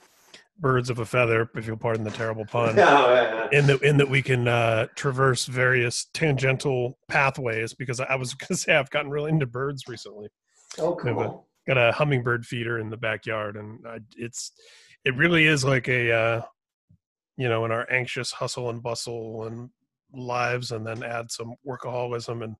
birds 0.60 0.90
of 0.90 0.98
a 0.98 1.06
feather, 1.06 1.48
if 1.54 1.66
you'll 1.66 1.76
pardon 1.76 2.04
the 2.04 2.10
terrible 2.10 2.44
pun. 2.44 2.76
Yeah, 2.76 3.48
in 3.52 3.66
that 3.66 3.82
in 3.82 3.96
that 3.98 4.08
we 4.08 4.22
can 4.22 4.48
uh, 4.48 4.86
traverse 4.94 5.46
various 5.46 6.06
tangential 6.14 6.98
pathways 7.08 7.74
because 7.74 8.00
I 8.00 8.14
was 8.16 8.34
going 8.34 8.48
to 8.48 8.56
say 8.56 8.74
I've 8.74 8.90
gotten 8.90 9.10
really 9.10 9.30
into 9.30 9.46
birds 9.46 9.84
recently. 9.88 10.28
Oh, 10.78 10.94
cool. 10.96 11.14
Got 11.14 11.26
a, 11.26 11.74
got 11.74 11.88
a 11.88 11.92
hummingbird 11.92 12.46
feeder 12.46 12.78
in 12.78 12.90
the 12.90 12.96
backyard, 12.96 13.56
and 13.56 13.86
I, 13.86 13.98
it's 14.16 14.52
it 15.04 15.14
really 15.16 15.46
is 15.46 15.64
like 15.64 15.88
a 15.88 16.12
uh, 16.12 16.42
you 17.36 17.48
know, 17.48 17.64
in 17.64 17.70
our 17.72 17.90
anxious 17.90 18.32
hustle 18.32 18.68
and 18.70 18.82
bustle 18.82 19.46
and 19.46 19.70
lives, 20.12 20.72
and 20.72 20.86
then 20.86 21.02
add 21.02 21.30
some 21.30 21.54
workaholism 21.66 22.42
and 22.42 22.56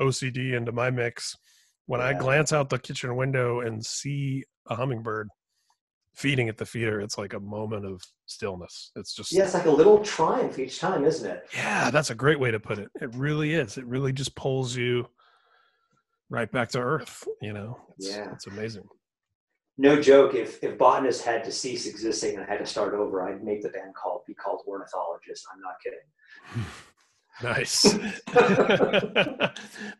OCD 0.00 0.54
into 0.54 0.70
my 0.70 0.90
mix. 0.90 1.36
When 1.88 2.00
yeah. 2.00 2.08
I 2.08 2.12
glance 2.14 2.52
out 2.52 2.68
the 2.68 2.78
kitchen 2.78 3.16
window 3.16 3.60
and 3.60 3.84
see 3.84 4.44
a 4.68 4.76
hummingbird 4.76 5.28
feeding 6.14 6.48
at 6.48 6.56
the 6.56 6.66
feeder, 6.66 7.00
it's 7.00 7.18
like 7.18 7.32
a 7.32 7.40
moment 7.40 7.84
of 7.84 8.02
stillness. 8.26 8.92
It's 8.94 9.12
just 9.14 9.32
yeah, 9.32 9.44
it's 9.44 9.54
like 9.54 9.66
a 9.66 9.70
little 9.70 9.98
triumph 10.04 10.58
each 10.58 10.78
time, 10.78 11.04
isn't 11.04 11.28
it? 11.28 11.48
Yeah, 11.54 11.90
that's 11.90 12.10
a 12.10 12.14
great 12.14 12.38
way 12.38 12.50
to 12.50 12.60
put 12.60 12.78
it. 12.78 12.88
It 13.00 13.14
really 13.14 13.54
is. 13.54 13.78
It 13.78 13.86
really 13.86 14.12
just 14.12 14.36
pulls 14.36 14.76
you 14.76 15.08
right 16.30 16.50
back 16.52 16.68
to 16.70 16.78
earth. 16.78 17.26
You 17.42 17.52
know, 17.52 17.78
it's, 17.96 18.08
yeah, 18.08 18.32
it's 18.32 18.46
amazing 18.46 18.84
no 19.78 20.00
joke, 20.00 20.34
if 20.34 20.62
if 20.62 20.76
botanists 20.76 21.22
had 21.22 21.44
to 21.44 21.52
cease 21.52 21.86
existing 21.86 22.34
and 22.34 22.44
I 22.44 22.48
had 22.48 22.58
to 22.58 22.66
start 22.66 22.94
over, 22.94 23.22
I'd 23.22 23.44
make 23.44 23.62
the 23.62 23.68
band 23.68 23.94
called 23.94 24.22
be 24.26 24.34
called 24.34 24.62
ornithologist. 24.66 25.46
I'm 25.54 25.60
not 25.60 25.76
kidding. 25.82 26.66
nice. 27.42 27.98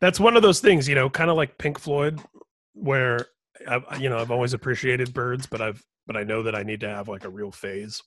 That's 0.01 0.21
one 0.21 0.37
of 0.37 0.43
those 0.43 0.61
things, 0.61 0.89
you 0.89 0.95
know, 0.95 1.11
kind 1.11 1.31
of 1.31 1.37
like 1.37 1.59
Pink 1.59 1.79
Floyd, 1.79 2.21
where 2.75 3.27
I, 3.67 3.99
you 3.99 4.09
know 4.09 4.19
I've 4.19 4.31
always 4.31 4.55
appreciated 4.55 5.13
birds, 5.13 5.47
but 5.47 5.61
I've 5.61 5.83
but 6.07 6.17
I 6.17 6.25
know 6.25 6.43
that 6.43 6.55
I 6.55 6.63
need 6.63 6.81
to 6.81 6.89
have 6.89 7.09
like 7.09 7.25
a 7.25 7.31
real 7.31 7.51
phase. 7.51 8.03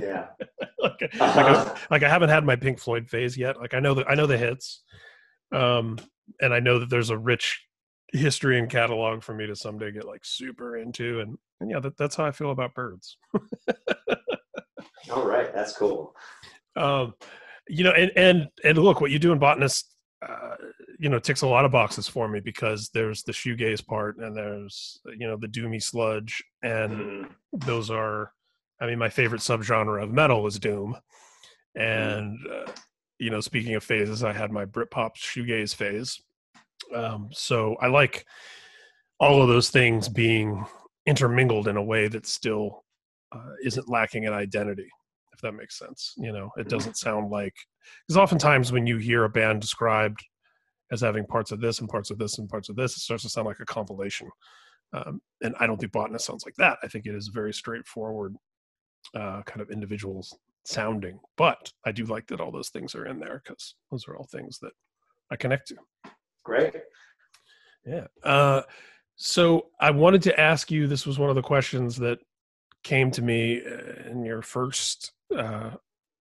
Yeah. 0.00 0.26
like, 0.78 1.02
uh-huh. 1.02 1.18
like, 1.18 1.46
I, 1.46 1.76
like 1.90 2.02
I 2.02 2.08
haven't 2.08 2.30
had 2.30 2.44
my 2.44 2.56
Pink 2.56 2.78
Floyd 2.78 3.08
phase 3.08 3.36
yet. 3.36 3.58
Like 3.58 3.74
I 3.74 3.80
know 3.80 3.94
that 3.94 4.10
I 4.10 4.14
know 4.14 4.26
the 4.26 4.38
hits, 4.38 4.82
um, 5.52 5.98
and 6.40 6.52
I 6.52 6.60
know 6.60 6.78
that 6.78 6.90
there's 6.90 7.10
a 7.10 7.18
rich 7.18 7.64
history 8.12 8.58
and 8.58 8.70
catalog 8.70 9.22
for 9.22 9.34
me 9.34 9.46
to 9.46 9.54
someday 9.54 9.92
get 9.92 10.06
like 10.06 10.24
super 10.24 10.78
into 10.78 11.20
and, 11.20 11.36
and 11.60 11.70
yeah 11.70 11.78
that, 11.78 11.96
that's 11.98 12.16
how 12.16 12.24
i 12.24 12.30
feel 12.30 12.50
about 12.50 12.74
birds 12.74 13.18
all 15.10 15.26
right 15.26 15.54
that's 15.54 15.76
cool 15.76 16.14
um 16.76 17.12
you 17.68 17.84
know 17.84 17.92
and 17.92 18.10
and 18.16 18.48
and 18.64 18.78
look 18.78 19.00
what 19.00 19.10
you 19.10 19.18
do 19.18 19.32
in 19.32 19.38
botanist 19.38 19.94
uh, 20.26 20.56
you 20.98 21.08
know 21.08 21.18
ticks 21.18 21.42
a 21.42 21.46
lot 21.46 21.64
of 21.64 21.70
boxes 21.70 22.08
for 22.08 22.28
me 22.28 22.40
because 22.40 22.90
there's 22.94 23.22
the 23.22 23.32
shoegaze 23.32 23.84
part 23.86 24.16
and 24.18 24.36
there's 24.36 25.00
you 25.18 25.26
know 25.28 25.36
the 25.36 25.46
doomy 25.46 25.82
sludge 25.82 26.42
and 26.62 26.92
Mhm. 26.92 27.30
those 27.52 27.90
are 27.90 28.32
i 28.80 28.86
mean 28.86 28.98
my 28.98 29.08
favorite 29.08 29.40
subgenre 29.40 30.02
of 30.02 30.10
metal 30.10 30.46
is 30.46 30.58
doom 30.58 30.96
Mm-hmm. 31.76 32.18
and 32.18 32.38
uh, 32.52 32.72
you 33.18 33.30
know 33.30 33.40
speaking 33.40 33.74
of 33.74 33.84
phases 33.84 34.24
i 34.24 34.32
had 34.32 34.50
my 34.50 34.64
britpop 34.64 35.10
shoegaze 35.16 35.74
phase 35.74 36.20
um, 36.94 37.28
so 37.32 37.76
i 37.80 37.86
like 37.86 38.24
all 39.20 39.42
of 39.42 39.48
those 39.48 39.70
things 39.70 40.08
being 40.08 40.64
intermingled 41.06 41.68
in 41.68 41.76
a 41.76 41.82
way 41.82 42.08
that 42.08 42.26
still 42.26 42.84
uh, 43.32 43.52
isn't 43.62 43.88
lacking 43.88 44.24
in 44.24 44.32
identity 44.32 44.88
if 45.38 45.42
that 45.42 45.52
makes 45.52 45.78
sense 45.78 46.14
you 46.16 46.32
know 46.32 46.50
it 46.56 46.66
Mhm. 46.66 46.70
doesn't 46.70 46.96
sound 46.96 47.30
like 47.30 47.54
because 48.06 48.16
oftentimes 48.16 48.72
when 48.72 48.86
you 48.86 48.96
hear 48.98 49.22
a 49.24 49.28
band 49.28 49.60
described 49.60 50.20
as 50.90 51.00
having 51.00 51.24
parts 51.24 51.52
of 51.52 51.60
this 51.60 51.78
and 51.78 51.88
parts 51.88 52.10
of 52.10 52.18
this 52.18 52.38
and 52.38 52.48
parts 52.48 52.68
of 52.68 52.74
this 52.76 52.96
it 52.96 53.00
starts 53.00 53.22
to 53.22 53.28
sound 53.28 53.46
like 53.46 53.60
a 53.60 53.64
compilation 53.64 54.28
um, 54.92 55.20
and 55.42 55.54
i 55.60 55.66
don't 55.66 55.78
think 55.78 55.92
botanist 55.92 56.26
sounds 56.26 56.44
like 56.44 56.56
that 56.56 56.76
i 56.82 56.88
think 56.88 57.06
it 57.06 57.14
is 57.14 57.28
very 57.28 57.52
straightforward 57.54 58.34
uh, 59.14 59.42
kind 59.42 59.60
of 59.60 59.70
individuals 59.70 60.36
sounding 60.64 61.20
but 61.36 61.72
i 61.86 61.92
do 61.92 62.04
like 62.04 62.26
that 62.26 62.40
all 62.40 62.50
those 62.50 62.70
things 62.70 62.94
are 62.96 63.06
in 63.06 63.18
there 63.20 63.40
because 63.44 63.74
those 63.92 64.08
are 64.08 64.16
all 64.16 64.26
things 64.26 64.58
that 64.58 64.72
i 65.30 65.36
connect 65.36 65.68
to 65.68 65.76
Great. 66.44 66.74
yeah. 67.84 68.06
Uh, 68.24 68.62
so 69.16 69.66
I 69.80 69.90
wanted 69.90 70.22
to 70.22 70.40
ask 70.40 70.70
you. 70.70 70.86
This 70.86 71.04
was 71.06 71.18
one 71.18 71.28
of 71.28 71.36
the 71.36 71.42
questions 71.42 71.96
that 71.96 72.18
came 72.88 73.10
to 73.10 73.22
me 73.22 73.60
uh, 73.64 74.10
in 74.10 74.24
your 74.24 74.40
first, 74.40 75.12
uh, 75.36 75.72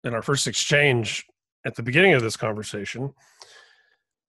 in 0.03 0.13
our 0.13 0.21
first 0.21 0.47
exchange 0.47 1.25
at 1.65 1.75
the 1.75 1.81
beginning 1.81 2.13
of 2.13 2.21
this 2.21 2.35
conversation. 2.35 3.13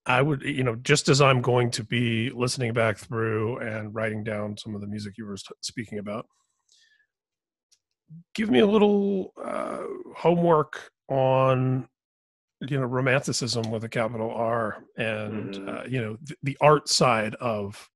I 0.06 0.22
would, 0.22 0.42
you 0.42 0.62
know, 0.62 0.76
just 0.76 1.08
as 1.08 1.20
I'm 1.20 1.42
going 1.42 1.70
to 1.72 1.82
be 1.84 2.30
listening 2.30 2.72
back 2.72 2.96
through 2.96 3.58
and 3.58 3.92
writing 3.94 4.22
down 4.24 4.56
some 4.56 4.74
of 4.74 4.80
the 4.80 4.86
music 4.86 5.18
you 5.18 5.26
were 5.26 5.36
speaking 5.60 5.98
about, 5.98 6.26
give 8.34 8.50
me 8.50 8.60
a 8.60 8.66
little 8.66 9.32
uh, 9.42 9.82
homework 10.16 10.90
on 11.08 11.88
you 12.60 12.78
know 12.78 12.86
romanticism 12.86 13.70
with 13.70 13.84
a 13.84 13.88
capital 13.88 14.30
R 14.32 14.82
and 14.96 15.54
Mhm. 15.54 15.68
uh, 15.68 15.84
you 15.88 16.00
know 16.00 16.16
th- 16.26 16.38
the 16.42 16.56
art 16.60 16.88
side 16.88 17.34
of 17.36 17.88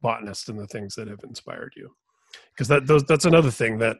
botanist 0.00 0.48
and 0.48 0.58
the 0.58 0.66
things 0.66 0.94
that 0.94 1.08
have 1.08 1.20
inspired 1.24 1.72
you 1.76 1.94
because 2.52 2.68
that 2.68 2.86
those 2.86 3.04
that's 3.04 3.24
another 3.24 3.50
thing 3.50 3.78
that 3.78 3.96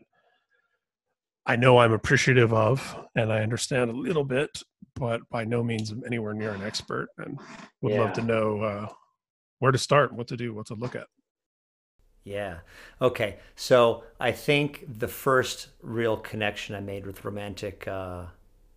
I 1.47 1.57
know 1.57 1.79
I'm 1.79 1.93
appreciative 1.93 2.53
of 2.53 2.97
and 3.15 3.33
I 3.33 3.41
understand 3.41 3.91
a 3.91 3.95
little 3.95 4.25
bit 4.25 4.63
but 4.95 5.21
by 5.31 5.45
no 5.45 5.63
means 5.63 5.91
am 5.91 6.03
anywhere 6.07 6.35
near 6.35 6.51
an 6.51 6.63
expert 6.63 7.09
and 7.19 7.39
would 7.83 7.93
love 7.93 8.13
to 8.15 8.23
know 8.23 8.61
uh, 8.63 8.89
where 9.61 9.73
to 9.73 9.79
start 9.79 10.13
what 10.13 10.29
to 10.29 10.37
do 10.37 10.53
what 10.55 10.67
to 10.67 10.75
look 10.75 10.97
at 10.97 11.07
Yeah. 12.25 12.59
Okay. 13.01 13.39
So 13.57 14.05
I 14.21 14.33
think 14.33 14.85
the 14.99 15.09
first 15.09 15.69
real 15.83 16.17
connection 16.17 16.75
I 16.75 16.81
made 16.81 17.07
with 17.07 17.25
romantic 17.25 17.89
uh, 17.89 18.27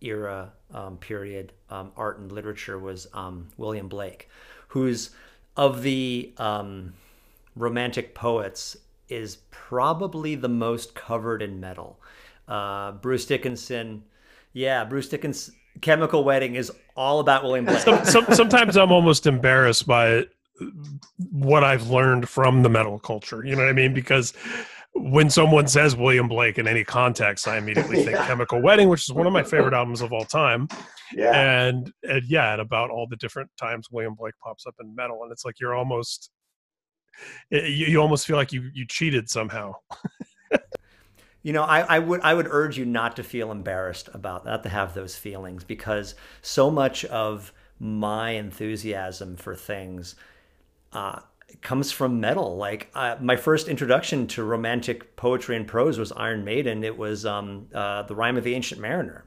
era 0.00 0.52
um, 0.72 0.96
period 0.98 1.52
um, 1.70 1.92
art 1.96 2.18
and 2.18 2.32
literature 2.32 2.78
was 2.78 3.08
um, 3.12 3.48
William 3.56 3.88
Blake, 3.88 4.28
who's 4.68 5.10
of 5.56 5.82
the 5.82 6.32
um, 6.38 6.94
romantic 7.56 8.14
poets 8.14 8.76
is 9.12 9.38
probably 9.50 10.34
the 10.34 10.48
most 10.48 10.94
covered 10.94 11.42
in 11.42 11.60
metal. 11.60 12.00
Uh, 12.48 12.92
Bruce 12.92 13.26
Dickinson, 13.26 14.04
yeah, 14.52 14.84
Bruce 14.84 15.08
Dickinson. 15.08 15.54
Chemical 15.80 16.22
Wedding 16.22 16.54
is 16.54 16.70
all 16.96 17.20
about 17.20 17.44
William 17.44 17.64
Blake. 17.64 17.80
some, 17.80 18.04
some, 18.04 18.26
sometimes 18.34 18.76
I'm 18.76 18.92
almost 18.92 19.26
embarrassed 19.26 19.86
by 19.86 20.26
what 21.30 21.64
I've 21.64 21.88
learned 21.88 22.28
from 22.28 22.62
the 22.62 22.68
metal 22.68 22.98
culture. 22.98 23.42
You 23.44 23.56
know 23.56 23.62
what 23.62 23.70
I 23.70 23.72
mean? 23.72 23.94
Because 23.94 24.34
when 24.94 25.30
someone 25.30 25.66
says 25.66 25.96
William 25.96 26.28
Blake 26.28 26.58
in 26.58 26.68
any 26.68 26.84
context, 26.84 27.48
I 27.48 27.56
immediately 27.56 27.96
think 27.96 28.10
Yeah. 28.10 28.26
Chemical 28.26 28.60
Wedding, 28.60 28.90
which 28.90 29.08
is 29.08 29.12
one 29.12 29.26
of 29.26 29.32
my 29.32 29.42
favorite 29.42 29.72
albums 29.72 30.02
of 30.02 30.12
all 30.12 30.26
time. 30.26 30.68
Yeah. 31.14 31.32
And, 31.32 31.90
and 32.02 32.22
yeah, 32.28 32.52
and 32.52 32.60
about 32.60 32.90
all 32.90 33.06
the 33.08 33.16
different 33.16 33.50
times 33.58 33.88
William 33.90 34.14
Blake 34.14 34.34
pops 34.44 34.66
up 34.66 34.74
in 34.80 34.94
metal, 34.94 35.22
and 35.22 35.32
it's 35.32 35.44
like 35.46 35.58
you're 35.58 35.74
almost 35.74 36.30
you, 37.50 37.60
you 37.60 37.98
almost 38.00 38.26
feel 38.26 38.36
like 38.36 38.52
you 38.52 38.70
you 38.74 38.86
cheated 38.86 39.28
somehow. 39.28 39.74
You 41.42 41.52
know, 41.52 41.64
I, 41.64 41.80
I 41.80 41.98
would 41.98 42.20
I 42.20 42.34
would 42.34 42.46
urge 42.48 42.78
you 42.78 42.84
not 42.84 43.16
to 43.16 43.24
feel 43.24 43.50
embarrassed 43.50 44.08
about 44.14 44.44
not 44.44 44.62
to 44.62 44.68
have 44.68 44.94
those 44.94 45.16
feelings 45.16 45.64
because 45.64 46.14
so 46.40 46.70
much 46.70 47.04
of 47.06 47.52
my 47.80 48.30
enthusiasm 48.30 49.36
for 49.36 49.56
things 49.56 50.14
uh, 50.92 51.18
comes 51.60 51.90
from 51.90 52.20
metal. 52.20 52.56
Like 52.56 52.90
uh, 52.94 53.16
my 53.20 53.34
first 53.34 53.66
introduction 53.66 54.28
to 54.28 54.44
romantic 54.44 55.16
poetry 55.16 55.56
and 55.56 55.66
prose 55.66 55.98
was 55.98 56.12
Iron 56.12 56.44
Maiden. 56.44 56.84
It 56.84 56.96
was 56.96 57.26
um, 57.26 57.66
uh, 57.74 58.02
the 58.02 58.14
Rime 58.14 58.36
of 58.36 58.44
the 58.44 58.54
Ancient 58.54 58.80
Mariner, 58.80 59.24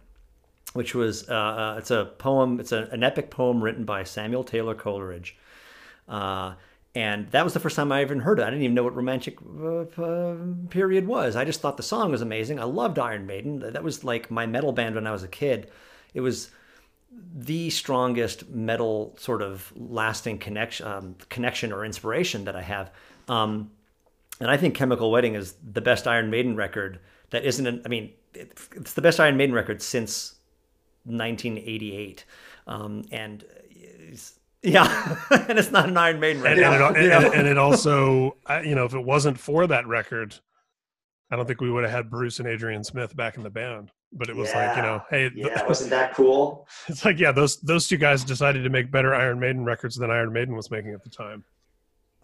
which 0.71 0.95
was 0.95 1.27
uh, 1.27 1.33
uh, 1.33 1.75
it's 1.79 1.91
a 1.91 2.13
poem. 2.17 2.61
It's 2.61 2.71
a, 2.71 2.87
an 2.93 3.03
epic 3.03 3.29
poem 3.29 3.61
written 3.61 3.83
by 3.83 4.03
Samuel 4.05 4.45
Taylor 4.45 4.73
Coleridge. 4.73 5.35
And 6.95 7.29
that 7.31 7.43
was 7.43 7.53
the 7.53 7.59
first 7.59 7.75
time 7.75 7.91
I 7.91 8.01
even 8.01 8.21
heard 8.21 8.39
it. 8.39 8.43
I 8.43 8.49
didn't 8.49 8.63
even 8.63 8.73
know 8.73 8.83
what 8.83 8.95
romantic 8.95 9.37
uh, 9.41 9.81
uh, 10.01 10.35
period 10.69 11.05
was. 11.05 11.35
I 11.35 11.43
just 11.43 11.59
thought 11.59 11.75
the 11.75 11.83
song 11.83 12.11
was 12.11 12.21
amazing. 12.21 12.57
I 12.57 12.63
loved 12.63 12.97
Iron 12.97 13.25
Maiden. 13.25 13.59
That 13.59 13.83
was 13.83 14.05
like 14.05 14.31
my 14.31 14.45
metal 14.45 14.71
band 14.71 14.95
when 14.95 15.05
I 15.05 15.11
was 15.11 15.21
a 15.21 15.27
kid. 15.27 15.69
It 16.13 16.21
was 16.21 16.51
the 17.33 17.69
strongest 17.69 18.49
metal 18.49 19.13
sort 19.19 19.41
of 19.41 19.73
lasting 19.75 20.37
connection, 20.37 20.87
um, 20.87 21.15
connection 21.29 21.73
or 21.73 21.83
inspiration 21.83 22.45
that 22.45 22.55
I 22.55 22.61
have. 22.61 22.91
Um, 23.27 23.71
and 24.39 24.49
I 24.49 24.55
think 24.55 24.73
Chemical 24.75 25.11
Wedding 25.11 25.35
is 25.35 25.53
the 25.69 25.81
best 25.81 26.07
Iron 26.07 26.29
Maiden 26.29 26.55
record 26.55 26.99
that 27.31 27.43
isn't. 27.43 27.67
An, 27.67 27.81
I 27.85 27.89
mean, 27.89 28.13
it's 28.33 28.93
the 28.93 29.01
best 29.01 29.19
Iron 29.19 29.35
Maiden 29.35 29.53
record 29.53 29.81
since 29.81 30.35
1988. 31.03 32.25
Um, 32.67 33.03
and 33.11 33.45
yeah, 34.65 35.17
and 35.47 35.57
it's 35.59 35.71
not 35.71 35.87
an 35.89 35.97
Iron 35.97 36.19
Maiden 36.19 36.45
And, 36.45 36.59
record. 36.59 36.97
and, 36.97 37.05
it, 37.05 37.11
and, 37.11 37.33
and 37.33 37.47
it 37.47 37.57
also, 37.57 38.35
I- 38.45 38.61
you 38.61 38.75
know, 38.75 38.85
if 38.85 38.93
it 38.93 39.03
wasn't 39.03 39.39
for 39.39 39.67
that 39.67 39.87
record, 39.87 40.35
I 41.31 41.35
don't 41.35 41.45
think 41.45 41.61
we 41.61 41.71
would 41.71 41.83
have 41.83 41.93
had 41.93 42.09
Bruce 42.09 42.39
and 42.39 42.47
Adrian 42.47 42.83
Smith 42.83 43.15
back 43.15 43.37
in 43.37 43.43
the 43.43 43.49
band. 43.49 43.91
But 44.17 44.29
it 44.29 44.35
was 44.35 44.53
like, 44.53 44.77
you 44.77 44.81
know, 44.81 45.01
hey, 45.09 45.29
th- 45.29 45.47
wasn't 45.67 45.89
that 45.89 46.13
cool? 46.13 46.67
It's 46.87 47.03
like, 47.03 47.19
yeah, 47.19 47.33
those 47.33 47.57
those 47.61 47.85
two 47.87 47.97
guys 47.97 48.23
decided 48.23 48.63
to 48.63 48.69
make 48.69 48.89
better 48.89 49.13
Iron 49.13 49.39
Maiden 49.41 49.65
records 49.65 49.95
than 49.97 50.09
Iron 50.09 50.31
Maiden 50.31 50.55
was 50.55 50.71
making 50.71 50.93
at 50.93 51.03
the 51.03 51.09
time. 51.09 51.43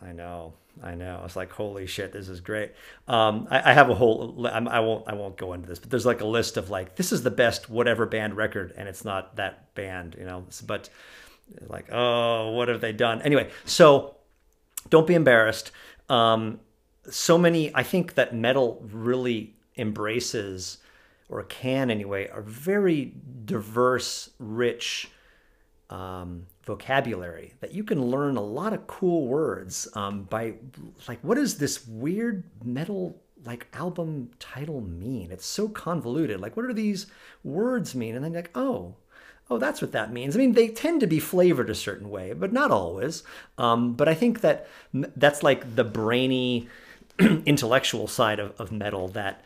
I 0.02 0.14
know, 0.14 0.54
I 0.82 0.96
know. 0.96 1.22
It's 1.26 1.36
like 1.36 1.52
holy 1.52 1.86
shit, 1.88 2.14
this 2.14 2.30
is 2.30 2.40
great. 2.40 2.72
Um, 3.10 3.48
I, 3.52 3.72
I 3.72 3.74
have 3.74 3.90
a 3.90 3.94
whole. 3.96 4.48
I'm- 4.48 4.70
I 4.70 4.80
won't. 4.80 5.06
I 5.10 5.16
won't 5.16 5.36
go 5.38 5.52
into 5.52 5.68
this, 5.68 5.80
but 5.80 5.90
there's 5.90 6.06
like 6.06 6.22
a 6.22 6.26
list 6.28 6.56
of 6.56 6.70
like 6.70 6.96
this 6.96 7.12
is 7.12 7.24
the 7.24 7.32
best 7.32 7.70
whatever 7.70 8.06
band 8.06 8.38
record, 8.38 8.74
and 8.78 8.88
it's 8.88 9.04
not 9.04 9.36
that 9.36 9.76
band, 9.76 10.16
you 10.18 10.24
know. 10.26 10.46
But 10.66 10.90
like, 11.68 11.88
oh, 11.92 12.52
what 12.52 12.68
have 12.68 12.82
they 12.82 12.94
done? 12.94 13.22
Anyway, 13.22 13.50
so 13.66 14.16
don't 14.90 15.08
be 15.08 15.16
embarrassed. 15.16 15.72
Um, 16.10 16.60
so 17.10 17.38
many. 17.38 17.74
I 17.76 17.84
think 17.84 18.16
that 18.16 18.36
metal 18.36 18.82
really 18.92 19.54
embraces, 19.78 20.78
or 21.30 21.44
can 21.44 21.90
anyway, 21.90 22.30
a 22.34 22.42
very 22.42 23.14
diverse, 23.46 24.30
rich 24.40 25.10
um, 25.92 26.48
vocabulary 26.64 27.54
that 27.60 27.74
you 27.74 27.84
can 27.84 28.02
learn 28.06 28.38
a 28.38 28.42
lot 28.42 28.74
of 28.74 28.88
cool 28.88 29.28
words 29.28 29.88
um, 29.94 30.24
by 30.24 30.54
like 31.08 31.20
what 31.22 31.36
does 31.36 31.58
this 31.58 31.86
weird 31.86 32.44
metal 32.64 33.20
like 33.44 33.68
album 33.74 34.30
title 34.40 34.80
mean 34.80 35.32
it's 35.32 35.46
so 35.46 35.68
convoluted 35.68 36.40
like 36.40 36.56
what 36.56 36.68
do 36.68 36.74
these 36.74 37.08
words 37.44 37.94
mean 37.96 38.16
and 38.16 38.24
then 38.24 38.34
like 38.34 38.52
oh 38.56 38.96
oh 39.52 39.58
that's 39.58 39.82
what 39.82 39.92
that 39.92 40.12
means 40.12 40.36
i 40.36 40.40
mean 40.40 40.54
they 40.54 40.68
tend 40.68 41.00
to 41.00 41.08
be 41.08 41.20
flavored 41.20 41.70
a 41.70 41.76
certain 41.76 42.10
way 42.10 42.34
but 42.34 42.52
not 42.52 42.72
always 42.72 43.24
um, 43.60 43.94
but 43.94 44.08
i 44.08 44.14
think 44.16 44.42
that 44.42 44.68
that's 44.94 45.44
like 45.44 45.76
the 45.76 45.84
brainy 45.84 46.68
intellectual 47.46 48.08
side 48.08 48.40
of, 48.40 48.60
of 48.60 48.72
metal 48.72 49.08
that 49.10 49.44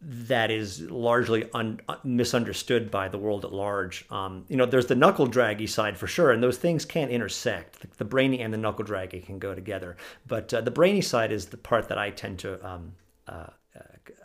that 0.00 0.50
is 0.50 0.80
largely 0.82 1.48
un, 1.54 1.80
un- 1.88 1.98
misunderstood 2.04 2.90
by 2.90 3.08
the 3.08 3.18
world 3.18 3.44
at 3.44 3.52
large. 3.52 4.06
Um, 4.10 4.44
you 4.48 4.56
know, 4.56 4.64
there's 4.66 4.86
the 4.86 4.94
knuckle 4.94 5.26
draggy 5.26 5.66
side 5.66 5.98
for 5.98 6.06
sure, 6.06 6.30
and 6.30 6.42
those 6.42 6.56
things 6.56 6.84
can't 6.84 7.10
intersect. 7.10 7.80
The, 7.80 7.88
the 7.98 8.04
brainy 8.04 8.40
and 8.40 8.52
the 8.52 8.58
knuckle 8.58 8.84
draggy 8.84 9.20
can 9.20 9.40
go 9.40 9.54
together, 9.54 9.96
but 10.26 10.54
uh, 10.54 10.60
the 10.60 10.70
brainy 10.70 11.00
side 11.00 11.32
is 11.32 11.46
the 11.46 11.56
part 11.56 11.88
that 11.88 11.98
I 11.98 12.10
tend 12.10 12.38
to 12.40 12.64
um, 12.64 12.92
uh, 13.26 13.32
uh, 13.32 13.50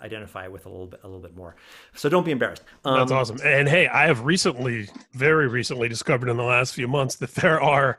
identify 0.02 0.48
with 0.48 0.66
a 0.66 0.70
little 0.70 0.88
bit, 0.88 1.00
a 1.04 1.08
little 1.08 1.22
bit 1.22 1.36
more. 1.36 1.56
So 1.96 2.10
don't 2.10 2.26
be 2.26 2.32
embarrassed. 2.32 2.64
Um, 2.86 3.00
That's 3.00 3.12
awesome. 3.12 3.38
And 3.44 3.68
hey, 3.68 3.88
I 3.88 4.08
have 4.08 4.26
recently, 4.26 4.90
very 5.14 5.48
recently, 5.48 5.88
discovered 5.88 6.30
in 6.30 6.38
the 6.38 6.44
last 6.44 6.74
few 6.74 6.88
months 6.88 7.16
that 7.16 7.34
there 7.36 7.62
are, 7.62 7.98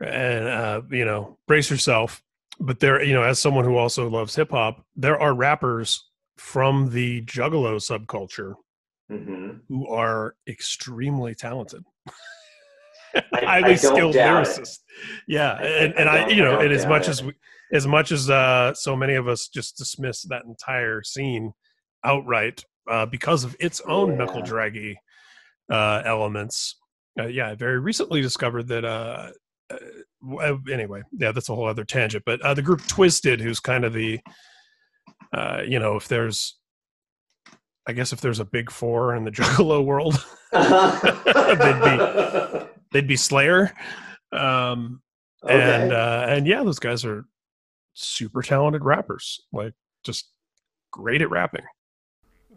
and 0.00 0.46
uh, 0.46 0.82
you 0.90 1.04
know, 1.04 1.38
brace 1.46 1.70
yourself. 1.70 2.22
But 2.58 2.80
there, 2.80 3.02
you 3.02 3.14
know, 3.14 3.22
as 3.22 3.38
someone 3.38 3.64
who 3.64 3.76
also 3.76 4.08
loves 4.08 4.34
hip 4.34 4.50
hop, 4.50 4.84
there 4.94 5.18
are 5.18 5.34
rappers 5.34 6.04
from 6.36 6.90
the 6.90 7.22
Juggalo 7.22 7.76
subculture 7.76 8.54
hmm 9.08 9.50
who 9.68 9.88
are 9.88 10.36
extremely 10.46 11.34
talented. 11.34 11.84
highly 13.32 13.76
skilled 13.76 14.14
lyricist. 14.14 14.60
It. 14.60 15.22
Yeah, 15.26 15.56
and, 15.60 15.94
and 15.94 16.08
I, 16.08 16.28
you 16.28 16.42
know, 16.42 16.60
and 16.60 16.72
as 16.72 16.86
much 16.86 17.02
it. 17.02 17.10
as 17.10 17.22
we, 17.24 17.32
as 17.72 17.86
much 17.86 18.12
as 18.12 18.28
uh, 18.28 18.74
so 18.74 18.96
many 18.96 19.14
of 19.14 19.28
us 19.28 19.48
just 19.48 19.76
dismiss 19.76 20.22
that 20.22 20.44
entire 20.44 21.02
scene 21.02 21.52
outright 22.04 22.64
uh, 22.90 23.06
because 23.06 23.44
of 23.44 23.56
its 23.60 23.80
own 23.82 24.10
yeah. 24.10 24.16
knuckle 24.16 24.42
draggy 24.42 24.98
uh, 25.70 26.02
elements. 26.04 26.76
Uh, 27.18 27.26
yeah, 27.26 27.50
I 27.50 27.54
very 27.54 27.78
recently 27.78 28.20
discovered 28.20 28.68
that. 28.68 28.84
Uh, 28.84 29.30
uh, 29.72 30.56
anyway, 30.70 31.02
yeah, 31.12 31.32
that's 31.32 31.48
a 31.48 31.54
whole 31.54 31.66
other 31.66 31.84
tangent. 31.84 32.24
But 32.26 32.40
uh, 32.42 32.54
the 32.54 32.62
group 32.62 32.80
Twiztid, 32.82 33.40
who's 33.40 33.60
kind 33.60 33.84
of 33.84 33.92
the, 33.92 34.20
uh, 35.32 35.62
you 35.66 35.78
know, 35.78 35.96
if 35.96 36.08
there's, 36.08 36.58
I 37.86 37.92
guess 37.92 38.12
if 38.12 38.20
there's 38.20 38.40
a 38.40 38.44
big 38.44 38.70
four 38.70 39.14
in 39.14 39.24
the 39.24 39.30
Juggalo 39.30 39.84
world, 39.84 40.24
they'd 40.52 41.80
be 41.84 42.66
they'd 42.92 43.06
be 43.06 43.16
Slayer, 43.16 43.72
um, 44.32 45.00
okay. 45.44 45.54
and 45.54 45.92
uh, 45.92 46.26
and 46.28 46.46
yeah, 46.46 46.62
those 46.62 46.80
guys 46.80 47.04
are 47.04 47.24
super 47.94 48.42
talented 48.42 48.84
rappers, 48.84 49.40
like 49.52 49.74
just 50.04 50.28
great 50.90 51.22
at 51.22 51.30
rapping. 51.30 51.64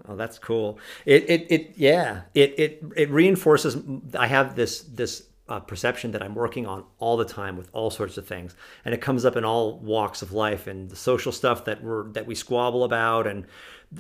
Oh, 0.07 0.15
that's 0.15 0.39
cool. 0.39 0.79
It, 1.05 1.29
it, 1.29 1.47
it, 1.49 1.73
yeah, 1.77 2.21
it, 2.34 2.57
it, 2.57 2.84
it 2.95 3.09
reinforces. 3.09 3.77
I 4.17 4.27
have 4.27 4.55
this, 4.55 4.81
this 4.81 5.27
uh, 5.47 5.59
perception 5.59 6.11
that 6.11 6.23
I'm 6.23 6.36
working 6.36 6.65
on 6.65 6.86
all 6.99 7.17
the 7.17 7.25
time 7.25 7.57
with 7.57 7.69
all 7.73 7.89
sorts 7.89 8.17
of 8.17 8.25
things, 8.25 8.55
and 8.86 8.93
it 8.93 9.01
comes 9.01 9.25
up 9.25 9.36
in 9.36 9.43
all 9.43 9.77
walks 9.79 10.21
of 10.21 10.31
life 10.31 10.67
and 10.67 10.89
the 10.89 10.95
social 10.95 11.31
stuff 11.31 11.65
that 11.65 11.84
we're 11.84 12.09
that 12.13 12.25
we 12.25 12.34
squabble 12.34 12.84
about, 12.84 13.27
and 13.27 13.45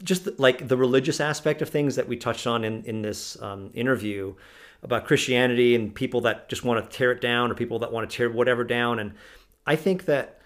just 0.03 0.39
like 0.39 0.67
the 0.67 0.77
religious 0.77 1.19
aspect 1.19 1.61
of 1.61 1.69
things 1.69 1.95
that 1.95 2.07
we 2.07 2.15
touched 2.15 2.47
on 2.47 2.63
in 2.63 2.83
in 2.85 3.01
this 3.01 3.39
um, 3.41 3.69
interview 3.73 4.33
about 4.81 5.05
Christianity 5.05 5.75
and 5.75 5.93
people 5.93 6.21
that 6.21 6.49
just 6.49 6.63
want 6.63 6.83
to 6.83 6.97
tear 6.97 7.11
it 7.11 7.21
down 7.21 7.51
or 7.51 7.55
people 7.55 7.79
that 7.79 7.91
want 7.91 8.09
to 8.09 8.17
tear 8.17 8.29
whatever 8.29 8.63
down, 8.63 8.99
and 8.99 9.13
I 9.65 9.75
think 9.75 10.05
that 10.05 10.39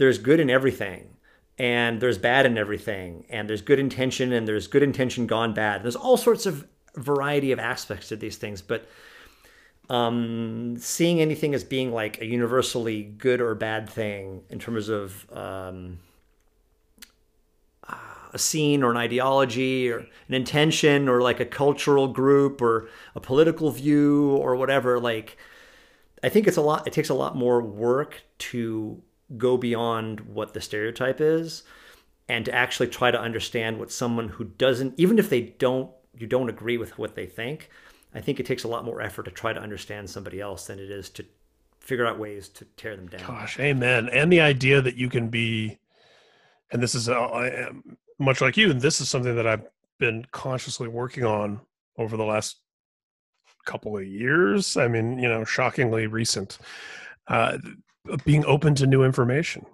there's 0.00 0.16
good 0.16 0.40
in 0.40 0.48
everything 0.48 1.10
and 1.58 2.00
there's 2.00 2.16
bad 2.16 2.46
in 2.46 2.56
everything 2.56 3.26
and 3.28 3.50
there's 3.50 3.60
good 3.60 3.78
intention 3.78 4.32
and 4.32 4.48
there's 4.48 4.66
good 4.66 4.82
intention 4.82 5.26
gone 5.26 5.52
bad. 5.52 5.82
There's 5.82 5.94
all 5.94 6.16
sorts 6.16 6.46
of 6.46 6.66
variety 6.96 7.52
of 7.52 7.58
aspects 7.58 8.08
to 8.08 8.16
these 8.16 8.38
things 8.38 8.62
but 8.62 8.88
um, 9.90 10.76
seeing 10.78 11.20
anything 11.20 11.54
as 11.54 11.62
being 11.62 11.92
like 11.92 12.18
a 12.22 12.24
universally 12.24 13.02
good 13.02 13.42
or 13.42 13.54
bad 13.54 13.90
thing 13.90 14.40
in 14.48 14.58
terms 14.58 14.88
of 14.88 15.26
um, 15.36 15.98
a 18.32 18.38
scene 18.38 18.82
or 18.82 18.90
an 18.90 18.96
ideology 18.96 19.90
or 19.90 19.98
an 19.98 20.34
intention 20.34 21.10
or 21.10 21.20
like 21.20 21.40
a 21.40 21.44
cultural 21.44 22.08
group 22.08 22.62
or 22.62 22.88
a 23.14 23.20
political 23.20 23.70
view 23.70 24.30
or 24.36 24.56
whatever 24.56 24.98
like 24.98 25.36
i 26.22 26.28
think 26.28 26.46
it's 26.46 26.56
a 26.56 26.62
lot 26.62 26.86
it 26.86 26.92
takes 26.92 27.08
a 27.08 27.14
lot 27.14 27.36
more 27.36 27.60
work 27.60 28.22
to 28.38 29.02
go 29.36 29.56
beyond 29.56 30.20
what 30.20 30.54
the 30.54 30.60
stereotype 30.60 31.20
is 31.20 31.62
and 32.28 32.44
to 32.44 32.54
actually 32.54 32.88
try 32.88 33.10
to 33.10 33.20
understand 33.20 33.78
what 33.78 33.90
someone 33.90 34.28
who 34.28 34.44
doesn't 34.44 34.94
even 34.96 35.18
if 35.18 35.30
they 35.30 35.40
don't 35.40 35.90
you 36.16 36.26
don't 36.26 36.48
agree 36.48 36.76
with 36.76 36.98
what 36.98 37.14
they 37.14 37.26
think 37.26 37.70
i 38.14 38.20
think 38.20 38.40
it 38.40 38.46
takes 38.46 38.64
a 38.64 38.68
lot 38.68 38.84
more 38.84 39.00
effort 39.00 39.24
to 39.24 39.30
try 39.30 39.52
to 39.52 39.60
understand 39.60 40.08
somebody 40.08 40.40
else 40.40 40.66
than 40.66 40.78
it 40.78 40.90
is 40.90 41.08
to 41.08 41.24
figure 41.80 42.06
out 42.06 42.18
ways 42.18 42.48
to 42.48 42.64
tear 42.76 42.94
them 42.94 43.08
down. 43.08 43.26
Gosh 43.26 43.58
amen. 43.58 44.08
And 44.10 44.32
the 44.32 44.40
idea 44.40 44.80
that 44.80 44.96
you 44.96 45.08
can 45.08 45.28
be 45.28 45.78
and 46.70 46.80
this 46.82 46.94
is 46.94 47.08
uh, 47.08 47.70
much 48.18 48.40
like 48.40 48.56
you 48.56 48.70
and 48.70 48.80
this 48.80 49.00
is 49.00 49.08
something 49.08 49.34
that 49.34 49.46
i've 49.46 49.66
been 49.98 50.24
consciously 50.30 50.88
working 50.88 51.24
on 51.24 51.60
over 51.98 52.16
the 52.16 52.24
last 52.24 52.60
couple 53.64 53.96
of 53.96 54.06
years. 54.06 54.76
I 54.76 54.88
mean 54.88 55.18
you 55.18 55.28
know 55.28 55.44
shockingly 55.44 56.06
recent. 56.06 56.58
Uh, 57.26 57.58
being 58.24 58.44
open 58.44 58.74
to 58.74 58.86
new 58.86 59.02
information 59.02 59.64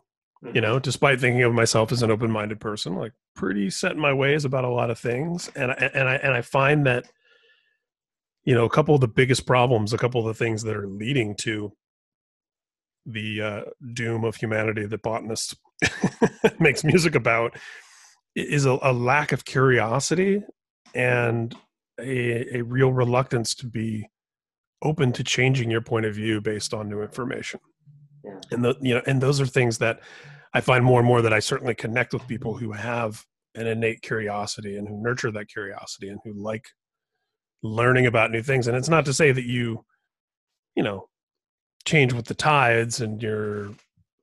you 0.43 0.49
mm-hmm. 0.49 0.61
know 0.61 0.79
despite 0.79 1.21
thinking 1.21 1.43
of 1.43 1.55
myself 1.55 1.93
as 1.93 2.03
an 2.03 2.11
open-minded 2.11 2.61
person 2.61 2.95
like 2.97 3.13
pretty 3.35 3.71
set 3.71 3.93
in 3.93 3.99
my 3.99 4.13
ways 4.13 4.45
about 4.45 4.65
a 4.65 4.71
lot 4.71 4.91
of 4.91 4.99
things 4.99 5.51
and 5.57 5.71
I, 5.73 5.91
and 5.95 6.09
I 6.09 6.15
and 6.17 6.35
I 6.35 6.43
find 6.43 6.87
that 6.87 7.07
you 8.45 8.55
know 8.55 8.65
a 8.65 8.71
couple 8.71 8.95
of 8.95 9.01
the 9.01 9.09
biggest 9.09 9.47
problems 9.47 9.93
a 9.93 9.99
couple 9.99 10.21
of 10.21 10.27
the 10.27 10.45
things 10.45 10.63
that 10.63 10.77
are 10.77 10.89
leading 10.89 11.35
to 11.37 11.73
the 13.07 13.41
uh, 13.41 13.61
doom 13.93 14.25
of 14.25 14.37
humanity 14.37 14.85
that 14.85 15.03
botanist 15.03 15.55
makes 16.59 16.83
music 16.83 17.15
about 17.15 17.57
is 18.35 18.67
a, 18.67 18.79
a, 18.83 18.93
lack 18.93 19.31
of 19.31 19.45
curiosity 19.45 20.43
and 20.95 21.55
a, 22.01 22.59
a 22.59 22.63
real 22.63 22.93
reluctance 22.93 23.55
to 23.55 23.67
be 23.67 24.09
open 24.83 25.13
to 25.13 25.23
changing 25.23 25.71
your 25.71 25.81
point 25.81 26.05
of 26.05 26.15
view 26.15 26.41
based 26.41 26.75
on 26.75 26.89
new 26.89 27.01
information 27.01 27.61
yeah. 28.27 28.39
and 28.51 28.65
the, 28.65 28.75
you 28.81 28.95
know 28.95 29.03
and 29.07 29.21
those 29.21 29.41
are 29.41 29.47
things 29.47 29.79
that 29.79 30.01
i 30.55 30.61
find 30.61 30.85
more 30.85 31.01
and 31.01 31.07
more 31.07 31.23
that 31.23 31.33
i 31.33 31.39
certainly 31.39 31.75
connect 31.75 32.13
with 32.13 32.27
people 32.27 32.57
who 32.57 32.73
have 32.73 33.25
an 33.55 33.67
innate 33.67 34.03
curiosity 34.03 34.77
and 34.77 34.89
who 34.89 35.03
nurture 35.03 35.31
that 35.31 35.49
curiosity 35.49 36.09
and 36.09 36.21
who 36.25 36.33
like 36.35 36.67
learning 37.63 38.07
about 38.07 38.31
new 38.31 38.43
things 38.43 38.67
and 38.67 38.77
it's 38.77 38.89
not 38.89 39.05
to 39.05 39.13
say 39.13 39.33
that 39.33 39.47
you 39.47 39.85
you 40.75 40.83
know 40.83 41.09
change 41.85 42.13
with 42.13 42.27
the 42.27 42.35
tides 42.35 43.01
and 43.01 43.23
you're 43.23 43.71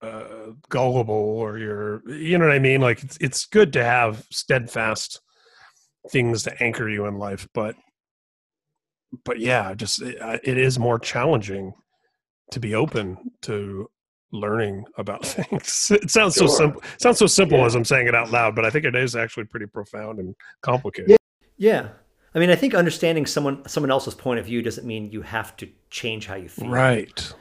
uh, 0.02 0.52
gullible 0.70 1.16
or 1.16 1.58
you're 1.58 2.08
you 2.10 2.38
know 2.38 2.46
what 2.46 2.54
i 2.54 2.60
mean 2.60 2.82
like 2.82 3.02
it's, 3.04 3.18
it's 3.22 3.46
good 3.46 3.72
to 3.74 3.84
have 3.84 4.26
steadfast 4.32 5.22
things 6.12 6.44
to 6.44 6.64
anchor 6.64 6.90
you 6.90 7.06
in 7.06 7.18
life 7.18 7.48
but 7.54 7.76
but 9.24 9.40
yeah 9.40 9.74
just 9.74 10.02
it, 10.02 10.18
it 10.44 10.58
is 10.58 10.78
more 10.78 11.00
challenging 11.00 11.74
to 12.54 12.60
be 12.60 12.76
open 12.76 13.32
to 13.42 13.90
learning 14.32 14.86
about 14.98 15.26
things. 15.26 15.92
It 16.04 16.10
sounds 16.10 16.36
sure. 16.36 16.48
so 16.48 16.56
simple. 16.56 16.84
Sounds 16.98 17.18
so 17.20 17.28
simple 17.28 17.60
yeah. 17.60 17.66
as 17.66 17.76
I'm 17.76 17.86
saying 17.86 18.08
it 18.08 18.16
out 18.16 18.32
loud, 18.32 18.56
but 18.56 18.66
I 18.66 18.70
think 18.70 18.86
it 18.86 18.96
is 18.96 19.16
actually 19.16 19.46
pretty 19.46 19.68
profound 19.68 20.20
and 20.20 20.36
complicated. 20.62 21.12
Yeah. 21.12 21.18
yeah. 21.58 21.90
I 22.36 22.40
mean, 22.40 22.50
I 22.50 22.56
think 22.56 22.74
understanding 22.74 23.26
someone 23.26 23.68
someone 23.68 23.92
else's 23.92 24.16
point 24.16 24.40
of 24.40 24.46
view 24.46 24.62
doesn't 24.62 24.88
mean 24.88 25.12
you 25.12 25.22
have 25.22 25.56
to 25.58 25.70
change 25.92 26.26
how 26.26 26.36
you 26.36 26.50
feel. 26.50 26.70
Right. 26.70 27.34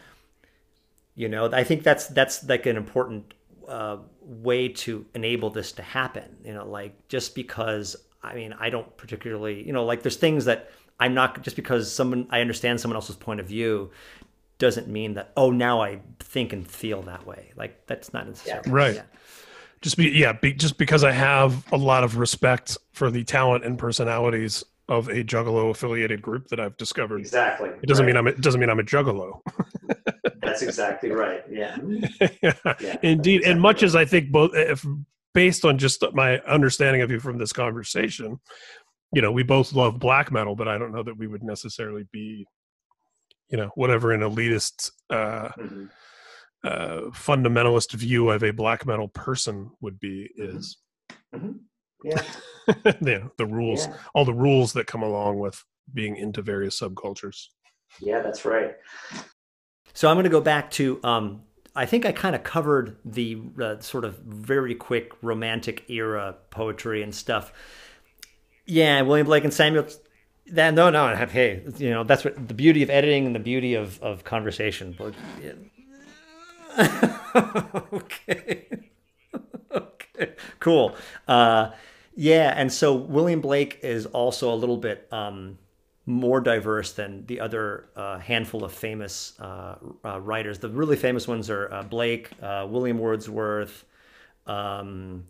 You 1.15 1.29
know, 1.29 1.51
I 1.51 1.65
think 1.65 1.83
that's 1.83 2.09
that's 2.09 2.45
like 2.47 2.67
an 2.67 2.77
important 2.77 3.33
uh, 3.67 3.99
way 4.21 4.69
to 4.69 5.07
enable 5.15 5.49
this 5.51 5.73
to 5.73 5.83
happen. 5.83 6.37
You 6.45 6.53
know, 6.53 6.67
like 6.67 7.09
just 7.09 7.35
because 7.35 7.97
I 8.23 8.35
mean, 8.35 8.55
I 8.59 8.69
don't 8.69 8.95
particularly, 8.99 9.67
you 9.67 9.73
know, 9.73 9.85
like 9.85 10.03
there's 10.03 10.17
things 10.17 10.45
that 10.45 10.71
I'm 11.01 11.15
not 11.15 11.43
just 11.43 11.57
because 11.57 11.91
someone 11.91 12.27
I 12.31 12.41
understand 12.41 12.81
someone 12.81 12.97
else's 12.97 13.17
point 13.17 13.41
of 13.41 13.47
view 13.47 13.91
doesn't 14.63 14.87
mean 14.87 15.15
that 15.15 15.33
oh 15.37 15.51
now 15.51 15.83
I 15.83 15.99
think 16.21 16.53
and 16.53 16.65
feel 16.65 17.03
that 17.03 17.27
way. 17.27 17.51
Like 17.57 17.85
that's 17.89 18.13
not 18.13 18.29
necessarily 18.29 18.63
yeah. 18.71 18.73
right. 18.73 18.95
Yeah. 18.95 19.03
Just 19.81 19.97
be 19.97 20.09
yeah, 20.11 20.35
be, 20.35 20.53
just 20.53 20.79
because 20.79 21.03
I 21.03 21.11
have 21.11 21.65
a 21.73 21.77
lot 21.77 22.05
of 22.05 22.17
respect 22.17 22.79
for 22.93 23.11
the 23.11 23.25
talent 23.25 23.65
and 23.65 23.77
personalities 23.77 24.63
of 24.89 25.09
a 25.09 25.25
Juggalo 25.25 25.71
affiliated 25.71 26.23
group 26.23 26.47
that 26.49 26.61
I've 26.61 26.77
discovered. 26.77 27.19
Exactly. 27.19 27.71
It 27.71 27.87
doesn't 27.87 28.07
right. 28.07 28.13
mean 28.13 28.17
I'm. 28.17 28.27
A, 28.29 28.31
it 28.31 28.41
doesn't 28.41 28.61
mean 28.61 28.71
I'm 28.71 28.79
a 28.79 28.85
Juggalo. 28.85 29.41
That's 30.43 30.63
exactly 30.63 31.11
right. 31.11 31.43
Yeah. 31.51 31.77
yeah. 32.21 32.55
yeah. 32.81 32.97
Indeed, 33.03 33.41
exactly 33.41 33.51
and 33.51 33.61
much 33.61 33.77
right. 33.79 33.83
as 33.83 33.97
I 33.97 34.05
think 34.05 34.31
both, 34.31 34.53
if 34.55 34.87
based 35.35 35.65
on 35.65 35.77
just 35.77 36.05
my 36.13 36.39
understanding 36.41 37.03
of 37.03 37.11
you 37.11 37.19
from 37.19 37.39
this 37.39 37.53
conversation, 37.53 38.39
you 39.13 39.23
know, 39.23 39.33
we 39.33 39.43
both 39.43 39.73
love 39.73 39.99
black 39.99 40.31
metal, 40.31 40.55
but 40.55 40.69
I 40.69 40.79
don't 40.79 40.93
know 40.93 41.03
that 41.03 41.19
we 41.19 41.27
would 41.27 41.43
necessarily 41.43 42.07
be 42.13 42.47
you 43.53 43.59
know 43.59 43.71
whatever 43.77 44.11
an 44.13 44.23
elitist 44.23 44.91
uh, 45.11 45.51
mm-hmm. 45.51 45.85
uh, 46.65 47.11
fundamentalist 47.11 47.93
view 47.93 48.31
of 48.31 48.43
a 48.43 48.51
black 48.51 48.85
metal 48.87 49.09
person 49.09 49.71
would 49.81 50.01
be 50.01 50.29
mm-hmm. 50.41 50.57
is 50.57 50.79
mm-hmm. 51.33 51.53
yeah 52.03 52.23
yeah 53.01 53.29
the 53.37 53.47
rules 53.47 53.87
yeah. 53.87 53.97
all 54.15 54.25
the 54.25 54.35
rules 54.35 54.73
that 54.73 54.87
come 54.89 55.03
along 55.03 55.39
with 55.39 55.63
being 55.93 56.17
into 56.17 56.43
various 56.43 56.81
subcultures 56.81 57.47
yeah 58.01 58.21
that's 58.21 58.45
right 58.45 58.77
so 59.93 60.09
i'm 60.09 60.17
going 60.17 60.25
to 60.25 60.31
go 60.31 60.41
back 60.41 60.71
to 60.71 60.99
um, 61.05 61.43
I 61.75 61.87
think 61.87 62.05
I 62.05 62.13
kind 62.13 62.35
of 62.35 62.43
covered 62.43 62.97
the 63.05 63.41
uh, 63.61 63.81
sort 63.81 64.05
of 64.05 64.19
very 64.19 64.75
quick 64.75 65.13
romantic 65.23 65.89
era 65.89 66.37
poetry 66.51 67.03
and 67.03 67.15
stuff. 67.15 67.51
Yeah, 68.67 69.01
William 69.01 69.27
Blake 69.27 69.45
and 69.45 69.55
Samuel 69.55 69.87
that 70.49 70.75
no, 70.75 70.91
no. 70.91 71.15
Hey, 71.15 71.63
you 71.79 71.91
know 71.91 72.05
that's 72.05 72.25
what 72.25 72.49
the 72.49 72.55
beauty 72.55 72.83
of 72.83 72.91
editing 72.91 73.27
and 73.27 73.35
the 73.35 73.41
beauty 73.41 73.75
of 73.75 74.03
of 74.03 74.25
conversation. 74.25 74.95
But 74.97 75.15
yeah. 75.43 75.53
okay, 77.93 78.67
okay, 79.73 80.33
cool. 80.59 80.97
Uh, 81.29 81.71
yeah, 82.15 82.55
and 82.57 82.73
so 82.73 82.95
William 82.95 83.41
Blake 83.41 83.79
is 83.83 84.07
also 84.07 84.53
a 84.53 84.57
little 84.57 84.77
bit 84.77 85.07
um, 85.13 85.59
more 86.07 86.41
diverse 86.41 86.93
than 86.93 87.27
the 87.27 87.41
other 87.41 87.89
uh, 87.95 88.19
handful 88.19 88.65
of 88.65 88.73
famous 88.73 89.39
uh, 89.41 89.77
uh 90.05 90.21
writers. 90.21 90.59
The 90.59 90.69
really 90.69 90.97
famous 90.97 91.29
ones 91.29 91.51
are 91.51 91.73
uh, 91.73 91.83
Blake, 91.83 92.31
uh, 92.43 92.67
William 92.69 92.99
Wordsworth, 92.99 93.85
um, 94.47 95.25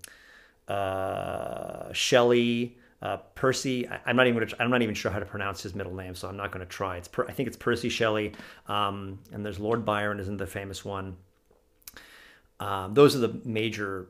Shelley 1.92 2.76
uh, 3.02 3.16
Percy. 3.34 3.86
I, 3.88 4.10
am 4.10 4.16
not 4.16 4.26
even 4.28 4.38
gonna, 4.38 4.52
I'm 4.60 4.70
not 4.70 4.82
even 4.82 4.94
sure 4.94 5.10
how 5.10 5.18
to 5.18 5.26
pronounce 5.26 5.62
his 5.62 5.74
middle 5.74 5.94
name, 5.94 6.14
so 6.14 6.28
I'm 6.28 6.36
not 6.36 6.52
going 6.52 6.64
to 6.64 6.70
try. 6.70 6.96
It's 6.96 7.08
per, 7.08 7.26
I 7.28 7.32
think 7.32 7.48
it's 7.48 7.56
Percy 7.56 7.88
Shelley, 7.88 8.32
um, 8.68 9.18
and 9.32 9.44
there's 9.44 9.58
Lord 9.58 9.84
Byron, 9.84 10.20
isn't 10.20 10.36
the 10.36 10.46
famous 10.46 10.84
one. 10.84 11.16
Um, 12.60 12.94
those 12.94 13.16
are 13.16 13.18
the 13.18 13.40
major 13.44 14.06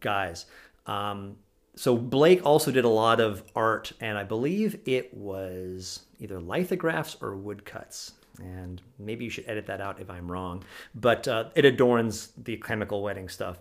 guys. 0.00 0.46
Um, 0.86 1.36
so 1.76 1.96
Blake 1.96 2.44
also 2.46 2.70
did 2.70 2.84
a 2.84 2.88
lot 2.88 3.20
of 3.20 3.42
art, 3.54 3.92
and 4.00 4.16
I 4.16 4.24
believe 4.24 4.80
it 4.86 5.12
was 5.12 6.00
either 6.18 6.40
lithographs 6.40 7.16
or 7.20 7.36
woodcuts. 7.36 8.12
And 8.40 8.80
maybe 8.98 9.24
you 9.24 9.30
should 9.30 9.48
edit 9.48 9.66
that 9.66 9.80
out 9.80 10.00
if 10.00 10.10
I'm 10.10 10.30
wrong. 10.30 10.64
But 10.94 11.28
uh, 11.28 11.50
it 11.54 11.64
adorns 11.64 12.32
the 12.36 12.56
chemical 12.56 13.02
wedding 13.02 13.28
stuff, 13.28 13.58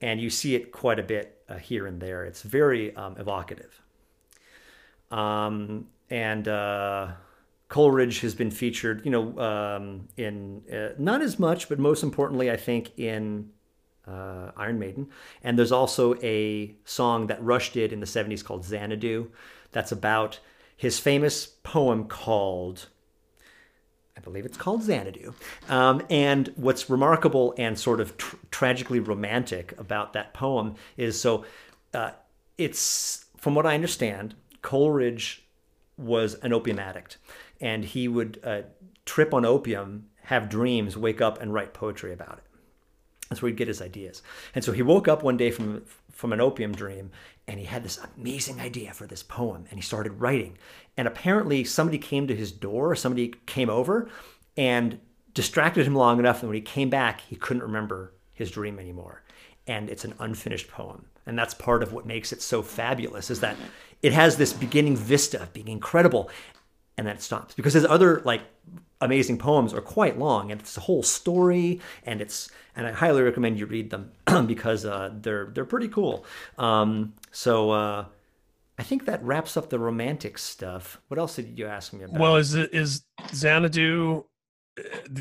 and 0.00 0.20
you 0.20 0.28
see 0.28 0.54
it 0.54 0.70
quite 0.70 0.98
a 0.98 1.02
bit 1.02 1.42
uh, 1.48 1.56
here 1.56 1.86
and 1.86 2.00
there. 2.00 2.24
It's 2.24 2.42
very 2.42 2.94
um, 2.94 3.16
evocative. 3.18 3.80
Um, 5.10 5.86
and 6.10 6.46
uh, 6.48 7.12
Coleridge 7.68 8.20
has 8.20 8.34
been 8.34 8.50
featured, 8.50 9.04
you 9.04 9.10
know, 9.10 9.38
um, 9.38 10.08
in 10.16 10.62
uh, 10.72 10.94
not 10.98 11.22
as 11.22 11.38
much, 11.38 11.68
but 11.68 11.78
most 11.78 12.02
importantly, 12.02 12.50
I 12.50 12.56
think 12.56 12.96
in 12.96 13.50
uh, 14.06 14.52
Iron 14.56 14.78
Maiden. 14.78 15.08
And 15.42 15.58
there's 15.58 15.72
also 15.72 16.14
a 16.22 16.74
song 16.84 17.26
that 17.26 17.42
Rush 17.42 17.72
did 17.72 17.92
in 17.92 18.00
the 18.00 18.06
70s 18.06 18.44
called 18.44 18.64
Xanadu. 18.64 19.30
That's 19.72 19.92
about 19.92 20.38
his 20.76 20.98
famous 20.98 21.46
poem 21.46 22.04
called, 22.04 22.88
I 24.16 24.20
believe 24.20 24.44
it's 24.44 24.56
called 24.56 24.82
Xanadu. 24.82 25.34
Um, 25.68 26.02
and 26.08 26.52
what's 26.56 26.88
remarkable 26.88 27.54
and 27.58 27.78
sort 27.78 28.00
of 28.00 28.16
tr- 28.16 28.36
tragically 28.50 29.00
romantic 29.00 29.74
about 29.78 30.12
that 30.12 30.34
poem 30.34 30.76
is 30.96 31.20
so 31.20 31.44
uh, 31.94 32.12
it's, 32.58 33.24
from 33.38 33.54
what 33.54 33.66
I 33.66 33.74
understand, 33.74 34.34
Coleridge 34.66 35.46
was 35.96 36.34
an 36.42 36.52
opium 36.52 36.80
addict. 36.80 37.18
And 37.60 37.84
he 37.84 38.08
would 38.08 38.40
uh, 38.42 38.62
trip 39.04 39.32
on 39.32 39.44
opium, 39.44 40.06
have 40.24 40.48
dreams, 40.48 40.96
wake 40.96 41.20
up, 41.20 41.40
and 41.40 41.54
write 41.54 41.72
poetry 41.72 42.12
about 42.12 42.38
it. 42.38 42.44
That's 43.28 43.40
where 43.40 43.48
he'd 43.48 43.56
get 43.56 43.68
his 43.68 43.80
ideas. 43.80 44.22
And 44.56 44.64
so 44.64 44.72
he 44.72 44.82
woke 44.82 45.06
up 45.06 45.22
one 45.22 45.36
day 45.36 45.52
from 45.52 45.84
from 46.12 46.32
an 46.32 46.40
opium 46.40 46.72
dream 46.72 47.10
and 47.46 47.60
he 47.60 47.66
had 47.66 47.82
this 47.82 48.00
amazing 48.16 48.58
idea 48.58 48.94
for 48.94 49.06
this 49.06 49.22
poem 49.22 49.66
and 49.68 49.78
he 49.78 49.82
started 49.82 50.18
writing. 50.18 50.56
And 50.96 51.06
apparently 51.06 51.62
somebody 51.62 51.98
came 51.98 52.26
to 52.26 52.34
his 52.34 52.50
door, 52.50 52.96
somebody 52.96 53.34
came 53.44 53.68
over 53.68 54.08
and 54.56 54.98
distracted 55.34 55.86
him 55.86 55.94
long 55.94 56.18
enough 56.18 56.40
and 56.40 56.48
when 56.48 56.54
he 56.56 56.62
came 56.62 56.88
back, 56.88 57.20
he 57.20 57.36
couldn't 57.36 57.62
remember 57.62 58.14
his 58.32 58.50
dream 58.50 58.78
anymore. 58.78 59.22
And 59.66 59.90
it's 59.90 60.06
an 60.06 60.14
unfinished 60.18 60.68
poem. 60.68 61.04
And 61.26 61.38
that's 61.38 61.54
part 61.54 61.82
of 61.82 61.92
what 61.92 62.06
makes 62.06 62.32
it 62.32 62.40
so 62.40 62.62
fabulous 62.62 63.30
is 63.30 63.40
that 63.40 63.56
it 64.02 64.12
has 64.12 64.36
this 64.36 64.52
beginning 64.52 64.96
vista 64.96 65.42
of 65.42 65.52
being 65.52 65.68
incredible 65.68 66.30
and 66.96 67.06
then 67.06 67.16
it 67.16 67.22
stops 67.22 67.54
because 67.54 67.74
his 67.74 67.84
other 67.84 68.22
like 68.24 68.42
amazing 69.00 69.36
poems 69.38 69.74
are 69.74 69.80
quite 69.80 70.18
long 70.18 70.50
and 70.50 70.60
it's 70.60 70.76
a 70.76 70.80
whole 70.80 71.02
story 71.02 71.80
and 72.04 72.20
it's 72.20 72.50
and 72.74 72.86
I 72.86 72.92
highly 72.92 73.22
recommend 73.22 73.58
you 73.58 73.66
read 73.66 73.90
them 73.90 74.12
because 74.46 74.84
uh, 74.84 75.10
they're 75.20 75.46
they're 75.46 75.64
pretty 75.64 75.88
cool. 75.88 76.24
Um, 76.58 77.14
so 77.32 77.70
uh, 77.70 78.04
I 78.78 78.82
think 78.82 79.06
that 79.06 79.22
wraps 79.22 79.56
up 79.56 79.70
the 79.70 79.78
romantic 79.78 80.38
stuff. 80.38 81.00
What 81.08 81.18
else 81.18 81.36
did 81.36 81.58
you 81.58 81.66
ask 81.66 81.92
me 81.92 82.04
about? 82.04 82.20
Well, 82.20 82.36
is 82.36 82.54
it 82.54 82.72
is 82.72 83.04
Xanadu 83.34 84.24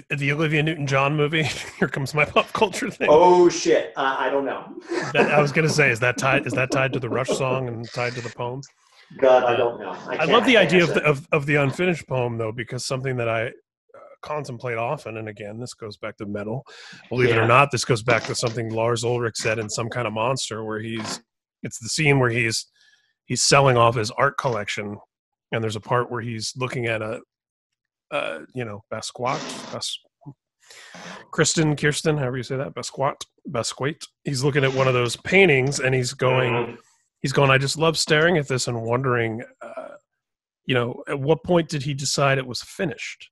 the, 0.10 0.32
Olivia 0.32 0.62
Newton-John 0.62 1.16
movie? 1.16 1.44
Here 1.80 1.88
comes 1.88 2.14
my 2.14 2.26
pop 2.26 2.52
culture 2.54 2.90
thing. 2.90 3.08
Oh 3.10 3.50
shit! 3.50 3.94
Uh, 3.96 4.16
I 4.18 4.30
don't 4.30 4.46
know. 4.46 4.76
that, 5.14 5.32
I 5.32 5.42
was 5.42 5.52
gonna 5.52 5.70
say, 5.70 5.92
is 5.92 6.00
that 6.02 6.18
tied? 6.18 6.46
Is 6.46 6.54
that 6.54 6.72
tied 6.72 6.94
to 6.94 7.00
the 7.00 7.10
Rush 7.10 7.30
song 7.38 7.68
and 7.68 7.90
tied 7.92 8.14
to 8.14 8.22
the 8.22 8.30
poem? 8.30 8.62
God, 9.18 9.44
I 9.44 9.56
don't 9.56 9.80
know. 9.80 9.92
I, 9.92 10.18
I 10.18 10.26
love 10.26 10.46
the 10.46 10.58
idea 10.58 10.84
of 10.84 10.94
the, 10.94 11.04
of, 11.04 11.28
of 11.32 11.46
the 11.46 11.56
unfinished 11.56 12.08
poem 12.08 12.38
though, 12.38 12.52
because 12.52 12.86
something 12.86 13.18
that 13.18 13.30
I 13.30 13.52
contemplate 14.22 14.78
often, 14.78 15.18
and 15.18 15.30
again, 15.30 15.60
this 15.60 15.74
goes 15.76 15.96
back 15.98 16.18
to 16.18 16.26
metal. 16.26 16.66
Believe 17.10 17.30
yeah. 17.30 17.36
it 17.36 17.40
or 17.40 17.48
not, 17.48 17.72
this 17.72 17.86
goes 17.86 18.02
back 18.02 18.24
to 18.24 18.36
something 18.36 18.70
Lars 18.70 19.04
Ulrich 19.04 19.38
said 19.38 19.60
in 19.60 19.70
some 19.70 19.90
kind 19.90 20.08
of 20.08 20.14
monster, 20.14 20.64
where 20.64 20.80
he's 20.80 21.22
it's 21.64 21.80
the 21.80 21.90
scene 21.90 22.20
where 22.20 22.30
he's 22.30 22.66
he's 23.26 23.44
selling 23.44 23.78
off 23.78 23.96
his 23.96 24.12
art 24.12 24.38
collection, 24.38 24.98
and 25.52 25.64
there's 25.64 25.78
a 25.78 25.82
part 25.82 26.12
where 26.12 26.22
he's 26.22 26.54
looking 26.58 26.88
at 26.88 27.02
a, 27.02 27.22
uh, 28.12 28.40
you 28.54 28.66
know, 28.66 28.84
Basquiat, 28.92 29.74
Bas, 29.74 29.98
Kristen, 31.32 31.76
Kirsten, 31.76 32.18
however 32.18 32.38
you 32.38 32.44
say 32.44 32.58
that, 32.58 32.74
Basquiat, 32.74 33.22
Basquiat. 33.50 34.06
He's 34.24 34.44
looking 34.44 34.64
at 34.64 34.74
one 34.74 34.88
of 34.88 34.94
those 34.94 35.16
paintings, 35.18 35.80
and 35.80 35.94
he's 35.94 36.14
going, 36.14 36.78
he's 37.22 37.34
going. 37.34 37.52
I 37.52 37.58
just 37.58 37.78
love 37.78 37.98
staring 37.98 38.38
at 38.38 38.48
this 38.48 38.68
and 38.68 38.82
wondering. 38.82 39.44
Uh, 39.62 39.96
you 40.66 40.74
know, 40.74 41.04
at 41.08 41.20
what 41.20 41.44
point 41.44 41.70
did 41.70 41.84
he 41.84 41.94
decide 41.94 42.38
it 42.38 42.48
was 42.48 42.62
finished? 42.64 43.30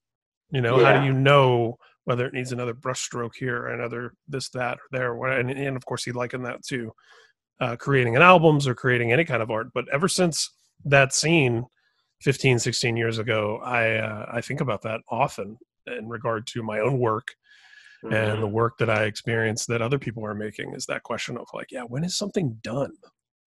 You 0.51 0.61
know, 0.61 0.79
yeah. 0.79 0.93
how 0.93 0.99
do 0.99 1.07
you 1.07 1.13
know 1.13 1.77
whether 2.05 2.27
it 2.27 2.33
needs 2.33 2.51
another 2.51 2.73
brushstroke 2.73 3.35
here, 3.39 3.63
or 3.63 3.67
another 3.69 4.13
this, 4.27 4.49
that, 4.49 4.77
or 4.77 4.87
there? 4.91 5.39
And, 5.39 5.49
and 5.49 5.75
of 5.75 5.85
course, 5.85 6.03
he 6.03 6.11
likened 6.11 6.45
that 6.45 6.63
to 6.67 6.91
uh, 7.59 7.75
creating 7.77 8.15
an 8.15 8.21
albums 8.21 8.67
or 8.67 8.75
creating 8.75 9.11
any 9.11 9.25
kind 9.25 9.41
of 9.41 9.49
art. 9.49 9.67
But 9.73 9.85
ever 9.91 10.07
since 10.07 10.51
that 10.85 11.13
scene 11.13 11.65
15, 12.23 12.59
16 12.59 12.97
years 12.97 13.19
ago, 13.19 13.59
I 13.63 13.95
uh, 13.97 14.25
I 14.31 14.41
think 14.41 14.61
about 14.61 14.81
that 14.83 15.01
often 15.09 15.57
in 15.87 16.07
regard 16.07 16.47
to 16.47 16.63
my 16.63 16.79
own 16.79 16.97
work 16.97 17.35
mm-hmm. 18.03 18.13
and 18.13 18.41
the 18.41 18.45
mm-hmm. 18.45 18.55
work 18.55 18.77
that 18.79 18.89
I 18.89 19.03
experience 19.03 19.65
that 19.65 19.81
other 19.81 19.99
people 19.99 20.25
are 20.25 20.33
making. 20.33 20.73
Is 20.73 20.85
that 20.85 21.03
question 21.03 21.37
of 21.37 21.47
like, 21.53 21.71
yeah, 21.71 21.83
when 21.83 22.03
is 22.03 22.17
something 22.17 22.57
done? 22.61 22.93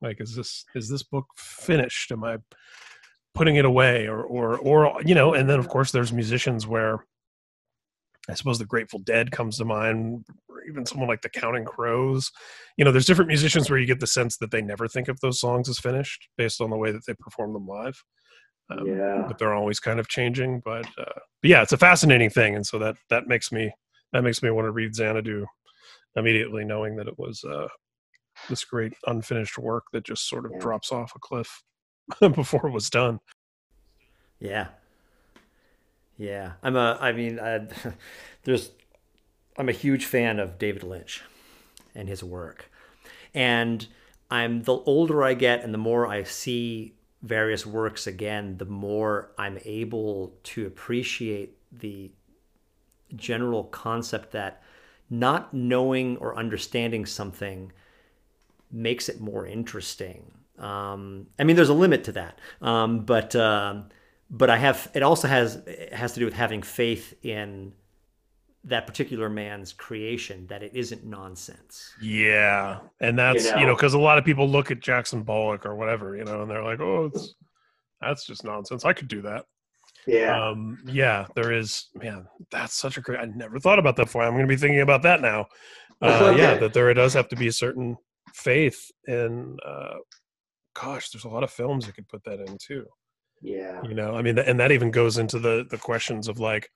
Like, 0.02 0.20
is 0.20 0.34
this 0.36 0.64
is 0.74 0.88
this 0.88 1.02
book 1.02 1.26
finished? 1.36 2.12
Am 2.12 2.22
I 2.22 2.38
putting 3.36 3.56
it 3.56 3.66
away 3.66 4.08
or 4.08 4.22
or 4.22 4.58
or 4.58 5.00
you 5.04 5.14
know 5.14 5.34
and 5.34 5.48
then 5.48 5.58
of 5.58 5.68
course 5.68 5.92
there's 5.92 6.10
musicians 6.10 6.66
where 6.66 7.04
i 8.30 8.34
suppose 8.34 8.58
the 8.58 8.64
grateful 8.64 8.98
dead 9.00 9.30
comes 9.30 9.58
to 9.58 9.64
mind 9.64 10.24
or 10.48 10.62
even 10.66 10.86
someone 10.86 11.06
like 11.06 11.20
the 11.20 11.28
counting 11.28 11.64
crows 11.64 12.32
you 12.78 12.84
know 12.84 12.90
there's 12.90 13.04
different 13.04 13.28
musicians 13.28 13.68
where 13.68 13.78
you 13.78 13.86
get 13.86 14.00
the 14.00 14.06
sense 14.06 14.38
that 14.38 14.50
they 14.50 14.62
never 14.62 14.88
think 14.88 15.08
of 15.08 15.20
those 15.20 15.38
songs 15.38 15.68
as 15.68 15.78
finished 15.78 16.28
based 16.38 16.62
on 16.62 16.70
the 16.70 16.76
way 16.76 16.90
that 16.90 17.04
they 17.06 17.12
perform 17.20 17.52
them 17.52 17.68
live 17.68 18.02
um, 18.70 18.86
yeah. 18.86 19.24
but 19.26 19.38
they're 19.38 19.54
always 19.54 19.78
kind 19.80 20.00
of 20.00 20.08
changing 20.08 20.60
but, 20.64 20.86
uh, 20.98 21.20
but 21.40 21.50
yeah 21.50 21.62
it's 21.62 21.72
a 21.72 21.78
fascinating 21.78 22.30
thing 22.30 22.54
and 22.56 22.66
so 22.66 22.78
that 22.78 22.96
that 23.10 23.26
makes 23.26 23.52
me 23.52 23.72
that 24.12 24.22
makes 24.22 24.42
me 24.42 24.50
want 24.50 24.66
to 24.66 24.70
read 24.70 24.94
xanadu 24.94 25.46
immediately 26.16 26.64
knowing 26.64 26.96
that 26.96 27.06
it 27.06 27.18
was 27.18 27.44
uh, 27.44 27.68
this 28.48 28.64
great 28.64 28.94
unfinished 29.06 29.58
work 29.58 29.84
that 29.92 30.04
just 30.04 30.28
sort 30.28 30.44
of 30.44 30.52
yeah. 30.52 30.58
drops 30.58 30.90
off 30.90 31.12
a 31.14 31.18
cliff 31.18 31.62
before 32.20 32.66
it 32.66 32.72
was 32.72 32.90
done. 32.90 33.20
Yeah. 34.38 34.68
Yeah. 36.16 36.52
I'm 36.62 36.76
a, 36.76 36.98
I 37.00 37.12
mean, 37.12 37.38
I, 37.38 37.68
there's, 38.44 38.70
I'm 39.56 39.68
a 39.68 39.72
huge 39.72 40.04
fan 40.04 40.38
of 40.38 40.58
David 40.58 40.82
Lynch 40.82 41.22
and 41.94 42.08
his 42.08 42.24
work. 42.24 42.70
And 43.34 43.86
I'm, 44.30 44.62
the 44.62 44.74
older 44.74 45.22
I 45.22 45.34
get 45.34 45.62
and 45.62 45.72
the 45.72 45.78
more 45.78 46.06
I 46.06 46.22
see 46.22 46.94
various 47.26 47.66
works 47.66 48.06
again, 48.06 48.56
the 48.58 48.64
more 48.64 49.32
I'm 49.38 49.58
able 49.64 50.34
to 50.44 50.66
appreciate 50.66 51.56
the 51.72 52.10
general 53.14 53.64
concept 53.64 54.32
that 54.32 54.62
not 55.08 55.54
knowing 55.54 56.16
or 56.16 56.36
understanding 56.36 57.06
something 57.06 57.72
makes 58.70 59.08
it 59.08 59.20
more 59.20 59.46
interesting 59.46 60.32
um, 60.58 61.26
I 61.38 61.44
mean, 61.44 61.56
there's 61.56 61.68
a 61.68 61.74
limit 61.74 62.04
to 62.04 62.12
that, 62.12 62.38
um, 62.62 63.00
but 63.00 63.36
um, 63.36 63.88
but 64.30 64.50
I 64.50 64.56
have. 64.56 64.90
It 64.94 65.02
also 65.02 65.28
has 65.28 65.56
it 65.66 65.92
has 65.92 66.12
to 66.14 66.20
do 66.20 66.24
with 66.24 66.34
having 66.34 66.62
faith 66.62 67.14
in 67.22 67.72
that 68.66 68.86
particular 68.86 69.28
man's 69.28 69.72
creation 69.72 70.46
that 70.48 70.62
it 70.62 70.72
isn't 70.74 71.04
nonsense. 71.04 71.92
Yeah, 72.02 72.80
and 73.00 73.18
that's 73.18 73.44
you 73.44 73.66
know 73.66 73.74
because 73.74 73.94
you 73.94 73.98
know, 73.98 74.04
a 74.04 74.06
lot 74.06 74.18
of 74.18 74.24
people 74.24 74.48
look 74.48 74.70
at 74.70 74.80
Jackson 74.80 75.24
Pollock 75.24 75.64
or 75.64 75.74
whatever, 75.74 76.16
you 76.16 76.24
know, 76.24 76.42
and 76.42 76.50
they're 76.50 76.64
like, 76.64 76.80
oh, 76.80 77.10
it's 77.12 77.34
that's 78.00 78.26
just 78.26 78.44
nonsense. 78.44 78.84
I 78.84 78.92
could 78.92 79.08
do 79.08 79.22
that. 79.22 79.46
Yeah. 80.06 80.50
Um, 80.50 80.78
yeah, 80.86 81.26
there 81.34 81.52
is, 81.52 81.86
man, 81.94 82.26
that's 82.50 82.74
such 82.74 82.96
a 82.96 83.00
great, 83.00 83.18
I 83.18 83.24
never 83.24 83.58
thought 83.58 83.80
about 83.80 83.96
that 83.96 84.04
before. 84.04 84.22
I'm 84.22 84.34
going 84.34 84.46
to 84.46 84.48
be 84.48 84.56
thinking 84.56 84.80
about 84.80 85.02
that 85.02 85.20
now. 85.20 85.46
Uh. 86.00 86.34
Yeah, 86.38 86.56
that 86.58 86.74
there 86.74 86.92
does 86.94 87.14
have 87.14 87.28
to 87.30 87.36
be 87.36 87.48
a 87.48 87.52
certain 87.52 87.96
faith 88.34 88.90
in 89.08 89.56
uh, 89.66 89.96
gosh, 90.74 91.10
there's 91.10 91.24
a 91.24 91.28
lot 91.28 91.42
of 91.42 91.50
films 91.50 91.86
you 91.86 91.92
could 91.92 92.08
put 92.08 92.22
that 92.24 92.40
in 92.40 92.58
too. 92.58 92.84
Yeah. 93.40 93.82
You 93.82 93.94
know, 93.94 94.14
I 94.14 94.22
mean, 94.22 94.38
and 94.38 94.60
that 94.60 94.72
even 94.72 94.90
goes 94.90 95.18
into 95.18 95.38
the 95.38 95.66
the 95.70 95.78
questions 95.78 96.28
of 96.28 96.38
like, 96.38 96.70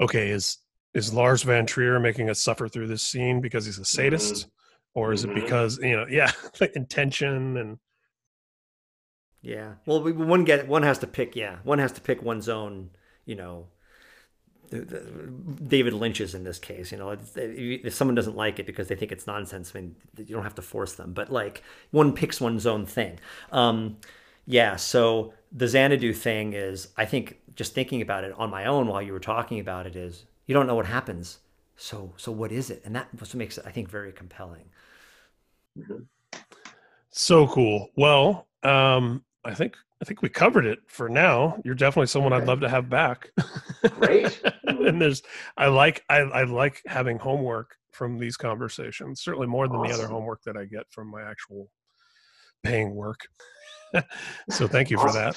okay, 0.00 0.30
is 0.30 0.58
is 0.94 1.14
Lars 1.14 1.42
Van 1.42 1.66
Trier 1.66 2.00
making 2.00 2.30
us 2.30 2.40
suffer 2.40 2.68
through 2.68 2.88
this 2.88 3.02
scene 3.02 3.40
because 3.40 3.66
he's 3.66 3.78
a 3.78 3.84
sadist, 3.84 4.34
mm-hmm. 4.34 4.48
or 4.94 5.12
is 5.12 5.24
mm-hmm. 5.24 5.36
it 5.36 5.42
because 5.42 5.78
you 5.78 5.96
know, 5.96 6.06
yeah, 6.10 6.30
like 6.60 6.74
intention 6.76 7.56
and 7.56 7.78
yeah. 9.42 9.74
Well, 9.86 10.02
one 10.12 10.44
get 10.44 10.68
one 10.68 10.82
has 10.82 10.98
to 10.98 11.06
pick. 11.06 11.36
Yeah, 11.36 11.56
one 11.64 11.78
has 11.78 11.92
to 11.92 12.00
pick 12.00 12.22
one's 12.22 12.48
own. 12.48 12.90
You 13.24 13.36
know, 13.36 13.66
David 14.70 15.94
Lynch's 15.94 16.34
in 16.34 16.44
this 16.44 16.58
case. 16.58 16.92
You 16.92 16.98
know, 16.98 17.16
if 17.34 17.94
someone 17.94 18.14
doesn't 18.14 18.36
like 18.36 18.58
it 18.58 18.66
because 18.66 18.88
they 18.88 18.94
think 18.94 19.12
it's 19.12 19.26
nonsense, 19.26 19.72
I 19.74 19.80
mean, 19.80 19.96
you 20.16 20.34
don't 20.34 20.44
have 20.44 20.54
to 20.56 20.62
force 20.62 20.94
them. 20.94 21.12
But 21.12 21.32
like, 21.32 21.62
one 21.90 22.12
picks 22.12 22.40
one's 22.40 22.66
own 22.66 22.86
thing. 22.86 23.18
Um, 23.50 23.96
yeah. 24.46 24.76
So 24.76 25.34
the 25.52 25.66
Xanadu 25.66 26.12
thing 26.12 26.52
is, 26.52 26.88
I 26.96 27.04
think, 27.04 27.38
just 27.56 27.74
thinking 27.74 28.02
about 28.02 28.24
it 28.24 28.32
on 28.38 28.50
my 28.50 28.66
own 28.66 28.86
while 28.86 29.02
you 29.02 29.12
were 29.12 29.20
talking 29.20 29.58
about 29.58 29.86
it 29.86 29.96
is, 29.96 30.24
you 30.50 30.54
don't 30.54 30.66
know 30.66 30.74
what 30.74 30.86
happens. 30.86 31.38
So, 31.76 32.12
so 32.16 32.32
what 32.32 32.50
is 32.50 32.70
it? 32.70 32.82
And 32.84 32.96
that 32.96 33.06
what 33.16 33.32
makes 33.36 33.56
it, 33.56 33.64
I 33.64 33.70
think, 33.70 33.88
very 33.88 34.10
compelling. 34.10 34.64
So 37.10 37.46
cool. 37.46 37.90
Well, 37.96 38.48
um, 38.64 39.22
I 39.44 39.54
think 39.54 39.76
I 40.02 40.04
think 40.04 40.22
we 40.22 40.28
covered 40.28 40.66
it 40.66 40.80
for 40.88 41.08
now. 41.08 41.56
You're 41.64 41.76
definitely 41.76 42.08
someone 42.08 42.32
okay. 42.32 42.42
I'd 42.42 42.48
love 42.48 42.58
to 42.62 42.68
have 42.68 42.90
back. 42.90 43.30
Great. 43.90 44.42
and 44.64 45.00
there's 45.00 45.22
I 45.56 45.68
like 45.68 46.02
I, 46.08 46.16
I 46.16 46.42
like 46.42 46.82
having 46.84 47.20
homework 47.20 47.76
from 47.92 48.18
these 48.18 48.36
conversations. 48.36 49.20
Certainly 49.20 49.46
more 49.46 49.68
than 49.68 49.76
awesome. 49.76 49.88
the 49.88 50.02
other 50.02 50.12
homework 50.12 50.42
that 50.46 50.56
I 50.56 50.64
get 50.64 50.90
from 50.90 51.12
my 51.12 51.22
actual 51.22 51.70
paying 52.64 52.92
work. 52.96 53.20
so 54.50 54.66
thank 54.66 54.90
you 54.90 54.98
awesome. 54.98 55.10
for 55.10 55.16
that. 55.16 55.36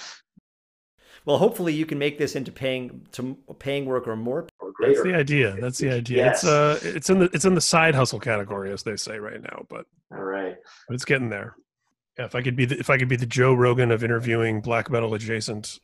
Well, 1.25 1.37
hopefully 1.37 1.73
you 1.73 1.85
can 1.85 1.97
make 1.97 2.17
this 2.17 2.35
into 2.35 2.51
paying 2.51 3.05
to 3.13 3.37
paying 3.59 3.85
work 3.85 4.07
or 4.07 4.15
more. 4.15 4.47
That's 4.79 5.03
the 5.03 5.15
idea. 5.15 5.55
That's 5.59 5.77
the 5.77 5.91
idea. 5.91 6.17
Yes. 6.17 6.43
It's 6.43 6.45
uh 6.45 6.79
it's 6.83 7.09
in 7.09 7.19
the 7.19 7.29
it's 7.33 7.45
in 7.45 7.55
the 7.55 7.61
side 7.61 7.95
hustle 7.95 8.19
category 8.19 8.71
as 8.71 8.83
they 8.83 8.97
say 8.97 9.19
right 9.19 9.41
now, 9.41 9.65
but 9.69 9.85
all 10.11 10.23
right. 10.23 10.55
But 10.87 10.95
it's 10.95 11.05
getting 11.05 11.29
there. 11.29 11.55
Yeah, 12.17 12.25
if 12.25 12.35
I 12.35 12.41
could 12.41 12.55
be 12.55 12.65
the, 12.65 12.77
if 12.77 12.89
I 12.89 12.97
could 12.97 13.07
be 13.07 13.15
the 13.15 13.25
Joe 13.25 13.53
Rogan 13.53 13.91
of 13.91 14.03
interviewing 14.03 14.61
black 14.61 14.89
metal 14.91 15.13
adjacent 15.13 15.79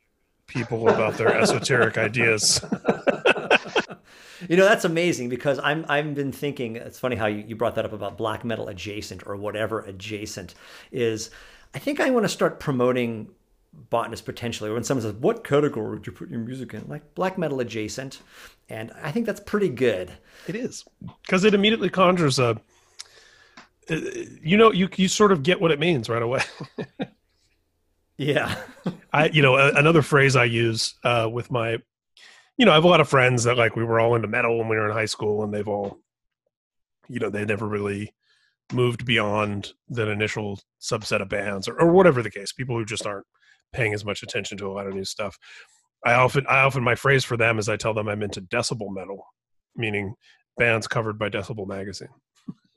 people 0.47 0.89
about 0.89 1.17
their 1.17 1.33
esoteric 1.41 1.97
ideas. 1.97 2.63
you 4.47 4.57
know 4.57 4.65
that's 4.65 4.85
amazing 4.85 5.29
because 5.29 5.59
I'm 5.63 5.85
I've 5.87 6.13
been 6.13 6.31
thinking. 6.33 6.75
It's 6.75 6.99
funny 6.99 7.15
how 7.15 7.27
you, 7.27 7.45
you 7.47 7.55
brought 7.55 7.75
that 7.75 7.85
up 7.85 7.93
about 7.93 8.17
black 8.17 8.43
metal 8.43 8.67
adjacent 8.67 9.23
or 9.25 9.37
whatever 9.37 9.81
adjacent 9.81 10.53
is. 10.91 11.29
I 11.73 11.79
think 11.79 11.99
I 11.99 12.09
want 12.09 12.25
to 12.25 12.29
start 12.29 12.59
promoting 12.59 13.29
botanist 13.73 14.25
potentially. 14.25 14.71
When 14.71 14.83
someone 14.83 15.03
says, 15.03 15.13
"What 15.13 15.43
category 15.43 15.91
would 15.91 16.07
you 16.07 16.13
put 16.13 16.29
your 16.29 16.39
music 16.39 16.73
in?" 16.73 16.87
Like 16.87 17.15
black 17.15 17.37
metal 17.37 17.59
adjacent, 17.59 18.21
and 18.67 18.91
I 19.01 19.11
think 19.11 19.25
that's 19.25 19.39
pretty 19.39 19.69
good. 19.69 20.11
It 20.47 20.55
is 20.55 20.85
because 21.23 21.43
it 21.43 21.53
immediately 21.53 21.89
conjures 21.89 22.39
a 22.39 22.61
you 23.89 24.57
know 24.57 24.71
you 24.71 24.89
you 24.95 25.07
sort 25.07 25.31
of 25.31 25.43
get 25.43 25.59
what 25.59 25.71
it 25.71 25.79
means 25.79 26.09
right 26.09 26.21
away 26.21 26.41
yeah 28.17 28.55
i 29.13 29.27
you 29.29 29.41
know 29.41 29.55
another 29.55 30.01
phrase 30.01 30.35
i 30.35 30.43
use 30.43 30.95
uh, 31.03 31.27
with 31.31 31.51
my 31.51 31.77
you 32.57 32.65
know 32.65 32.71
i 32.71 32.75
have 32.75 32.83
a 32.83 32.87
lot 32.87 33.01
of 33.01 33.09
friends 33.09 33.43
that 33.43 33.57
like 33.57 33.75
we 33.75 33.83
were 33.83 33.99
all 33.99 34.15
into 34.15 34.27
metal 34.27 34.57
when 34.57 34.67
we 34.67 34.75
were 34.75 34.87
in 34.87 34.95
high 34.95 35.05
school 35.05 35.43
and 35.43 35.53
they've 35.53 35.67
all 35.67 35.99
you 37.07 37.19
know 37.19 37.29
they 37.29 37.45
never 37.45 37.67
really 37.67 38.13
moved 38.71 39.05
beyond 39.05 39.73
that 39.89 40.07
initial 40.07 40.59
subset 40.79 41.21
of 41.21 41.29
bands 41.29 41.67
or, 41.67 41.79
or 41.79 41.91
whatever 41.91 42.21
the 42.21 42.29
case 42.29 42.51
people 42.51 42.77
who 42.77 42.85
just 42.85 43.07
aren't 43.07 43.25
paying 43.73 43.93
as 43.93 44.05
much 44.05 44.23
attention 44.23 44.57
to 44.57 44.67
a 44.67 44.73
lot 44.73 44.87
of 44.87 44.93
new 44.93 45.05
stuff 45.05 45.37
i 46.05 46.13
often 46.13 46.45
i 46.47 46.59
often 46.59 46.83
my 46.83 46.95
phrase 46.95 47.23
for 47.23 47.37
them 47.37 47.59
is 47.59 47.69
i 47.69 47.77
tell 47.77 47.93
them 47.93 48.07
i'm 48.07 48.23
into 48.23 48.41
decibel 48.41 48.93
metal 48.93 49.25
meaning 49.75 50.13
bands 50.57 50.87
covered 50.87 51.17
by 51.17 51.29
decibel 51.29 51.67
magazine 51.67 52.09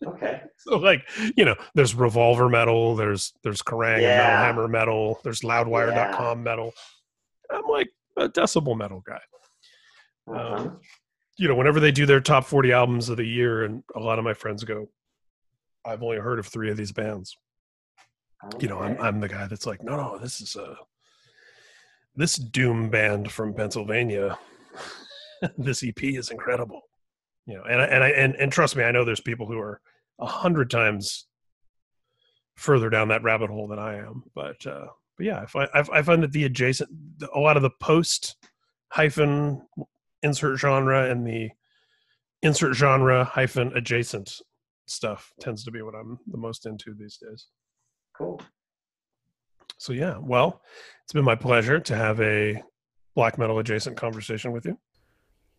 Okay. 0.04 0.40
so 0.58 0.78
like, 0.78 1.08
you 1.36 1.44
know, 1.44 1.54
there's 1.74 1.94
revolver 1.94 2.48
metal, 2.48 2.96
there's 2.96 3.32
there's 3.42 3.62
Kerrang 3.62 4.02
yeah. 4.02 4.16
metal 4.16 4.36
hammer 4.36 4.68
metal, 4.68 5.20
there's 5.24 5.40
loudwire.com 5.40 6.38
yeah. 6.38 6.44
metal. 6.44 6.72
I'm 7.50 7.66
like 7.68 7.90
a 8.16 8.28
decibel 8.28 8.76
metal 8.76 9.02
guy. 9.06 9.20
Uh-huh. 10.28 10.54
Um, 10.54 10.80
you 11.38 11.48
know, 11.48 11.54
whenever 11.54 11.80
they 11.80 11.92
do 11.92 12.06
their 12.06 12.20
top 12.20 12.44
40 12.44 12.72
albums 12.72 13.08
of 13.08 13.16
the 13.16 13.24
year, 13.24 13.64
and 13.64 13.82
a 13.96 14.00
lot 14.00 14.18
of 14.18 14.24
my 14.24 14.34
friends 14.34 14.64
go, 14.64 14.88
I've 15.84 16.02
only 16.02 16.18
heard 16.18 16.38
of 16.38 16.46
three 16.46 16.70
of 16.70 16.76
these 16.76 16.92
bands. 16.92 17.36
You 18.58 18.68
know, 18.68 18.78
I'm 18.78 19.00
I'm 19.00 19.20
the 19.20 19.28
guy 19.28 19.46
that's 19.46 19.66
like, 19.66 19.82
no, 19.82 19.96
no, 19.96 20.18
this 20.18 20.40
is 20.40 20.56
a 20.56 20.76
this 22.16 22.36
doom 22.36 22.90
band 22.90 23.30
from 23.30 23.54
Pennsylvania. 23.54 24.38
this 25.58 25.82
EP 25.82 26.02
is 26.02 26.30
incredible. 26.30 26.82
You 27.46 27.54
know, 27.54 27.62
and 27.64 27.80
I, 27.80 27.84
and 27.86 28.04
I 28.04 28.08
and, 28.10 28.34
and 28.36 28.52
trust 28.52 28.76
me, 28.76 28.84
I 28.84 28.92
know 28.92 29.04
there's 29.04 29.20
people 29.20 29.46
who 29.46 29.58
are 29.58 29.80
a 30.18 30.26
hundred 30.26 30.70
times 30.70 31.26
further 32.56 32.90
down 32.90 33.08
that 33.08 33.22
rabbit 33.22 33.50
hole 33.50 33.68
than 33.68 33.78
I 33.78 33.96
am. 33.96 34.24
But 34.34 34.64
uh, 34.66 34.86
but 35.16 35.26
yeah, 35.26 35.40
I 35.40 35.46
find 35.46 35.68
I 35.74 36.02
find 36.02 36.22
that 36.22 36.32
the 36.32 36.44
adjacent, 36.44 36.90
a 37.34 37.40
lot 37.40 37.56
of 37.56 37.62
the 37.62 37.70
post 37.80 38.36
hyphen 38.88 39.62
insert 40.22 40.58
genre 40.58 41.10
and 41.10 41.26
the 41.26 41.50
insert 42.42 42.74
genre 42.74 43.24
hyphen 43.24 43.76
adjacent 43.76 44.40
stuff 44.86 45.32
tends 45.40 45.64
to 45.64 45.70
be 45.70 45.82
what 45.82 45.94
I'm 45.94 46.18
the 46.26 46.38
most 46.38 46.66
into 46.66 46.94
these 46.94 47.16
days. 47.16 47.46
Cool. 48.16 48.40
So 49.78 49.92
yeah, 49.92 50.16
well, 50.20 50.62
it's 51.04 51.12
been 51.12 51.24
my 51.24 51.34
pleasure 51.34 51.80
to 51.80 51.96
have 51.96 52.20
a 52.20 52.62
black 53.14 53.38
metal 53.38 53.58
adjacent 53.58 53.96
conversation 53.96 54.52
with 54.52 54.64
you. 54.64 54.78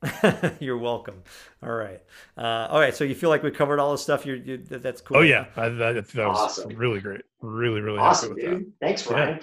You're 0.59 0.77
welcome. 0.77 1.23
All 1.61 1.71
right. 1.71 2.01
Uh, 2.37 2.67
all 2.69 2.79
right. 2.79 2.95
So 2.95 3.03
you 3.03 3.15
feel 3.15 3.29
like 3.29 3.43
we 3.43 3.51
covered 3.51 3.79
all 3.79 3.91
the 3.91 3.97
stuff. 3.97 4.25
You're, 4.25 4.37
you, 4.37 4.57
that's 4.57 5.01
cool. 5.01 5.17
Oh 5.17 5.21
yeah, 5.21 5.45
I, 5.55 5.69
that, 5.69 6.07
that 6.07 6.27
was 6.27 6.39
awesome. 6.39 6.75
really 6.75 6.99
great. 6.99 7.21
Really, 7.41 7.81
really 7.81 7.99
awesome, 7.99 8.35
dude. 8.35 8.65
That. 8.65 8.71
Thanks, 8.81 9.07
Ryan. 9.07 9.39